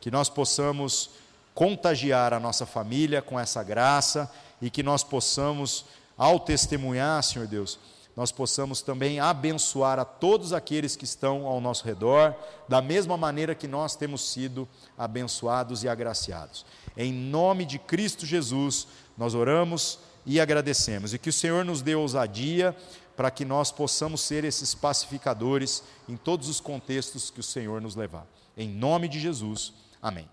Que 0.00 0.10
nós 0.10 0.28
possamos 0.28 1.10
contagiar 1.54 2.34
a 2.34 2.40
nossa 2.40 2.66
família 2.66 3.22
com 3.22 3.38
essa 3.38 3.62
graça 3.62 4.30
e 4.60 4.68
que 4.70 4.82
nós 4.82 5.02
possamos, 5.02 5.84
ao 6.16 6.38
testemunhar, 6.38 7.22
Senhor 7.22 7.46
Deus, 7.46 7.78
nós 8.18 8.32
possamos 8.32 8.82
também 8.82 9.20
abençoar 9.20 9.96
a 10.00 10.04
todos 10.04 10.52
aqueles 10.52 10.96
que 10.96 11.04
estão 11.04 11.46
ao 11.46 11.60
nosso 11.60 11.84
redor, 11.84 12.34
da 12.68 12.82
mesma 12.82 13.16
maneira 13.16 13.54
que 13.54 13.68
nós 13.68 13.94
temos 13.94 14.28
sido 14.32 14.68
abençoados 14.98 15.84
e 15.84 15.88
agraciados. 15.88 16.66
Em 16.96 17.12
nome 17.12 17.64
de 17.64 17.78
Cristo 17.78 18.26
Jesus, 18.26 18.88
nós 19.16 19.36
oramos 19.36 20.00
e 20.26 20.40
agradecemos, 20.40 21.14
e 21.14 21.18
que 21.18 21.30
o 21.30 21.32
Senhor 21.32 21.64
nos 21.64 21.80
dê 21.80 21.94
ousadia 21.94 22.76
para 23.16 23.30
que 23.30 23.44
nós 23.44 23.70
possamos 23.70 24.20
ser 24.20 24.42
esses 24.42 24.74
pacificadores 24.74 25.84
em 26.08 26.16
todos 26.16 26.48
os 26.48 26.58
contextos 26.58 27.30
que 27.30 27.38
o 27.38 27.44
Senhor 27.44 27.80
nos 27.80 27.94
levar. 27.94 28.26
Em 28.56 28.68
nome 28.68 29.06
de 29.06 29.20
Jesus, 29.20 29.72
amém. 30.02 30.28